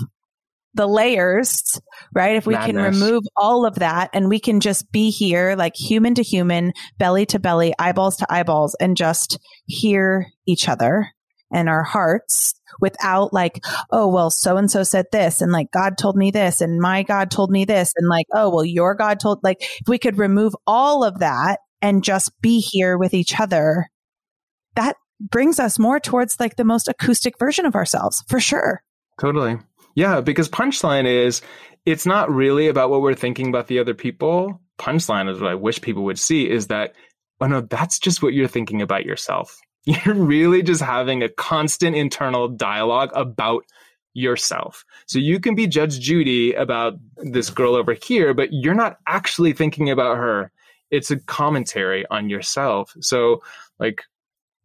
the 0.75 0.87
layers, 0.87 1.81
right? 2.13 2.37
If 2.37 2.47
we 2.47 2.55
Madness. 2.55 2.99
can 2.99 3.01
remove 3.01 3.23
all 3.37 3.65
of 3.65 3.77
that 3.77 4.11
and 4.13 4.29
we 4.29 4.41
can 4.41 4.61
just 4.61 4.91
be 4.93 5.11
here 5.11 5.55
like 5.57 5.77
human 5.77 6.15
to 6.17 6.23
human, 6.23 6.73
belly 6.99 7.27
to 7.27 7.39
belly, 7.39 7.75
eyeballs 7.79 8.17
to 8.17 8.27
eyeballs 8.29 8.77
and 8.81 8.97
just 8.97 9.39
hear 9.67 10.27
each 10.47 10.69
other 10.69 11.09
and 11.53 11.69
our 11.69 11.83
hearts 11.83 12.55
without 12.81 13.33
like, 13.33 13.65
oh, 13.91 14.09
well, 14.09 14.31
so 14.31 14.57
and 14.57 14.71
so 14.71 14.83
said 14.83 15.07
this 15.13 15.41
and 15.41 15.53
like 15.53 15.71
God 15.73 15.97
told 15.99 16.17
me 16.17 16.31
this 16.31 16.61
and 16.61 16.81
my 16.81 17.03
God 17.03 17.31
told 17.31 17.51
me 17.51 17.65
this 17.65 17.93
and 17.97 18.09
like, 18.09 18.27
oh, 18.35 18.51
well, 18.51 18.65
your 18.65 18.95
God 18.95 19.21
told, 19.21 19.41
like, 19.43 19.59
if 19.61 19.89
we 19.89 19.99
could 19.99 20.19
remove 20.19 20.55
all 20.67 21.05
of 21.05 21.21
that 21.21 21.61
and 21.81 22.03
just 22.03 22.33
be 22.41 22.61
here 22.61 22.99
with 22.99 23.15
each 23.15 23.39
other, 23.39 23.89
that 24.75 24.97
brings 25.21 25.61
us 25.61 25.79
more 25.79 26.01
towards 26.01 26.41
like 26.41 26.57
the 26.57 26.65
most 26.65 26.89
acoustic 26.89 27.39
version 27.39 27.67
of 27.67 27.75
ourselves 27.75 28.25
for 28.29 28.41
sure. 28.41 28.83
Totally. 29.21 29.59
Yeah, 29.95 30.21
because 30.21 30.49
punchline 30.49 31.07
is 31.07 31.41
it's 31.87 32.07
not 32.07 32.31
really 32.31 32.69
about 32.69 32.91
what 32.91 33.01
we're 33.03 33.15
thinking 33.15 33.49
about 33.49 33.69
the 33.69 33.79
other 33.79 33.95
people. 33.95 34.61
Punchline 34.79 35.31
is 35.31 35.41
what 35.41 35.51
I 35.51 35.55
wish 35.55 35.81
people 35.81 36.05
would 36.05 36.19
see 36.19 36.51
is 36.51 36.67
that, 36.69 36.95
oh 37.41 37.47
no, 37.47 37.61
that's 37.61 37.99
just 37.99 38.23
what 38.23 38.33
you're 38.33 38.49
thinking 38.49 38.83
about 38.83 39.05
yourself. 39.05 39.57
You're 40.05 40.15
really 40.15 40.63
just 40.63 40.81
having 40.81 41.23
a 41.23 41.29
constant 41.29 41.95
internal 41.95 42.49
dialogue 42.49 43.11
about 43.15 43.65
yourself. 44.15 44.85
So 45.07 45.19
you 45.19 45.41
can 45.41 45.55
be 45.55 45.67
Judge 45.67 46.01
Judy 46.01 46.55
about 46.55 46.95
this 47.17 47.51
girl 47.51 47.75
over 47.75 47.93
here, 47.93 48.33
but 48.33 48.49
you're 48.53 48.75
not 48.75 48.99
actually 49.07 49.53
thinking 49.53 49.91
about 49.91 50.17
her. 50.17 50.51
It's 50.91 51.11
a 51.11 51.19
commentary 51.19 52.07
on 52.11 52.31
yourself. 52.31 52.95
So, 53.01 53.43
like, 53.79 54.05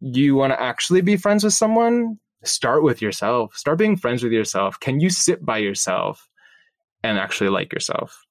you 0.00 0.36
want 0.36 0.52
to 0.52 0.62
actually 0.62 1.02
be 1.02 1.16
friends 1.16 1.44
with 1.44 1.52
someone? 1.52 2.18
Start 2.44 2.82
with 2.82 3.02
yourself. 3.02 3.56
Start 3.56 3.78
being 3.78 3.96
friends 3.96 4.22
with 4.22 4.32
yourself. 4.32 4.78
Can 4.80 5.00
you 5.00 5.10
sit 5.10 5.44
by 5.44 5.58
yourself 5.58 6.28
and 7.02 7.18
actually 7.18 7.50
like 7.50 7.72
yourself? 7.72 8.24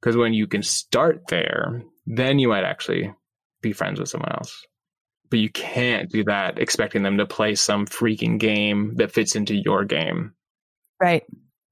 Because 0.00 0.16
when 0.16 0.34
you 0.34 0.48
can 0.48 0.62
start 0.62 1.28
there, 1.28 1.82
then 2.06 2.38
you 2.40 2.48
might 2.48 2.64
actually 2.64 3.14
be 3.62 3.72
friends 3.72 4.00
with 4.00 4.08
someone 4.08 4.32
else. 4.32 4.66
But 5.32 5.38
you 5.38 5.50
can't 5.50 6.10
do 6.10 6.24
that 6.24 6.58
expecting 6.58 7.02
them 7.02 7.16
to 7.16 7.24
play 7.24 7.54
some 7.54 7.86
freaking 7.86 8.38
game 8.38 8.96
that 8.96 9.12
fits 9.12 9.34
into 9.34 9.54
your 9.54 9.86
game. 9.86 10.34
Right. 11.00 11.22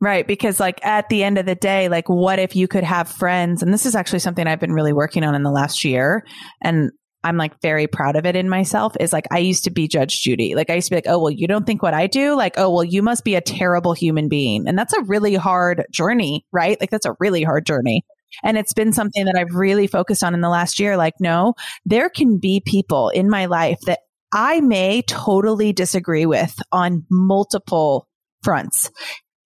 Right. 0.00 0.26
Because, 0.26 0.58
like, 0.58 0.82
at 0.82 1.10
the 1.10 1.22
end 1.22 1.36
of 1.36 1.44
the 1.44 1.54
day, 1.54 1.90
like, 1.90 2.08
what 2.08 2.38
if 2.38 2.56
you 2.56 2.66
could 2.66 2.84
have 2.84 3.06
friends? 3.06 3.62
And 3.62 3.70
this 3.70 3.84
is 3.84 3.94
actually 3.94 4.20
something 4.20 4.46
I've 4.46 4.60
been 4.60 4.72
really 4.72 4.94
working 4.94 5.24
on 5.24 5.34
in 5.34 5.42
the 5.42 5.50
last 5.50 5.84
year. 5.84 6.24
And 6.62 6.90
I'm 7.22 7.36
like 7.36 7.60
very 7.60 7.86
proud 7.86 8.16
of 8.16 8.24
it 8.24 8.34
in 8.34 8.48
myself 8.48 8.96
is 8.98 9.12
like 9.12 9.26
I 9.30 9.40
used 9.40 9.64
to 9.64 9.70
be 9.70 9.88
Judge 9.88 10.22
Judy. 10.22 10.54
Like 10.54 10.70
I 10.70 10.76
used 10.76 10.86
to 10.86 10.92
be 10.92 10.96
like, 10.96 11.06
oh, 11.06 11.18
well, 11.18 11.30
you 11.30 11.46
don't 11.46 11.66
think 11.66 11.82
what 11.82 11.92
I 11.92 12.06
do? 12.06 12.34
Like, 12.34 12.54
oh, 12.56 12.70
well, 12.70 12.84
you 12.84 13.02
must 13.02 13.24
be 13.24 13.34
a 13.34 13.42
terrible 13.42 13.92
human 13.92 14.30
being. 14.30 14.66
And 14.66 14.78
that's 14.78 14.94
a 14.94 15.02
really 15.02 15.34
hard 15.34 15.84
journey, 15.92 16.46
right? 16.50 16.80
Like 16.80 16.88
that's 16.88 17.04
a 17.04 17.14
really 17.20 17.42
hard 17.42 17.66
journey. 17.66 18.04
And 18.42 18.56
it's 18.56 18.72
been 18.72 18.92
something 18.92 19.24
that 19.24 19.36
I've 19.36 19.54
really 19.54 19.86
focused 19.86 20.22
on 20.24 20.34
in 20.34 20.40
the 20.40 20.48
last 20.48 20.78
year. 20.78 20.96
Like, 20.96 21.14
no, 21.20 21.54
there 21.84 22.08
can 22.08 22.38
be 22.38 22.62
people 22.64 23.08
in 23.10 23.28
my 23.28 23.46
life 23.46 23.78
that 23.86 24.00
I 24.32 24.60
may 24.60 25.02
totally 25.02 25.72
disagree 25.72 26.26
with 26.26 26.54
on 26.72 27.04
multiple 27.10 28.06
fronts. 28.42 28.90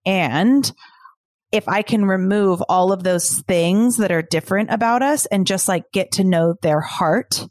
And 0.04 0.70
if 1.52 1.68
I 1.68 1.82
can 1.82 2.04
remove 2.04 2.62
all 2.68 2.92
of 2.92 3.02
those 3.02 3.40
things 3.42 3.96
that 3.98 4.12
are 4.12 4.22
different 4.22 4.70
about 4.70 5.02
us 5.02 5.26
and 5.26 5.46
just 5.46 5.68
like 5.68 5.84
get 5.92 6.12
to 6.12 6.24
know 6.24 6.54
their 6.62 6.80
heart 6.80 7.46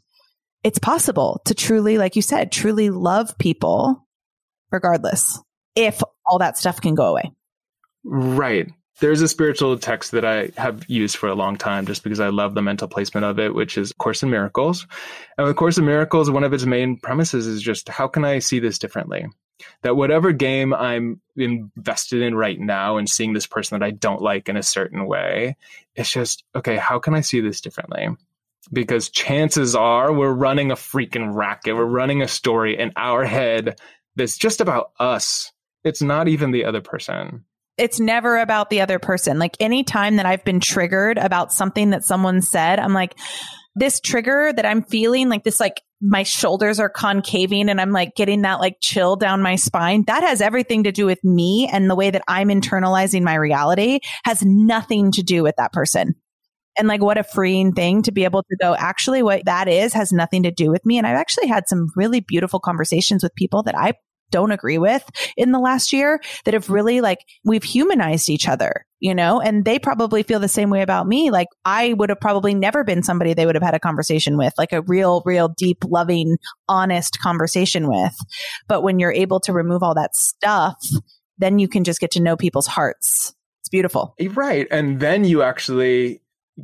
it's 0.64 0.78
possible 0.78 1.42
to 1.44 1.54
truly, 1.54 1.98
like 1.98 2.16
you 2.16 2.22
said, 2.22 2.50
truly 2.50 2.88
love 2.90 3.36
people 3.38 4.08
regardless 4.72 5.40
if 5.76 6.02
all 6.26 6.38
that 6.38 6.58
stuff 6.58 6.80
can 6.80 6.94
go 6.94 7.04
away. 7.04 7.30
Right. 8.02 8.72
There's 9.00 9.22
a 9.22 9.28
spiritual 9.28 9.78
text 9.78 10.12
that 10.12 10.24
I 10.24 10.50
have 10.56 10.88
used 10.88 11.16
for 11.16 11.28
a 11.28 11.34
long 11.34 11.56
time 11.56 11.86
just 11.86 12.04
because 12.04 12.20
I 12.20 12.28
love 12.28 12.54
the 12.54 12.62
mental 12.62 12.86
placement 12.88 13.24
of 13.24 13.38
it, 13.38 13.54
which 13.54 13.76
is 13.76 13.92
Course 13.98 14.22
in 14.22 14.30
Miracles. 14.30 14.86
And 15.36 15.46
with 15.46 15.56
Course 15.56 15.78
in 15.78 15.84
Miracles, 15.84 16.30
one 16.30 16.44
of 16.44 16.52
its 16.52 16.64
main 16.64 16.98
premises 16.98 17.46
is 17.46 17.60
just 17.60 17.88
how 17.88 18.06
can 18.06 18.24
I 18.24 18.38
see 18.38 18.60
this 18.60 18.78
differently? 18.78 19.26
That 19.82 19.96
whatever 19.96 20.32
game 20.32 20.72
I'm 20.72 21.20
invested 21.36 22.22
in 22.22 22.34
right 22.34 22.58
now 22.58 22.96
and 22.96 23.08
seeing 23.08 23.32
this 23.32 23.46
person 23.46 23.78
that 23.78 23.86
I 23.86 23.90
don't 23.90 24.22
like 24.22 24.48
in 24.48 24.56
a 24.56 24.62
certain 24.62 25.06
way, 25.06 25.56
it's 25.96 26.12
just, 26.12 26.44
okay, 26.54 26.76
how 26.76 26.98
can 26.98 27.14
I 27.14 27.20
see 27.20 27.40
this 27.40 27.60
differently? 27.60 28.08
because 28.72 29.10
chances 29.10 29.74
are 29.74 30.12
we're 30.12 30.32
running 30.32 30.70
a 30.70 30.76
freaking 30.76 31.34
racket. 31.34 31.76
We're 31.76 31.84
running 31.84 32.22
a 32.22 32.28
story 32.28 32.78
in 32.78 32.92
our 32.96 33.24
head 33.24 33.78
that's 34.16 34.38
just 34.38 34.60
about 34.60 34.92
us. 34.98 35.52
It's 35.82 36.02
not 36.02 36.28
even 36.28 36.50
the 36.50 36.64
other 36.64 36.80
person. 36.80 37.44
It's 37.76 37.98
never 37.98 38.38
about 38.38 38.70
the 38.70 38.80
other 38.80 38.98
person. 38.98 39.38
Like 39.38 39.56
any 39.58 39.84
time 39.84 40.16
that 40.16 40.26
I've 40.26 40.44
been 40.44 40.60
triggered 40.60 41.18
about 41.18 41.52
something 41.52 41.90
that 41.90 42.04
someone 42.04 42.40
said, 42.40 42.78
I'm 42.78 42.92
like, 42.92 43.18
this 43.74 44.00
trigger 44.00 44.52
that 44.54 44.64
I'm 44.64 44.82
feeling, 44.84 45.28
like 45.28 45.42
this, 45.42 45.58
like 45.58 45.82
my 46.00 46.22
shoulders 46.22 46.78
are 46.78 46.88
concaving 46.88 47.68
and 47.68 47.80
I'm 47.80 47.90
like 47.90 48.14
getting 48.14 48.42
that 48.42 48.60
like 48.60 48.76
chill 48.80 49.16
down 49.16 49.42
my 49.42 49.56
spine. 49.56 50.04
That 50.06 50.22
has 50.22 50.40
everything 50.40 50.84
to 50.84 50.92
do 50.92 51.06
with 51.06 51.22
me 51.24 51.68
and 51.72 51.90
the 51.90 51.96
way 51.96 52.10
that 52.10 52.22
I'm 52.28 52.48
internalizing 52.48 53.22
my 53.22 53.34
reality 53.34 54.00
has 54.24 54.42
nothing 54.44 55.10
to 55.12 55.22
do 55.22 55.42
with 55.42 55.56
that 55.56 55.72
person. 55.72 56.14
And 56.76 56.88
like, 56.88 57.02
what 57.02 57.18
a 57.18 57.24
freeing 57.24 57.72
thing 57.72 58.02
to 58.02 58.12
be 58.12 58.24
able 58.24 58.42
to 58.42 58.56
go, 58.60 58.74
actually, 58.74 59.22
what 59.22 59.44
that 59.44 59.68
is 59.68 59.92
has 59.92 60.12
nothing 60.12 60.42
to 60.42 60.50
do 60.50 60.70
with 60.70 60.84
me. 60.84 60.98
And 60.98 61.06
I've 61.06 61.16
actually 61.16 61.46
had 61.46 61.68
some 61.68 61.88
really 61.96 62.20
beautiful 62.20 62.60
conversations 62.60 63.22
with 63.22 63.34
people 63.34 63.62
that 63.64 63.78
I 63.78 63.94
don't 64.34 64.50
agree 64.50 64.78
with 64.78 65.08
in 65.36 65.52
the 65.52 65.60
last 65.60 65.92
year 65.92 66.20
that 66.44 66.54
have 66.54 66.68
really 66.68 67.00
like, 67.00 67.20
we've 67.44 67.62
humanized 67.62 68.28
each 68.28 68.48
other, 68.48 68.84
you 68.98 69.14
know, 69.14 69.40
and 69.40 69.64
they 69.64 69.78
probably 69.78 70.24
feel 70.24 70.40
the 70.40 70.48
same 70.48 70.70
way 70.70 70.82
about 70.82 71.06
me. 71.06 71.30
Like, 71.30 71.46
I 71.64 71.92
would 71.92 72.08
have 72.08 72.20
probably 72.20 72.52
never 72.52 72.82
been 72.82 73.04
somebody 73.04 73.32
they 73.32 73.46
would 73.46 73.54
have 73.54 73.62
had 73.62 73.74
a 73.74 73.78
conversation 73.78 74.36
with, 74.36 74.52
like 74.58 74.72
a 74.72 74.82
real, 74.82 75.22
real 75.24 75.48
deep, 75.48 75.84
loving, 75.84 76.36
honest 76.68 77.20
conversation 77.20 77.86
with. 77.88 78.16
But 78.66 78.82
when 78.82 78.98
you're 78.98 79.12
able 79.12 79.38
to 79.40 79.52
remove 79.52 79.84
all 79.84 79.94
that 79.94 80.16
stuff, 80.16 80.84
then 81.38 81.60
you 81.60 81.68
can 81.68 81.84
just 81.84 82.00
get 82.00 82.10
to 82.12 82.20
know 82.20 82.36
people's 82.36 82.66
hearts. 82.66 83.34
It's 83.60 83.68
beautiful. 83.68 84.16
Right. 84.30 84.66
And 84.72 84.98
then 84.98 85.22
you 85.22 85.42
actually 85.42 86.20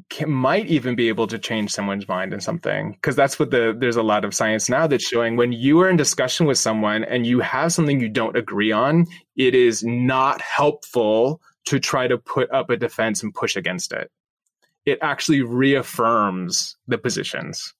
can, 0.08 0.30
might 0.30 0.66
even 0.66 0.94
be 0.94 1.08
able 1.08 1.26
to 1.26 1.38
change 1.38 1.72
someone's 1.72 2.06
mind 2.06 2.32
in 2.32 2.40
something 2.40 2.92
because 2.92 3.16
that's 3.16 3.38
what 3.40 3.50
the 3.50 3.76
there's 3.76 3.96
a 3.96 4.02
lot 4.02 4.24
of 4.24 4.32
science 4.32 4.68
now 4.68 4.86
that's 4.86 5.04
showing 5.04 5.36
when 5.36 5.52
you 5.52 5.80
are 5.80 5.90
in 5.90 5.96
discussion 5.96 6.46
with 6.46 6.58
someone 6.58 7.02
and 7.02 7.26
you 7.26 7.40
have 7.40 7.72
something 7.72 7.98
you 7.98 8.08
don't 8.08 8.36
agree 8.36 8.70
on 8.70 9.04
it 9.36 9.54
is 9.54 9.82
not 9.82 10.40
helpful 10.40 11.40
to 11.66 11.78
try 11.78 12.06
to 12.06 12.18
put 12.18 12.50
up 12.52 12.70
a 12.70 12.76
defense 12.76 13.22
and 13.22 13.34
push 13.34 13.56
against 13.56 13.92
it. 13.92 14.10
It 14.86 14.98
actually 15.02 15.42
reaffirms 15.42 16.76
the 16.88 16.98
positions. 16.98 17.74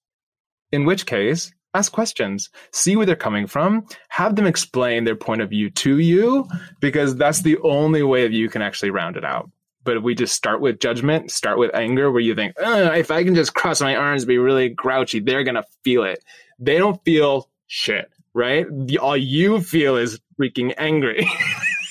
In 0.72 0.84
which 0.84 1.06
case 1.06 1.52
ask 1.72 1.92
questions. 1.92 2.50
See 2.72 2.96
where 2.96 3.06
they're 3.06 3.14
coming 3.14 3.46
from. 3.46 3.86
Have 4.08 4.34
them 4.34 4.46
explain 4.46 5.04
their 5.04 5.14
point 5.14 5.40
of 5.40 5.50
view 5.50 5.70
to 5.70 5.98
you 5.98 6.48
because 6.80 7.14
that's 7.14 7.42
the 7.42 7.58
only 7.58 8.02
way 8.02 8.26
that 8.26 8.34
you 8.34 8.48
can 8.48 8.61
actually 8.61 8.90
round 8.90 9.16
it 9.16 9.24
out 9.24 9.48
but 9.84 9.96
if 9.96 10.02
we 10.02 10.14
just 10.14 10.34
start 10.34 10.60
with 10.60 10.80
judgment, 10.80 11.30
start 11.30 11.58
with 11.58 11.74
anger, 11.74 12.10
where 12.10 12.20
you 12.20 12.34
think, 12.34 12.54
if 12.58 13.10
I 13.10 13.24
can 13.24 13.34
just 13.34 13.54
cross 13.54 13.80
my 13.80 13.96
arms, 13.96 14.24
be 14.24 14.38
really 14.38 14.68
grouchy, 14.68 15.20
they're 15.20 15.44
gonna 15.44 15.64
feel 15.84 16.04
it. 16.04 16.22
They 16.58 16.78
don't 16.78 17.02
feel 17.04 17.48
shit, 17.66 18.10
right? 18.34 18.66
All 19.00 19.16
you 19.16 19.60
feel 19.60 19.96
is 19.96 20.20
freaking 20.40 20.74
angry. 20.76 21.26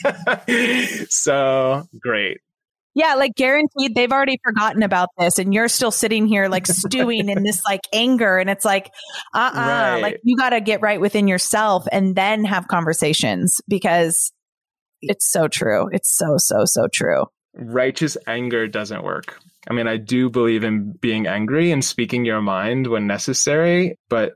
so 1.09 1.87
great. 1.99 2.41
Yeah, 2.95 3.15
like 3.15 3.35
guaranteed 3.35 3.95
they've 3.95 4.11
already 4.11 4.39
forgotten 4.43 4.83
about 4.83 5.09
this 5.17 5.39
and 5.39 5.53
you're 5.53 5.67
still 5.67 5.91
sitting 5.91 6.27
here 6.27 6.49
like 6.49 6.67
stewing 6.67 7.29
in 7.29 7.43
this 7.43 7.63
like 7.63 7.81
anger 7.93 8.37
and 8.37 8.49
it's 8.49 8.65
like 8.65 8.91
uh-uh 9.33 9.53
right. 9.53 10.01
like 10.01 10.19
you 10.23 10.35
got 10.35 10.49
to 10.49 10.59
get 10.59 10.81
right 10.81 10.99
within 10.99 11.27
yourself 11.27 11.87
and 11.91 12.15
then 12.15 12.43
have 12.43 12.67
conversations 12.67 13.61
because 13.67 14.33
it's 15.01 15.31
so 15.31 15.47
true. 15.47 15.87
It's 15.93 16.13
so 16.15 16.35
so 16.37 16.65
so 16.65 16.87
true 16.91 17.25
righteous 17.53 18.17
anger 18.27 18.67
doesn't 18.67 19.03
work. 19.03 19.39
I 19.69 19.73
mean, 19.73 19.87
I 19.87 19.97
do 19.97 20.29
believe 20.29 20.63
in 20.63 20.93
being 20.93 21.27
angry 21.27 21.71
and 21.71 21.83
speaking 21.83 22.25
your 22.25 22.41
mind 22.41 22.87
when 22.87 23.07
necessary, 23.07 23.97
but 24.09 24.33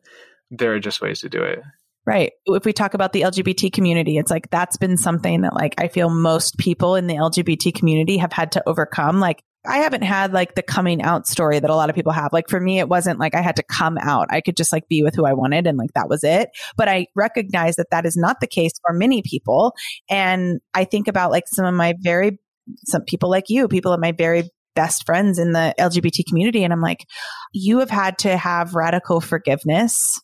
there 0.51 0.73
are 0.73 0.79
just 0.79 1.01
ways 1.01 1.21
to 1.21 1.29
do 1.29 1.41
it. 1.41 1.59
Right. 2.05 2.33
If 2.45 2.65
we 2.65 2.73
talk 2.73 2.93
about 2.93 3.13
the 3.13 3.21
LGBT 3.21 3.71
community, 3.71 4.17
it's 4.17 4.29
like 4.29 4.49
that's 4.49 4.75
been 4.75 4.97
something 4.97 5.41
that 5.41 5.53
like 5.53 5.75
I 5.77 5.87
feel 5.87 6.09
most 6.09 6.57
people 6.57 6.95
in 6.95 7.07
the 7.07 7.15
LGBT 7.15 7.73
community 7.73 8.17
have 8.17 8.33
had 8.33 8.51
to 8.53 8.63
overcome. 8.67 9.21
Like 9.21 9.41
I 9.65 9.77
haven't 9.77 10.01
had 10.01 10.33
like 10.33 10.55
the 10.55 10.61
coming 10.61 11.01
out 11.01 11.25
story 11.25 11.59
that 11.59 11.69
a 11.69 11.75
lot 11.75 11.89
of 11.89 11.95
people 11.95 12.11
have. 12.11 12.33
Like 12.33 12.49
for 12.49 12.59
me, 12.59 12.79
it 12.79 12.89
wasn't 12.89 13.19
like 13.19 13.35
I 13.35 13.41
had 13.41 13.55
to 13.55 13.63
come 13.63 13.97
out. 13.97 14.27
I 14.29 14.41
could 14.41 14.57
just 14.57 14.73
like 14.73 14.89
be 14.89 15.01
with 15.01 15.15
who 15.15 15.25
I 15.25 15.31
wanted 15.31 15.65
and 15.65 15.77
like 15.77 15.93
that 15.95 16.09
was 16.09 16.25
it. 16.25 16.49
But 16.75 16.89
I 16.89 17.07
recognize 17.15 17.77
that 17.77 17.89
that 17.91 18.05
is 18.05 18.17
not 18.17 18.41
the 18.41 18.47
case 18.47 18.73
for 18.85 18.93
many 18.93 19.21
people. 19.21 19.73
And 20.09 20.59
I 20.73 20.83
think 20.83 21.07
about 21.07 21.31
like 21.31 21.45
some 21.47 21.65
of 21.65 21.73
my 21.73 21.93
very 22.01 22.37
some 22.85 23.03
people 23.03 23.29
like 23.29 23.45
you, 23.49 23.67
people 23.67 23.93
of 23.93 23.99
my 23.99 24.11
very 24.11 24.49
best 24.75 25.05
friends 25.05 25.39
in 25.39 25.51
the 25.51 25.73
LGBT 25.79 26.25
community. 26.27 26.63
And 26.63 26.73
I'm 26.73 26.81
like, 26.81 27.05
you 27.53 27.79
have 27.79 27.89
had 27.89 28.17
to 28.19 28.35
have 28.35 28.75
radical 28.75 29.21
forgiveness 29.21 30.19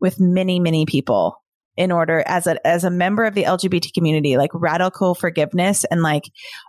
with 0.00 0.18
many, 0.18 0.58
many 0.60 0.86
people 0.86 1.36
in 1.76 1.90
order 1.90 2.22
as 2.26 2.46
a 2.46 2.66
as 2.66 2.84
a 2.84 2.90
member 2.90 3.24
of 3.24 3.34
the 3.34 3.44
LGBT 3.44 3.94
community, 3.94 4.36
like 4.36 4.50
radical 4.52 5.14
forgiveness 5.14 5.84
and 5.84 6.02
like 6.02 6.24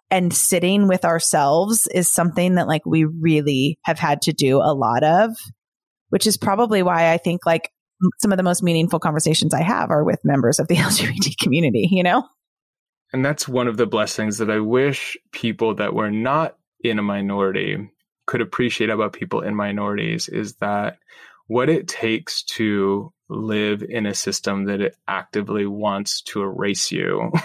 and 0.09 0.33
sitting 0.33 0.87
with 0.87 1.03
ourselves 1.03 1.87
is 1.87 2.09
something 2.09 2.55
that 2.55 2.67
like 2.67 2.85
we 2.85 3.03
really 3.03 3.79
have 3.83 3.99
had 3.99 4.21
to 4.23 4.33
do 4.33 4.57
a 4.57 4.73
lot 4.73 5.03
of, 5.03 5.31
which 6.09 6.25
is 6.25 6.37
probably 6.37 6.83
why 6.83 7.11
I 7.11 7.17
think 7.17 7.45
like 7.45 7.69
some 8.21 8.31
of 8.31 8.37
the 8.37 8.43
most 8.43 8.63
meaningful 8.63 8.99
conversations 8.99 9.53
I 9.53 9.61
have 9.61 9.89
are 9.89 10.03
with 10.03 10.19
members 10.23 10.59
of 10.59 10.67
the 10.67 10.75
LGBT 10.77 11.37
community, 11.41 11.87
you 11.91 12.03
know? 12.03 12.23
And 13.13 13.23
that's 13.23 13.47
one 13.47 13.67
of 13.67 13.77
the 13.77 13.85
blessings 13.85 14.39
that 14.39 14.49
I 14.49 14.59
wish 14.59 15.17
people 15.31 15.75
that 15.75 15.93
were 15.93 16.11
not 16.11 16.57
in 16.83 16.99
a 16.99 17.03
minority 17.03 17.89
could 18.25 18.41
appreciate 18.41 18.89
about 18.89 19.13
people 19.13 19.41
in 19.41 19.55
minorities 19.55 20.27
is 20.27 20.55
that 20.55 20.97
what 21.47 21.69
it 21.69 21.87
takes 21.87 22.43
to 22.43 23.13
live 23.29 23.83
in 23.83 24.05
a 24.05 24.13
system 24.13 24.65
that 24.65 24.81
it 24.81 24.95
actively 25.07 25.65
wants 25.65 26.21
to 26.21 26.41
erase 26.41 26.91
you 26.91 27.31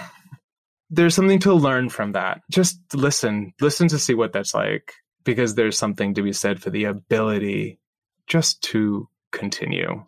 there's 0.89 1.15
something 1.15 1.39
to 1.39 1.53
learn 1.53 1.89
from 1.89 2.13
that. 2.13 2.41
Just 2.49 2.79
listen, 2.93 3.53
listen 3.61 3.87
to 3.89 3.99
see 3.99 4.15
what 4.15 4.33
that's 4.33 4.53
like, 4.53 4.93
because 5.23 5.55
there's 5.55 5.77
something 5.77 6.15
to 6.15 6.23
be 6.23 6.33
said 6.33 6.61
for 6.61 6.69
the 6.69 6.85
ability 6.85 7.79
just 8.27 8.61
to 8.63 9.07
continue 9.31 10.03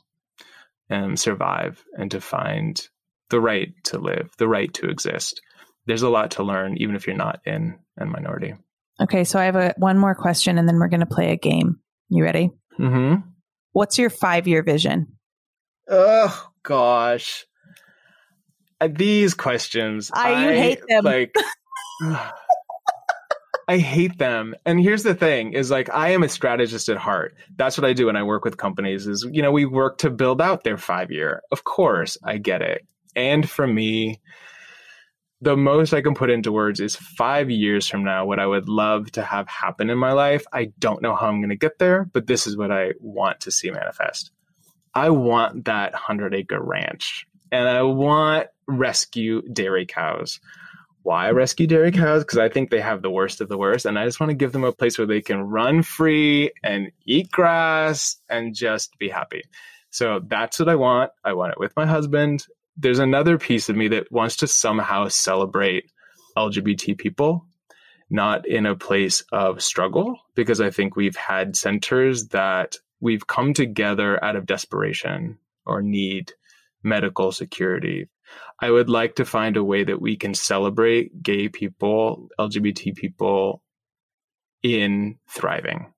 and 0.90 1.20
survive 1.20 1.84
and 1.98 2.12
to 2.12 2.20
find 2.20 2.88
the 3.30 3.40
right 3.40 3.74
to 3.86 4.00
live, 4.00 4.32
the 4.38 4.48
right 4.48 4.74
to 4.74 4.90
exist. 4.90 5.42
There's 5.86 6.02
a 6.04 6.10
lot 6.10 6.32
to 6.32 6.44
learn, 6.44 6.78
even 6.78 6.96
if 6.96 7.08
you're 7.08 7.16
not 7.16 7.42
in 7.46 7.80
a 7.98 8.06
minority. 8.06 8.56
Okay, 9.02 9.24
so 9.24 9.40
I 9.40 9.46
have 9.46 9.56
a, 9.56 9.74
one 9.78 9.98
more 9.98 10.16
question 10.16 10.58
and 10.58 10.68
then 10.68 10.78
we're 10.78 10.90
going 10.90 11.00
to 11.00 11.06
play 11.06 11.32
a 11.32 11.38
game. 11.38 11.80
You 12.10 12.24
ready? 12.24 12.52
Mm-hmm. 12.80 13.28
What's 13.72 13.98
your 13.98 14.10
five 14.10 14.48
year 14.48 14.64
vision? 14.64 15.18
Oh, 15.90 16.50
gosh. 16.64 17.46
Uh, 18.80 18.90
these 18.92 19.34
questions. 19.34 20.12
I, 20.14 20.46
you 20.46 20.50
hate 20.52 20.82
them. 20.88 21.04
Like, 21.04 21.34
I 23.68 23.78
hate 23.78 24.18
them. 24.18 24.56
And 24.66 24.82
here's 24.82 25.04
the 25.04 25.16
thing 25.16 25.54
is 25.54 25.72
like 25.72 25.90
I 25.90 26.10
am 26.10 26.24
a 26.24 26.30
strategist 26.30 26.90
at 26.90 26.98
heart. 26.98 27.36
That's 27.56 27.78
what 27.78 27.86
I 27.86 27.94
do 27.94 28.08
when 28.08 28.18
I 28.18 28.24
work 28.24 28.44
with 28.44 28.58
companies 28.58 29.08
is 29.08 29.26
you 29.32 29.42
know 29.42 29.52
we 29.52 29.66
work 29.66 30.00
to 30.00 30.10
build 30.10 30.42
out 30.42 30.64
their 30.64 30.78
5 30.78 31.12
year. 31.12 31.42
Of 31.52 31.64
course, 31.64 32.18
I 32.24 32.38
get 32.38 32.62
it. 32.62 32.86
And 33.16 33.50
for 33.50 33.66
me 33.66 34.20
the 35.42 35.58
most 35.58 35.94
I 35.94 36.02
can 36.02 36.14
put 36.14 36.30
into 36.30 36.52
words 36.52 36.80
is 36.80 36.96
5 36.96 37.50
years 37.50 37.88
from 37.88 38.04
now 38.04 38.26
what 38.26 38.40
I 38.40 38.46
would 38.46 38.70
love 38.70 39.12
to 39.14 39.24
have 39.24 39.48
happen 39.48 39.90
in 39.90 39.98
my 39.98 40.14
life. 40.14 40.46
I 40.54 40.72
don't 40.80 41.02
know 41.02 41.16
how 41.16 41.28
I'm 41.28 41.40
going 41.40 41.50
to 41.50 41.56
get 41.56 41.80
there, 41.80 42.08
but 42.14 42.28
this 42.28 42.48
is 42.48 42.56
what 42.56 42.72
I 42.72 42.94
want 43.00 43.42
to 43.42 43.52
see 43.52 43.72
manifest. 43.72 44.32
I 44.94 45.10
want 45.10 45.66
that 45.66 45.94
100 45.94 46.36
acre 46.36 46.62
ranch 46.62 47.26
and 47.52 47.68
I 47.68 47.82
want 47.82 48.48
rescue 48.68 49.42
dairy 49.42 49.86
cows 49.86 50.40
why 51.04 51.32
rescue 51.32 51.68
dairy 51.68 51.92
cows? 51.92 52.24
Because 52.24 52.38
I 52.38 52.50
think 52.50 52.70
they 52.70 52.82
have 52.82 53.02
the 53.02 53.10
worst 53.10 53.42
of 53.42 53.50
the 53.50 53.58
worst. 53.58 53.86
And 53.86 53.98
I 53.98 54.06
just 54.06 54.20
want 54.20 54.30
to 54.30 54.36
give 54.36 54.52
them 54.52 54.64
a 54.64 54.72
place 54.72 54.98
where 54.98 55.08
they 55.08 55.22
can 55.22 55.42
run 55.42 55.82
free 55.84 56.52
and 56.64 56.92
eat 57.06 57.32
grass 57.32 58.18
and 58.30 58.54
just 58.54 58.98
be 59.00 59.10
happy. 59.10 59.44
So 59.90 60.22
that's 60.26 60.60
what 60.60 60.70
I 60.70 60.76
want. 60.76 61.12
I 61.24 61.34
want 61.34 61.54
it 61.54 61.60
with 61.60 61.76
my 61.76 61.86
husband. 61.86 62.46
There's 62.78 63.00
another 63.00 63.38
piece 63.38 63.70
of 63.70 63.76
me 63.76 63.90
that 63.90 64.12
wants 64.12 64.38
to 64.38 64.48
somehow 64.48 65.08
celebrate 65.08 65.92
LGBT 66.38 66.98
people, 66.98 67.46
not 68.10 68.48
in 68.48 68.66
a 68.66 68.76
place 68.76 69.24
of 69.32 69.62
struggle, 69.62 70.18
because 70.36 70.62
I 70.62 70.72
think 70.72 70.96
we've 70.96 71.16
had 71.16 71.56
centers 71.56 72.30
that 72.30 72.78
we've 73.00 73.28
come 73.28 73.54
together 73.54 74.24
out 74.24 74.36
of 74.36 74.46
desperation 74.46 75.38
or 75.66 75.82
need 75.82 76.32
medical 76.84 77.32
security, 77.32 78.08
I 78.60 78.72
would 78.72 78.90
like 78.90 79.16
to 79.16 79.26
find 79.26 79.58
a 79.58 79.64
way 79.64 79.84
that 79.84 80.02
we 80.02 80.16
can 80.16 80.34
celebrate 80.34 81.22
gay 81.22 81.50
people, 81.50 82.30
LGBT 82.40 82.96
people 82.96 83.62
in 84.64 85.18
thriving. 85.30 85.94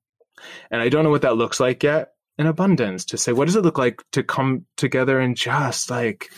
And 0.72 0.82
I 0.82 0.90
don't 0.90 1.04
know 1.04 1.10
what 1.10 1.22
that 1.22 1.38
looks 1.38 1.60
like 1.60 1.84
yet 1.84 2.14
in 2.38 2.48
abundance 2.48 3.06
to 3.06 3.18
say, 3.18 3.34
what 3.34 3.46
does 3.46 3.56
it 3.56 3.64
look 3.64 3.78
like 3.78 4.02
to 4.14 4.24
come 4.24 4.66
together 4.78 5.20
and 5.20 5.38
just 5.38 5.90
like, 5.90 6.30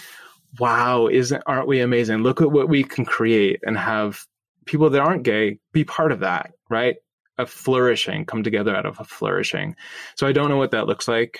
wow, 0.59 1.07
isn't, 1.07 1.43
aren't 1.45 1.67
we 1.67 1.81
amazing? 1.81 2.23
Look 2.23 2.41
at 2.41 2.51
what 2.51 2.69
we 2.69 2.83
can 2.83 3.05
create 3.05 3.61
and 3.65 3.77
have 3.77 4.25
people 4.65 4.89
that 4.89 5.01
aren't 5.01 5.23
gay 5.23 5.59
be 5.71 5.83
part 5.83 6.11
of 6.11 6.21
that, 6.21 6.51
right? 6.69 6.95
A 7.37 7.45
flourishing, 7.45 8.25
come 8.25 8.43
together 8.43 8.75
out 8.75 8.85
of 8.85 8.99
a 8.99 9.03
flourishing. 9.03 9.75
So 10.15 10.27
I 10.27 10.31
don't 10.31 10.49
know 10.49 10.57
what 10.57 10.71
that 10.71 10.87
looks 10.87 11.07
like 11.07 11.39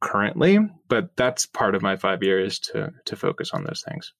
currently, 0.00 0.58
but 0.88 1.16
that's 1.16 1.46
part 1.46 1.74
of 1.74 1.82
my 1.82 1.96
five 1.96 2.22
years 2.22 2.58
to 2.58 2.92
to 3.06 3.16
focus 3.16 3.50
on 3.52 3.64
those 3.64 3.84
things. 3.86 4.12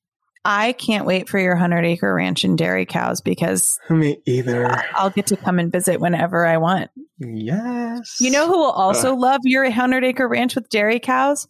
I 0.44 0.72
can't 0.72 1.06
wait 1.06 1.28
for 1.28 1.38
your 1.38 1.54
100 1.54 1.84
acre 1.84 2.12
ranch 2.12 2.42
and 2.42 2.58
dairy 2.58 2.84
cows 2.84 3.20
because 3.20 3.78
me 3.88 4.18
either. 4.26 4.82
I'll 4.94 5.10
get 5.10 5.28
to 5.28 5.36
come 5.36 5.60
and 5.60 5.70
visit 5.70 6.00
whenever 6.00 6.44
I 6.44 6.56
want. 6.56 6.90
Yes. 7.18 8.16
You 8.20 8.30
know 8.30 8.48
who 8.48 8.58
will 8.58 8.72
also 8.72 9.12
uh. 9.12 9.16
love 9.16 9.40
your 9.44 9.62
100 9.62 10.04
acre 10.04 10.26
ranch 10.26 10.56
with 10.56 10.68
dairy 10.68 10.98
cows? 10.98 11.46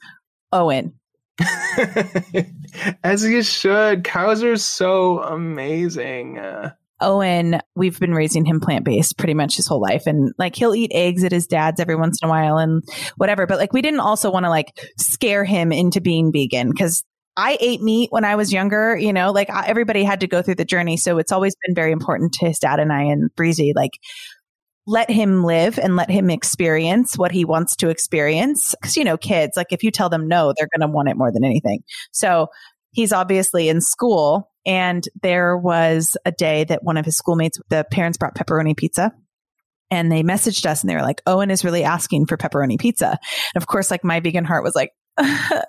Owen. 0.53 0.93
As 3.03 3.25
you 3.25 3.43
should. 3.43 4.05
Cows 4.05 4.43
are 4.43 4.57
so 4.57 5.20
amazing. 5.23 6.41
Owen, 7.01 7.61
we've 7.75 7.99
been 7.99 8.14
raising 8.14 8.45
him 8.45 8.61
plant 8.61 8.85
based 8.85 9.18
pretty 9.18 9.35
much 9.35 9.57
his 9.57 9.66
whole 9.66 9.81
life. 9.81 10.07
And 10.07 10.33
like 10.39 10.55
he'll 10.55 10.75
eat 10.75 10.93
eggs 10.95 11.25
at 11.25 11.33
his 11.33 11.47
dad's 11.47 11.81
every 11.81 11.97
once 11.97 12.20
in 12.23 12.29
a 12.29 12.31
while 12.31 12.59
and 12.59 12.83
whatever. 13.16 13.47
But 13.47 13.59
like 13.59 13.73
we 13.73 13.83
didn't 13.83 14.01
also 14.01 14.31
want 14.31 14.45
to 14.45 14.51
like 14.51 14.73
scare 14.99 15.45
him 15.45 15.73
into 15.73 16.01
being 16.01 16.33
vegan 16.33 16.70
because 16.70 17.05
I 17.37 17.57
ate 17.61 17.81
meat 17.81 18.11
when 18.12 18.25
I 18.25 18.37
was 18.37 18.53
younger, 18.53 18.97
you 18.97 19.12
know, 19.12 19.33
like 19.33 19.49
everybody 19.51 20.05
had 20.05 20.20
to 20.20 20.27
go 20.27 20.43
through 20.43 20.57
the 20.57 20.64
journey. 20.64 20.97
So 20.97 21.18
it's 21.18 21.33
always 21.33 21.57
been 21.66 21.75
very 21.75 21.91
important 21.91 22.35
to 22.35 22.47
his 22.47 22.59
dad 22.59 22.79
and 22.79 22.93
I 22.93 23.05
and 23.05 23.35
Breezy, 23.35 23.73
like 23.75 23.93
let 24.87 25.11
him 25.11 25.45
live 25.45 25.78
and 25.78 25.97
let 25.97 26.11
him 26.11 26.30
experience 26.30 27.16
what 27.16 27.33
he 27.33 27.45
wants 27.45 27.76
to 27.76 27.89
experience. 27.89 28.74
Cause 28.83 28.97
you 28.97 29.05
know, 29.05 29.16
kids, 29.16 29.57
like 29.57 29.72
if 29.72 29.85
you 29.85 29.91
tell 29.91 30.09
them 30.09 30.28
no, 30.28 30.53
they're 30.57 30.68
going 30.76 30.87
to 30.87 30.93
want 30.93 31.09
it 31.09 31.16
more 31.16 31.33
than 31.33 31.45
anything. 31.45 31.83
So 32.11 32.49
he's 32.91 33.12
obviously 33.12 33.68
in 33.68 33.80
school 33.80 34.51
and 34.66 35.05
there 35.22 35.57
was 35.57 36.16
a 36.24 36.33
day 36.33 36.64
that 36.64 36.83
one 36.83 36.97
of 36.97 37.05
his 37.05 37.16
schoolmates, 37.16 37.59
the 37.68 37.85
parents 37.91 38.18
brought 38.18 38.35
pepperoni 38.35 38.76
pizza 38.76 39.12
and 39.91 40.11
they 40.11 40.22
messaged 40.22 40.66
us 40.66 40.83
and 40.83 40.91
they 40.91 40.95
were 40.95 41.03
like, 41.03 41.22
Owen 41.26 41.51
is 41.51 41.64
really 41.64 41.85
asking 41.85 42.26
for 42.26 42.37
pepperoni 42.37 42.78
pizza. 42.78 43.11
And 43.11 43.62
of 43.62 43.66
course, 43.66 43.91
like 43.91 44.05
my 44.05 44.20
vegan 44.20 44.45
heart 44.45 44.64
was 44.64 44.74
like, 44.74 44.91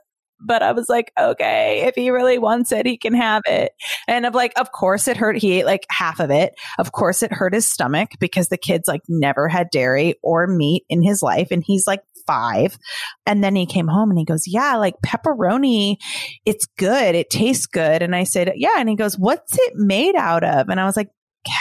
but 0.45 0.61
I 0.61 0.71
was 0.71 0.89
like, 0.89 1.11
okay, 1.19 1.83
if 1.87 1.95
he 1.95 2.09
really 2.09 2.37
wants 2.37 2.71
it, 2.71 2.85
he 2.85 2.97
can 2.97 3.13
have 3.13 3.43
it. 3.47 3.71
And 4.07 4.25
of 4.25 4.35
like, 4.35 4.53
of 4.59 4.71
course 4.71 5.07
it 5.07 5.17
hurt. 5.17 5.37
He 5.37 5.59
ate 5.59 5.65
like 5.65 5.85
half 5.89 6.19
of 6.19 6.31
it. 6.31 6.53
Of 6.77 6.91
course 6.91 7.23
it 7.23 7.31
hurt 7.31 7.53
his 7.53 7.67
stomach 7.67 8.11
because 8.19 8.49
the 8.49 8.57
kid's 8.57 8.87
like 8.87 9.01
never 9.07 9.47
had 9.47 9.69
dairy 9.71 10.15
or 10.21 10.47
meat 10.47 10.83
in 10.89 11.01
his 11.01 11.21
life. 11.21 11.49
And 11.51 11.63
he's 11.65 11.87
like 11.87 12.01
five. 12.25 12.77
And 13.25 13.43
then 13.43 13.55
he 13.55 13.65
came 13.65 13.87
home 13.87 14.09
and 14.09 14.19
he 14.19 14.25
goes, 14.25 14.43
yeah, 14.47 14.75
like 14.77 14.95
pepperoni, 15.05 15.97
it's 16.45 16.65
good. 16.77 17.15
It 17.15 17.29
tastes 17.29 17.65
good. 17.65 18.01
And 18.01 18.15
I 18.15 18.23
said, 18.23 18.53
yeah. 18.55 18.75
And 18.77 18.89
he 18.89 18.95
goes, 18.95 19.17
what's 19.17 19.57
it 19.57 19.73
made 19.75 20.15
out 20.15 20.43
of? 20.43 20.69
And 20.69 20.79
I 20.79 20.85
was 20.85 20.97
like, 20.97 21.09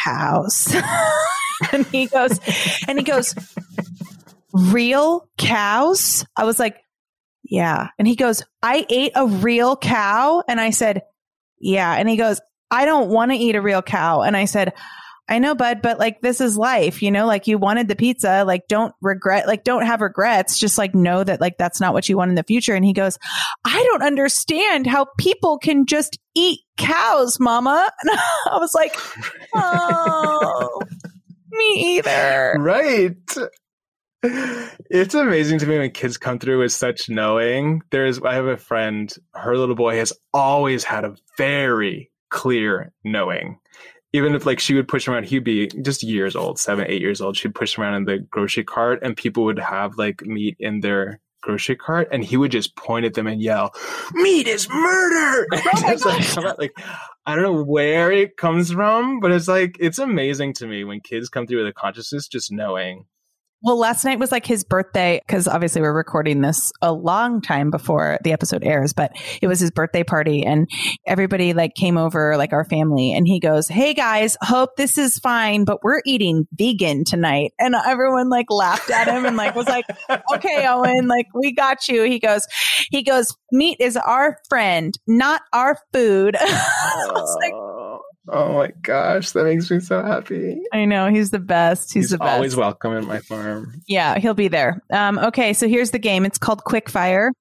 cows. 0.04 0.74
and 1.72 1.86
he 1.86 2.06
goes, 2.06 2.38
and 2.88 2.98
he 2.98 3.04
goes, 3.04 3.34
real 4.52 5.28
cows? 5.38 6.24
I 6.36 6.44
was 6.44 6.58
like, 6.58 6.78
yeah. 7.52 7.88
And 7.98 8.08
he 8.08 8.16
goes, 8.16 8.42
I 8.62 8.86
ate 8.88 9.12
a 9.14 9.26
real 9.26 9.76
cow. 9.76 10.42
And 10.48 10.58
I 10.58 10.70
said, 10.70 11.02
yeah. 11.60 11.92
And 11.92 12.08
he 12.08 12.16
goes, 12.16 12.40
I 12.70 12.86
don't 12.86 13.10
want 13.10 13.30
to 13.30 13.36
eat 13.36 13.56
a 13.56 13.60
real 13.60 13.82
cow. 13.82 14.22
And 14.22 14.34
I 14.34 14.46
said, 14.46 14.72
I 15.28 15.38
know, 15.38 15.54
bud, 15.54 15.82
but 15.82 15.98
like 15.98 16.22
this 16.22 16.40
is 16.40 16.56
life, 16.56 17.02
you 17.02 17.10
know, 17.10 17.26
like 17.26 17.46
you 17.46 17.58
wanted 17.58 17.88
the 17.88 17.94
pizza, 17.94 18.44
like 18.46 18.68
don't 18.68 18.94
regret, 19.02 19.46
like 19.46 19.64
don't 19.64 19.84
have 19.84 20.00
regrets. 20.00 20.58
Just 20.58 20.78
like 20.78 20.94
know 20.94 21.22
that 21.22 21.42
like 21.42 21.58
that's 21.58 21.78
not 21.78 21.92
what 21.92 22.08
you 22.08 22.16
want 22.16 22.30
in 22.30 22.36
the 22.36 22.42
future. 22.42 22.74
And 22.74 22.86
he 22.86 22.94
goes, 22.94 23.18
I 23.66 23.82
don't 23.82 24.02
understand 24.02 24.86
how 24.86 25.08
people 25.18 25.58
can 25.58 25.84
just 25.84 26.18
eat 26.34 26.60
cows, 26.78 27.38
mama. 27.38 27.86
And 28.00 28.18
I 28.50 28.58
was 28.60 28.74
like, 28.74 28.96
oh, 29.54 30.80
me 31.50 31.98
either. 31.98 32.56
Right 32.58 33.12
it's 34.22 35.14
amazing 35.14 35.58
to 35.58 35.66
me 35.66 35.78
when 35.78 35.90
kids 35.90 36.16
come 36.16 36.38
through 36.38 36.60
with 36.60 36.72
such 36.72 37.08
knowing. 37.08 37.82
There's, 37.90 38.20
I 38.20 38.34
have 38.34 38.46
a 38.46 38.56
friend, 38.56 39.12
her 39.34 39.56
little 39.56 39.74
boy 39.74 39.96
has 39.96 40.12
always 40.32 40.84
had 40.84 41.04
a 41.04 41.16
very 41.36 42.10
clear 42.30 42.92
knowing. 43.04 43.58
Even 44.12 44.34
if 44.34 44.44
like 44.44 44.60
she 44.60 44.74
would 44.74 44.88
push 44.88 45.08
him 45.08 45.14
around, 45.14 45.24
he'd 45.24 45.44
be 45.44 45.68
just 45.68 46.02
years 46.02 46.36
old, 46.36 46.58
seven, 46.58 46.86
eight 46.88 47.00
years 47.00 47.20
old. 47.20 47.36
She'd 47.36 47.54
push 47.54 47.76
him 47.76 47.82
around 47.82 47.94
in 47.94 48.04
the 48.04 48.18
grocery 48.18 48.64
cart 48.64 49.00
and 49.02 49.16
people 49.16 49.44
would 49.44 49.58
have 49.58 49.96
like 49.96 50.22
meat 50.22 50.56
in 50.60 50.80
their 50.80 51.18
grocery 51.40 51.74
cart 51.74 52.08
and 52.12 52.22
he 52.22 52.36
would 52.36 52.52
just 52.52 52.76
point 52.76 53.04
at 53.04 53.14
them 53.14 53.26
and 53.26 53.40
yell, 53.40 53.72
meat 54.12 54.46
is 54.46 54.68
murder. 54.68 55.46
Oh 55.84 55.96
like, 56.04 56.58
like, 56.58 56.72
I 57.26 57.34
don't 57.34 57.44
know 57.44 57.64
where 57.64 58.12
it 58.12 58.36
comes 58.36 58.70
from, 58.70 59.18
but 59.20 59.32
it's 59.32 59.48
like, 59.48 59.76
it's 59.80 59.98
amazing 59.98 60.52
to 60.54 60.66
me 60.66 60.84
when 60.84 61.00
kids 61.00 61.28
come 61.28 61.46
through 61.46 61.58
with 61.58 61.68
a 61.68 61.72
consciousness, 61.72 62.28
just 62.28 62.52
knowing 62.52 63.06
well, 63.62 63.78
last 63.78 64.04
night 64.04 64.18
was 64.18 64.32
like 64.32 64.44
his 64.44 64.64
birthday 64.64 65.20
because 65.26 65.46
obviously 65.46 65.82
we're 65.82 65.92
recording 65.92 66.40
this 66.40 66.72
a 66.82 66.92
long 66.92 67.40
time 67.40 67.70
before 67.70 68.18
the 68.24 68.32
episode 68.32 68.64
airs, 68.64 68.92
but 68.92 69.12
it 69.40 69.46
was 69.46 69.60
his 69.60 69.70
birthday 69.70 70.02
party 70.02 70.44
and 70.44 70.68
everybody 71.06 71.52
like 71.52 71.74
came 71.74 71.96
over, 71.96 72.36
like 72.36 72.52
our 72.52 72.64
family, 72.64 73.12
and 73.12 73.26
he 73.26 73.38
goes, 73.38 73.68
Hey 73.68 73.94
guys, 73.94 74.36
hope 74.40 74.76
this 74.76 74.98
is 74.98 75.18
fine, 75.18 75.64
but 75.64 75.82
we're 75.84 76.02
eating 76.04 76.46
vegan 76.52 77.04
tonight. 77.04 77.52
And 77.58 77.74
everyone 77.74 78.28
like 78.28 78.46
laughed 78.50 78.90
at 78.90 79.06
him 79.06 79.24
and 79.24 79.36
like 79.36 79.54
was 79.54 79.68
like, 79.68 79.84
Okay, 80.34 80.66
Owen, 80.66 81.06
like 81.06 81.26
we 81.34 81.52
got 81.52 81.88
you. 81.88 82.02
He 82.02 82.18
goes, 82.18 82.46
he 82.90 83.02
goes, 83.02 83.34
meat 83.52 83.76
is 83.80 83.96
our 83.96 84.38
friend, 84.48 84.92
not 85.06 85.42
our 85.52 85.78
food. 85.92 86.36
Like, 87.42 87.54
Oh 88.28 88.54
my 88.54 88.70
gosh, 88.82 89.32
that 89.32 89.44
makes 89.44 89.70
me 89.70 89.80
so 89.80 90.02
happy. 90.02 90.60
I 90.72 90.84
know 90.84 91.08
he's 91.08 91.30
the 91.30 91.40
best. 91.40 91.92
He's, 91.92 92.04
he's 92.04 92.10
the 92.10 92.18
best. 92.18 92.36
Always 92.36 92.56
welcome 92.56 92.96
at 92.96 93.04
my 93.04 93.18
farm. 93.18 93.80
Yeah, 93.88 94.18
he'll 94.18 94.34
be 94.34 94.48
there. 94.48 94.80
Um, 94.92 95.18
okay, 95.18 95.52
so 95.52 95.66
here's 95.68 95.90
the 95.90 95.98
game. 95.98 96.24
It's 96.24 96.38
called 96.38 96.62
Quick 96.64 96.88
Fire. 96.88 97.32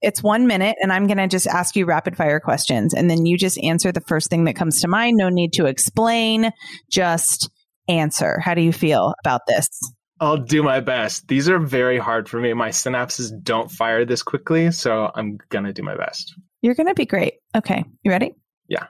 It's 0.00 0.22
one 0.22 0.46
minute, 0.46 0.76
and 0.80 0.92
I'm 0.92 1.06
going 1.06 1.18
to 1.18 1.28
just 1.28 1.46
ask 1.46 1.76
you 1.76 1.84
rapid 1.84 2.16
fire 2.16 2.40
questions. 2.40 2.94
And 2.94 3.10
then 3.10 3.26
you 3.26 3.36
just 3.36 3.62
answer 3.62 3.92
the 3.92 4.00
first 4.00 4.30
thing 4.30 4.44
that 4.44 4.56
comes 4.56 4.80
to 4.80 4.88
mind. 4.88 5.18
No 5.18 5.28
need 5.28 5.52
to 5.54 5.66
explain, 5.66 6.52
just 6.90 7.50
answer. 7.86 8.38
How 8.38 8.54
do 8.54 8.62
you 8.62 8.72
feel 8.72 9.12
about 9.22 9.42
this? 9.46 9.68
I'll 10.18 10.38
do 10.38 10.62
my 10.62 10.80
best. 10.80 11.28
These 11.28 11.50
are 11.50 11.58
very 11.58 11.98
hard 11.98 12.30
for 12.30 12.40
me. 12.40 12.54
My 12.54 12.70
synapses 12.70 13.30
don't 13.42 13.70
fire 13.70 14.06
this 14.06 14.22
quickly, 14.22 14.70
so 14.70 15.10
I'm 15.14 15.38
going 15.50 15.64
to 15.64 15.72
do 15.74 15.82
my 15.82 15.96
best. 15.96 16.34
You're 16.62 16.74
going 16.74 16.88
to 16.88 16.94
be 16.94 17.06
great. 17.06 17.34
Okay. 17.54 17.84
You 18.02 18.10
ready? 18.10 18.34
Yeah. 18.68 18.86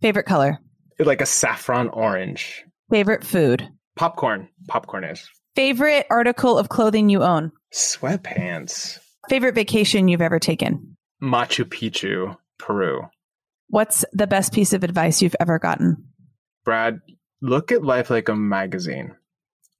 Favorite 0.00 0.26
color? 0.26 0.58
Like 0.98 1.20
a 1.20 1.26
saffron 1.26 1.88
orange. 1.88 2.64
Favorite 2.90 3.24
food? 3.24 3.68
Popcorn. 3.96 4.48
Popcorn 4.68 5.04
is. 5.04 5.28
Favorite 5.54 6.06
article 6.10 6.58
of 6.58 6.68
clothing 6.68 7.08
you 7.08 7.22
own? 7.22 7.52
Sweatpants. 7.72 8.98
Favorite 9.28 9.54
vacation 9.54 10.08
you've 10.08 10.20
ever 10.20 10.38
taken? 10.38 10.96
Machu 11.22 11.64
Picchu, 11.64 12.36
Peru. 12.58 13.02
What's 13.68 14.04
the 14.12 14.26
best 14.26 14.52
piece 14.52 14.72
of 14.72 14.84
advice 14.84 15.22
you've 15.22 15.36
ever 15.40 15.58
gotten? 15.58 15.96
Brad, 16.64 17.00
look 17.40 17.72
at 17.72 17.82
life 17.84 18.10
like 18.10 18.28
a 18.28 18.36
magazine. 18.36 19.14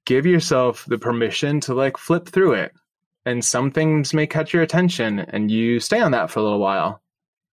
Give 0.07 0.27
yourself 0.27 0.85
the 0.87 0.99
permission 0.99 1.61
to 1.61 1.75
like 1.75 1.97
flip 1.97 2.29
through 2.29 2.55
it. 2.55 2.73
And 3.27 3.45
some 3.45 3.71
things 3.71 4.13
may 4.13 4.27
catch 4.27 4.53
your 4.53 4.63
attention 4.63 5.21
and 5.21 5.51
you 5.51 5.81
stay 5.81 6.01
on 6.01 6.13
that 6.13 6.31
for 6.31 6.41
a 6.41 6.43
little 6.43 6.59
while. 6.59 7.01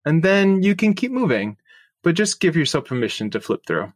And 0.06 0.24
then 0.24 0.64
you 0.64 0.76
can 0.76 0.94
keep 0.94 1.12
moving, 1.12 1.58
but 2.04 2.16
just 2.16 2.40
give 2.40 2.56
yourself 2.56 2.86
permission 2.86 3.30
to 3.32 3.42
flip 3.42 3.62
through. 3.68 3.92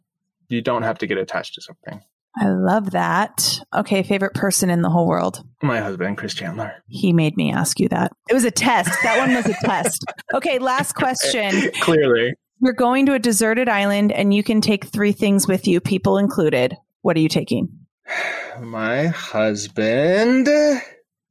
You 0.50 0.62
don't 0.62 0.84
have 0.84 1.00
to 1.00 1.08
get 1.08 1.18
attached 1.18 1.56
to 1.56 1.62
something. 1.62 2.02
I 2.36 2.50
love 2.50 2.92
that. 2.92 3.60
Okay, 3.76 4.02
favorite 4.02 4.34
person 4.34 4.70
in 4.70 4.82
the 4.82 4.90
whole 4.90 5.08
world? 5.08 5.44
My 5.62 5.80
husband, 5.80 6.18
Chris 6.18 6.34
Chandler. 6.34 6.74
He 6.88 7.14
made 7.14 7.38
me 7.38 7.54
ask 7.54 7.80
you 7.80 7.88
that. 7.90 8.12
It 8.30 8.34
was 8.34 8.44
a 8.44 8.52
test. 8.52 8.90
That 9.04 9.20
one 9.20 9.36
was 9.36 9.46
a 9.46 9.54
test. 9.66 10.04
Okay, 10.34 10.58
last 10.58 10.94
question. 10.96 11.72
Clearly. 11.82 12.34
You're 12.60 12.74
going 12.74 13.06
to 13.06 13.14
a 13.14 13.20
deserted 13.20 13.70
island 13.70 14.12
and 14.12 14.34
you 14.34 14.42
can 14.44 14.62
take 14.62 14.86
three 14.86 15.12
things 15.12 15.48
with 15.48 15.68
you, 15.68 15.80
people 15.80 16.18
included. 16.18 16.76
What 17.02 17.18
are 17.18 17.20
you 17.20 17.30
taking? 17.30 17.70
My 18.60 19.08
husband, 19.08 20.48
a 20.48 20.82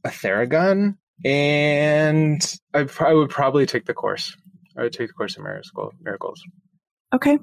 Theragun, 0.07 0.97
and 1.25 2.59
I, 2.75 2.87
I 3.01 3.13
would 3.13 3.31
probably 3.31 3.67
take 3.67 3.87
the 3.87 3.95
course. 3.95 4.37
I 4.77 4.83
would 4.83 4.93
take 4.93 5.09
the 5.09 5.15
course 5.15 5.37
of 5.37 5.45
miracles. 6.01 6.41
Okay. 7.15 7.39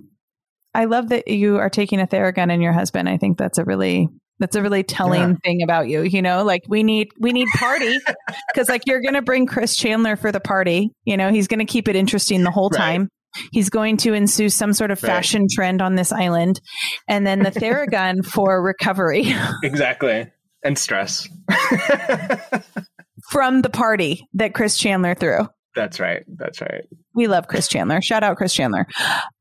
I 0.74 0.86
love 0.86 1.10
that 1.10 1.28
you 1.28 1.58
are 1.58 1.70
taking 1.70 2.00
a 2.00 2.08
Theragun 2.08 2.52
and 2.52 2.62
your 2.62 2.74
husband. 2.74 3.10
I 3.10 3.18
think 3.18 3.38
that's 3.38 3.58
a 3.58 3.64
really 3.64 4.08
that's 4.40 4.56
a 4.56 4.62
really 4.62 4.84
telling 4.84 5.22
yeah. 5.22 5.36
thing 5.44 5.64
about 5.64 5.90
you. 5.90 6.02
You 6.04 6.22
know, 6.22 6.44
like 6.44 6.62
we 6.68 6.84
need 6.84 7.10
we 7.20 7.32
need 7.32 7.48
party 7.56 7.98
because 8.54 8.70
like 8.70 8.84
you're 8.86 9.02
gonna 9.02 9.22
bring 9.22 9.46
Chris 9.46 9.76
Chandler 9.76 10.16
for 10.16 10.32
the 10.32 10.40
party. 10.40 10.92
You 11.04 11.18
know, 11.18 11.32
he's 11.32 11.48
gonna 11.48 11.66
keep 11.66 11.88
it 11.88 11.96
interesting 11.96 12.44
the 12.44 12.52
whole 12.52 12.70
time. 12.70 13.10
He's 13.52 13.70
going 13.70 13.98
to 13.98 14.14
ensue 14.14 14.50
some 14.50 14.74
sort 14.74 14.90
of 14.90 15.00
fashion 15.00 15.44
right. 15.44 15.50
trend 15.54 15.82
on 15.82 15.96
this 15.96 16.12
island, 16.12 16.60
and 17.08 17.28
then 17.28 17.40
the 17.40 17.52
Theragun 17.52 18.26
for 18.34 18.62
recovery. 18.62 19.32
exactly, 19.64 20.28
and 20.64 20.78
stress 20.78 21.28
from 23.30 23.62
the 23.62 23.70
party 23.70 24.28
that 24.34 24.56
Chris 24.56 24.78
Chandler 24.78 25.14
threw. 25.14 25.48
That's 25.80 25.98
right. 25.98 26.26
That's 26.28 26.60
right. 26.60 26.84
We 27.14 27.28
love 27.28 27.48
Chris 27.48 27.70
Chandler. 27.70 28.02
Shout 28.02 28.22
out 28.22 28.36
Chris 28.36 28.54
Chandler. 28.54 28.86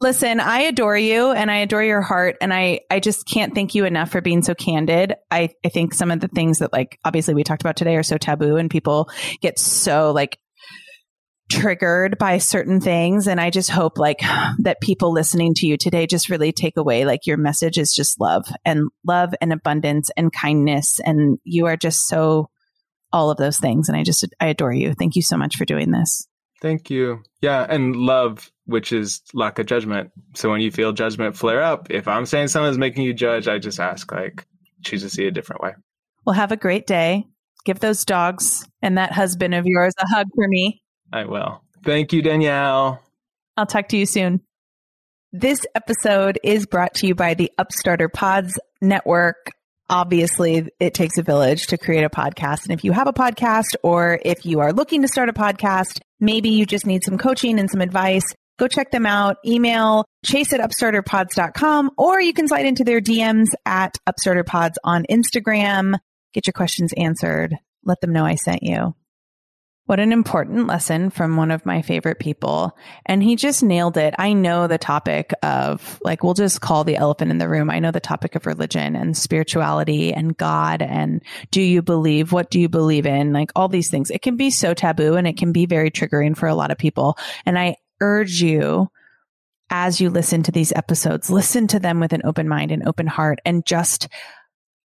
Listen, 0.01 0.39
I 0.39 0.61
adore 0.61 0.97
you 0.97 1.33
and 1.33 1.51
I 1.51 1.57
adore 1.57 1.83
your 1.83 2.01
heart 2.01 2.37
and 2.41 2.55
I 2.55 2.83
I 2.89 3.01
just 3.01 3.27
can't 3.27 3.57
thank 3.57 3.75
you 3.75 3.85
enough 3.85 4.13
for 4.13 4.21
being 4.21 4.43
so 4.43 4.55
candid. 4.55 5.17
I 5.33 5.49
I 5.65 5.69
think 5.69 5.95
some 5.95 6.13
of 6.13 6.21
the 6.21 6.29
things 6.29 6.61
that 6.61 6.73
like 6.73 7.01
obviously 7.05 7.35
we 7.35 7.43
talked 7.43 7.63
about 7.63 7.77
today 7.77 7.97
are 7.97 8.05
so 8.05 8.19
taboo 8.19 8.57
and 8.57 8.71
people 8.71 9.11
get 9.41 9.59
so 9.59 10.13
like 10.13 10.39
triggered 11.51 12.19
by 12.19 12.39
certain 12.39 12.81
things 12.81 13.27
and 13.27 13.41
I 13.41 13.51
just 13.51 13.71
hope 13.71 13.99
like 13.99 14.21
that 14.61 14.81
people 14.81 15.13
listening 15.13 15.55
to 15.55 15.67
you 15.67 15.77
today 15.77 16.07
just 16.07 16.31
really 16.31 16.53
take 16.53 16.77
away 16.77 17.05
like 17.05 17.27
your 17.27 17.37
message 17.37 17.79
is 17.79 17.93
just 17.93 18.21
love 18.21 18.47
and 18.65 18.91
love 19.05 19.35
and 19.41 19.53
abundance 19.53 20.09
and 20.17 20.33
kindness 20.33 21.01
and 21.05 21.41
you 21.43 21.67
are 21.67 21.77
just 21.77 22.07
so 22.07 22.49
all 23.13 23.31
of 23.31 23.39
those 23.39 23.59
things. 23.59 23.89
And 23.89 23.97
I 23.97 24.03
just, 24.05 24.27
I 24.41 24.47
adore 24.47 24.73
you. 24.73 24.95
Thank 24.95 25.17
you 25.17 25.23
so 25.23 25.37
much 25.37 25.57
for 25.57 25.65
doing 25.65 25.91
this. 25.91 26.27
Thank 26.61 26.91
you. 26.91 27.23
Yeah. 27.41 27.65
And 27.69 27.95
love, 27.97 28.51
which 28.67 28.93
is 28.93 29.23
lack 29.33 29.59
of 29.59 29.67
judgment. 29.67 30.11
So 30.35 30.51
when 30.51 30.61
you 30.61 30.71
feel 30.71 30.93
judgment 30.93 31.37
flare 31.37 31.63
up, 31.63 31.91
if 31.91 32.09
I'm 32.09 32.27
saying 32.27 32.49
someone's 32.49 32.79
making 32.79 33.05
you 33.05 33.15
judge, 33.15 33.47
I 33.47 33.59
just 33.59 33.79
ask, 33.79 34.11
like, 34.11 34.45
choose 34.83 35.03
to 35.03 35.11
see 35.11 35.27
a 35.27 35.31
different 35.31 35.63
way. 35.63 35.73
Well, 36.27 36.35
have 36.35 36.53
a 36.53 36.57
great 36.57 36.87
day. 36.87 37.27
Give 37.65 37.79
those 37.79 38.05
dogs 38.05 38.67
and 38.83 38.99
that 38.99 39.13
husband 39.13 39.55
of 39.55 39.67
yours 39.67 39.95
a 39.99 40.07
hug 40.09 40.27
for 40.35 40.49
me. 40.49 40.83
I 41.13 41.25
will. 41.25 41.63
Thank 41.85 42.13
you, 42.13 42.23
Danielle. 42.23 43.01
I'll 43.57 43.67
talk 43.67 43.89
to 43.89 43.97
you 43.97 44.07
soon. 44.07 44.41
This 45.33 45.61
episode 45.75 46.39
is 46.43 46.67
brought 46.67 46.95
to 46.95 47.07
you 47.07 47.15
by 47.15 47.35
the 47.35 47.53
Upstarter 47.59 48.09
Pods 48.09 48.59
Network 48.81 49.51
obviously 49.89 50.69
it 50.79 50.95
takes 50.95 51.19
a 51.19 51.23
village 51.23 51.69
to 51.69 51.79
create 51.79 52.05
a 52.05 52.11
podcast. 52.11 52.65
And 52.65 52.73
if 52.73 52.85
you 52.85 52.93
have 52.93 53.09
a 53.09 53.13
podcast 53.13 53.75
or 53.83 54.19
if 54.25 54.45
you 54.45 54.61
are 54.61 54.73
looking 54.73 55.03
to 55.03 55.09
start 55.09 55.29
a 55.29 55.33
podcast, 55.33 56.01
maybe 56.21 56.51
you 56.51 56.67
just 56.67 56.87
need 56.87 57.05
some 57.05 57.19
coaching 57.19 57.59
and 57.59 57.71
some 57.71 57.81
advice, 57.81 58.25
go 58.59 58.69
check 58.69 58.91
them 58.91 59.07
out. 59.07 59.37
Email 59.47 60.05
chase 60.25 60.53
at 60.53 60.61
upstarterpods.com 60.61 61.91
or 61.97 62.21
you 62.21 62.33
can 62.33 62.49
slide 62.49 62.67
into 62.67 62.85
their 62.85 63.01
DMs 63.01 63.49
at 63.65 63.97
upstarterpods 64.09 64.75
on 64.85 65.05
Instagram. 65.11 65.99
Get 66.35 66.47
your 66.47 66.53
questions 66.53 66.93
answered. 66.97 67.57
Let 67.85 68.01
them 68.01 68.13
know 68.13 68.25
I 68.25 68.35
sent 68.35 68.63
you. 68.63 68.95
What 69.89 70.01
an 70.01 70.13
important 70.13 70.67
lesson 70.67 71.09
from 71.09 71.39
one 71.39 71.51
of 71.51 71.65
my 71.65 71.81
favorite 71.81 72.19
people. 72.19 72.77
And 73.07 73.23
he 73.23 73.37
just 73.37 73.63
nailed 73.63 73.97
it. 73.97 74.15
I 74.19 74.35
know 74.35 74.67
the 74.67 74.77
topic 74.77 75.33
of, 75.43 75.99
like, 76.05 76.23
we'll 76.23 76.35
just 76.35 76.61
call 76.61 76.85
the 76.85 76.99
elephant 76.99 77.31
in 77.31 77.39
the 77.39 77.49
room. 77.49 77.71
I 77.71 77.79
know 77.79 77.91
the 77.91 77.99
topic 77.99 78.35
of 78.35 78.45
religion 78.45 78.95
and 78.95 79.17
spirituality 79.17 80.13
and 80.13 80.37
God 80.37 80.83
and 80.83 81.23
do 81.51 81.63
you 81.63 81.81
believe? 81.81 82.33
What 82.33 82.51
do 82.51 82.61
you 82.61 82.69
believe 82.69 83.07
in? 83.07 83.33
Like 83.33 83.51
all 83.57 83.69
these 83.69 83.89
things. 83.89 84.11
It 84.11 84.21
can 84.21 84.37
be 84.37 84.51
so 84.51 84.75
taboo 84.75 85.15
and 85.15 85.27
it 85.27 85.39
can 85.39 85.53
be 85.53 85.65
very 85.65 85.91
triggering 85.91 86.37
for 86.37 86.49
a 86.49 86.55
lot 86.55 86.71
of 86.71 86.77
people. 86.77 87.17
And 87.47 87.59
I 87.59 87.77
urge 88.03 88.43
you, 88.43 88.91
as 89.71 90.03
you 90.03 90.11
listen 90.11 90.43
to 90.43 90.53
these 90.53 90.73
episodes, 90.73 91.31
listen 91.31 91.67
to 91.69 91.81
them 91.81 91.99
with 91.99 92.13
an 92.13 92.23
open 92.25 92.47
mind 92.47 92.73
and 92.73 92.87
open 92.87 93.07
heart 93.07 93.39
and 93.47 93.65
just 93.65 94.09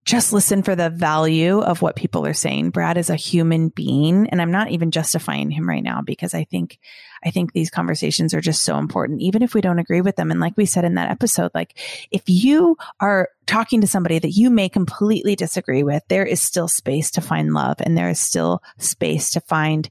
just 0.05 0.33
listen 0.33 0.63
for 0.63 0.75
the 0.75 0.89
value 0.89 1.59
of 1.59 1.81
what 1.81 1.95
people 1.95 2.25
are 2.25 2.33
saying. 2.33 2.71
Brad 2.71 2.97
is 2.97 3.09
a 3.09 3.15
human 3.15 3.69
being 3.69 4.29
and 4.29 4.41
I'm 4.41 4.51
not 4.51 4.69
even 4.71 4.91
justifying 4.91 5.49
him 5.49 5.67
right 5.67 5.83
now 5.83 6.01
because 6.01 6.33
I 6.33 6.43
think, 6.43 6.79
I 7.23 7.31
think 7.31 7.53
these 7.53 7.69
conversations 7.69 8.33
are 8.33 8.41
just 8.41 8.63
so 8.63 8.77
important, 8.77 9.21
even 9.21 9.41
if 9.41 9.53
we 9.53 9.61
don't 9.61 9.79
agree 9.79 10.01
with 10.01 10.17
them. 10.17 10.29
And 10.29 10.41
like 10.41 10.57
we 10.57 10.65
said 10.65 10.83
in 10.83 10.95
that 10.95 11.09
episode, 11.09 11.51
like 11.53 11.77
if 12.11 12.23
you 12.27 12.77
are 12.99 13.29
talking 13.45 13.81
to 13.81 13.87
somebody 13.87 14.19
that 14.19 14.31
you 14.31 14.49
may 14.49 14.67
completely 14.67 15.35
disagree 15.35 15.83
with, 15.83 16.03
there 16.09 16.25
is 16.25 16.41
still 16.41 16.67
space 16.67 17.09
to 17.11 17.21
find 17.21 17.53
love 17.53 17.77
and 17.79 17.97
there 17.97 18.09
is 18.09 18.19
still 18.19 18.61
space 18.77 19.31
to 19.31 19.41
find 19.41 19.89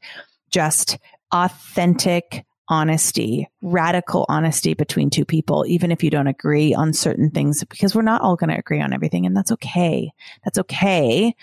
just 0.50 0.98
authentic 1.32 2.44
honesty, 2.68 3.48
radical 3.60 4.24
honesty 4.28 4.74
between 4.74 5.10
two 5.10 5.24
people, 5.24 5.64
even 5.66 5.90
if 5.90 6.02
you 6.02 6.10
don't 6.10 6.26
agree 6.26 6.74
on 6.74 6.92
certain 6.92 7.30
things, 7.30 7.62
because 7.64 7.94
we're 7.94 8.02
not 8.02 8.22
all 8.22 8.36
going 8.36 8.50
to 8.50 8.58
agree 8.58 8.80
on 8.80 8.92
everything. 8.92 9.26
And 9.26 9.36
that's 9.36 9.52
okay. 9.52 10.10
That's 10.44 10.58
okay. 10.58 11.34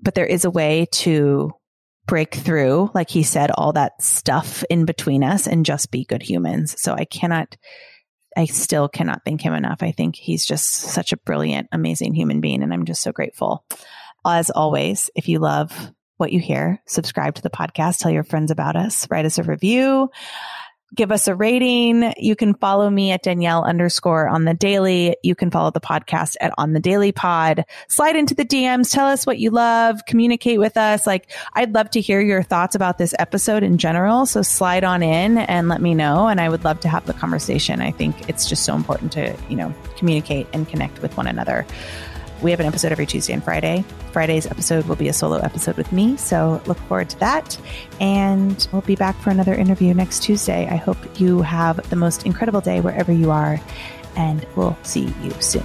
But 0.00 0.14
there 0.14 0.26
is 0.26 0.44
a 0.44 0.50
way 0.50 0.86
to 0.92 1.52
break 2.06 2.34
through, 2.34 2.90
like 2.94 3.10
he 3.10 3.22
said, 3.22 3.50
all 3.52 3.72
that 3.74 4.02
stuff 4.02 4.64
in 4.68 4.84
between 4.84 5.22
us 5.22 5.46
and 5.46 5.64
just 5.64 5.90
be 5.90 6.04
good 6.04 6.22
humans. 6.22 6.74
So 6.78 6.94
I 6.94 7.04
cannot, 7.04 7.56
I 8.36 8.46
still 8.46 8.88
cannot 8.88 9.22
thank 9.24 9.40
him 9.40 9.54
enough. 9.54 9.82
I 9.82 9.92
think 9.92 10.16
he's 10.16 10.44
just 10.44 10.66
such 10.66 11.12
a 11.12 11.18
brilliant, 11.18 11.68
amazing 11.70 12.14
human 12.14 12.40
being. 12.40 12.62
And 12.62 12.72
I'm 12.72 12.86
just 12.86 13.02
so 13.02 13.12
grateful. 13.12 13.64
As 14.26 14.50
always, 14.50 15.10
if 15.14 15.28
you 15.28 15.38
love 15.38 15.92
what 16.16 16.32
you 16.32 16.40
hear, 16.40 16.80
subscribe 16.86 17.36
to 17.36 17.42
the 17.42 17.50
podcast, 17.50 17.98
tell 17.98 18.10
your 18.10 18.24
friends 18.24 18.50
about 18.50 18.76
us, 18.76 19.08
write 19.10 19.26
us 19.26 19.38
a 19.38 19.42
review 19.42 20.08
give 20.94 21.10
us 21.10 21.28
a 21.28 21.34
rating. 21.34 22.12
You 22.16 22.36
can 22.36 22.54
follow 22.54 22.90
me 22.90 23.12
at 23.12 23.22
Danielle 23.22 23.64
underscore 23.64 24.28
on 24.28 24.44
the 24.44 24.54
daily. 24.54 25.16
You 25.22 25.34
can 25.34 25.50
follow 25.50 25.70
the 25.70 25.80
podcast 25.80 26.36
at 26.40 26.52
on 26.58 26.72
the 26.72 26.80
daily 26.80 27.12
pod. 27.12 27.64
Slide 27.88 28.16
into 28.16 28.34
the 28.34 28.44
DMs. 28.44 28.92
Tell 28.92 29.06
us 29.06 29.26
what 29.26 29.38
you 29.38 29.50
love. 29.50 30.00
Communicate 30.06 30.58
with 30.58 30.76
us. 30.76 31.06
Like 31.06 31.30
I'd 31.54 31.74
love 31.74 31.90
to 31.90 32.00
hear 32.00 32.20
your 32.20 32.42
thoughts 32.42 32.74
about 32.74 32.98
this 32.98 33.14
episode 33.18 33.62
in 33.62 33.78
general. 33.78 34.26
So 34.26 34.42
slide 34.42 34.84
on 34.84 35.02
in 35.02 35.38
and 35.38 35.68
let 35.68 35.80
me 35.80 35.94
know. 35.94 36.28
And 36.28 36.40
I 36.40 36.48
would 36.48 36.64
love 36.64 36.80
to 36.80 36.88
have 36.88 37.06
the 37.06 37.14
conversation. 37.14 37.80
I 37.80 37.90
think 37.90 38.28
it's 38.28 38.48
just 38.48 38.64
so 38.64 38.74
important 38.74 39.12
to, 39.12 39.36
you 39.48 39.56
know, 39.56 39.74
communicate 39.96 40.46
and 40.52 40.68
connect 40.68 41.00
with 41.00 41.16
one 41.16 41.26
another. 41.26 41.66
We 42.42 42.50
have 42.50 42.58
an 42.58 42.66
episode 42.66 42.90
every 42.90 43.06
Tuesday 43.06 43.32
and 43.32 43.42
Friday. 43.42 43.84
Friday's 44.10 44.46
episode 44.46 44.84
will 44.86 44.96
be 44.96 45.08
a 45.08 45.12
solo 45.12 45.36
episode 45.36 45.76
with 45.76 45.92
me, 45.92 46.16
so 46.16 46.60
look 46.66 46.76
forward 46.88 47.08
to 47.10 47.20
that. 47.20 47.56
And 48.00 48.66
we'll 48.72 48.82
be 48.82 48.96
back 48.96 49.16
for 49.20 49.30
another 49.30 49.54
interview 49.54 49.94
next 49.94 50.24
Tuesday. 50.24 50.66
I 50.68 50.74
hope 50.74 50.98
you 51.20 51.42
have 51.42 51.88
the 51.88 51.96
most 51.96 52.26
incredible 52.26 52.60
day 52.60 52.80
wherever 52.80 53.12
you 53.12 53.30
are, 53.30 53.60
and 54.16 54.44
we'll 54.56 54.76
see 54.82 55.14
you 55.22 55.30
soon. 55.38 55.64